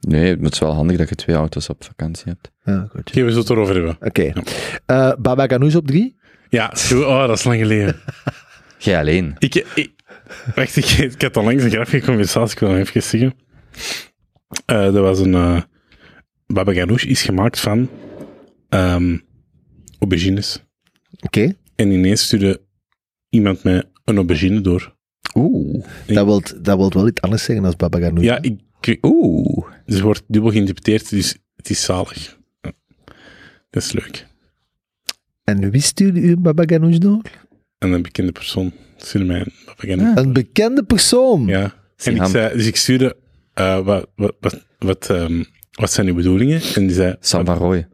[0.00, 2.50] Nee, het is wel handig dat je twee auto's op vakantie hebt.
[2.64, 3.00] Ja, goed.
[3.00, 3.96] Oké, we zullen het erover hebben.
[4.00, 4.32] Oké.
[4.86, 6.16] Eh, Baba Ganoush op drie?
[6.48, 7.96] Ja, zo- oh, dat is lang geleden.
[8.78, 9.34] Jij alleen.
[9.38, 9.90] Ik, ik,
[10.54, 13.34] wacht, ik, ik had al langs een grappige conversatie, ik wil nog even zeggen.
[14.66, 15.34] Eh er was een...
[15.34, 15.62] eh
[16.46, 17.88] Baba Ganoush is gemaakt van
[18.68, 19.18] ehm
[19.98, 20.64] aubergines.
[21.20, 21.54] Oké.
[21.76, 22.60] En ineens stuurde
[23.28, 24.96] iemand mij een aubergine door.
[25.34, 25.84] Oeh.
[26.06, 28.24] Dat wil dat wilt wel iets anders zeggen als Baba Ganoush.
[28.24, 29.66] Ja, ik, Oeh.
[29.86, 32.38] ze wordt dubbel geïnterpreteerd, dus het is zalig.
[33.70, 34.26] Dat is leuk.
[35.44, 37.22] En wie stuurde u Baba Ganoush door?
[37.78, 40.16] En een bekende persoon stuurde mij een Baba Ganoush.
[40.18, 41.46] Een bekende persoon.
[41.46, 41.74] Ja.
[41.96, 43.16] En ik zei, dus ik stuurde,
[43.54, 46.60] eh, wat, wat, wat, wat, ehm, wat zijn uw bedoelingen?
[46.74, 47.88] En die zei, Sam van Rooij.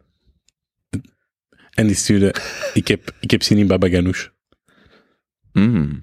[1.75, 2.35] en die stuurde,
[2.75, 4.27] ik heb, ik heb zin in Baba Ganoush.
[5.53, 6.03] Mm.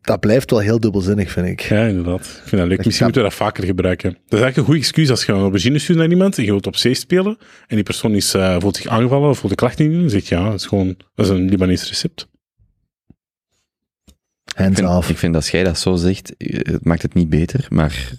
[0.00, 1.60] Dat blijft wel heel dubbelzinnig, vind ik.
[1.60, 2.20] Ja, inderdaad.
[2.20, 2.76] Ik vind dat leuk.
[2.76, 3.04] Dat Misschien kan.
[3.04, 4.10] moeten we dat vaker gebruiken.
[4.10, 6.50] Dat is eigenlijk een goed excuus als je een aubergine stuurt naar iemand en je
[6.50, 9.58] wilt op zee spelen en die persoon is, eh, voelt zich aangevallen of voelt de
[9.58, 12.28] klacht niet doen, dan zeg je ja, dat is gewoon, dat is een Libanees recept.
[14.44, 15.08] Ik Hands vind, off.
[15.08, 18.12] ik vind als jij dat zo zegt, eh, het maakt het niet beter, maar...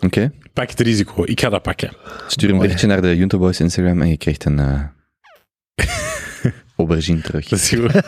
[0.00, 0.32] Oké.
[0.52, 1.24] Pak het risico.
[1.24, 1.92] Ik ga dat pakken.
[2.26, 4.82] Stuur een berichtje naar de Junto Boys Instagram en je krijgt een eh
[6.76, 7.48] aubergine terug.
[7.48, 7.92] Dat is goed.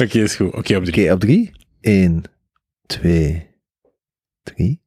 [0.00, 0.54] Oké, is goed.
[0.54, 1.04] Oké, op drie.
[1.04, 1.52] Oké, op drie.
[1.80, 2.24] Eén,
[2.86, 3.46] twee,
[4.42, 4.82] drie.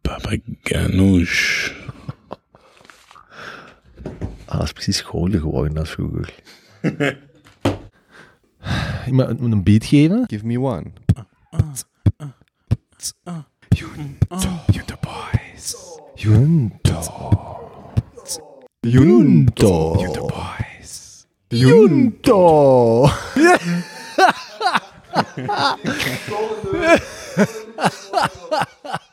[0.00, 1.70] Baba Ganoush.
[4.44, 6.34] Ah, dat is precies scholer geworden als vroeger.
[9.06, 10.24] Iemand moet een beat geven.
[10.26, 10.92] Give me one.
[16.14, 17.14] Junto.
[18.82, 19.96] Junto.
[21.50, 23.10] Junto.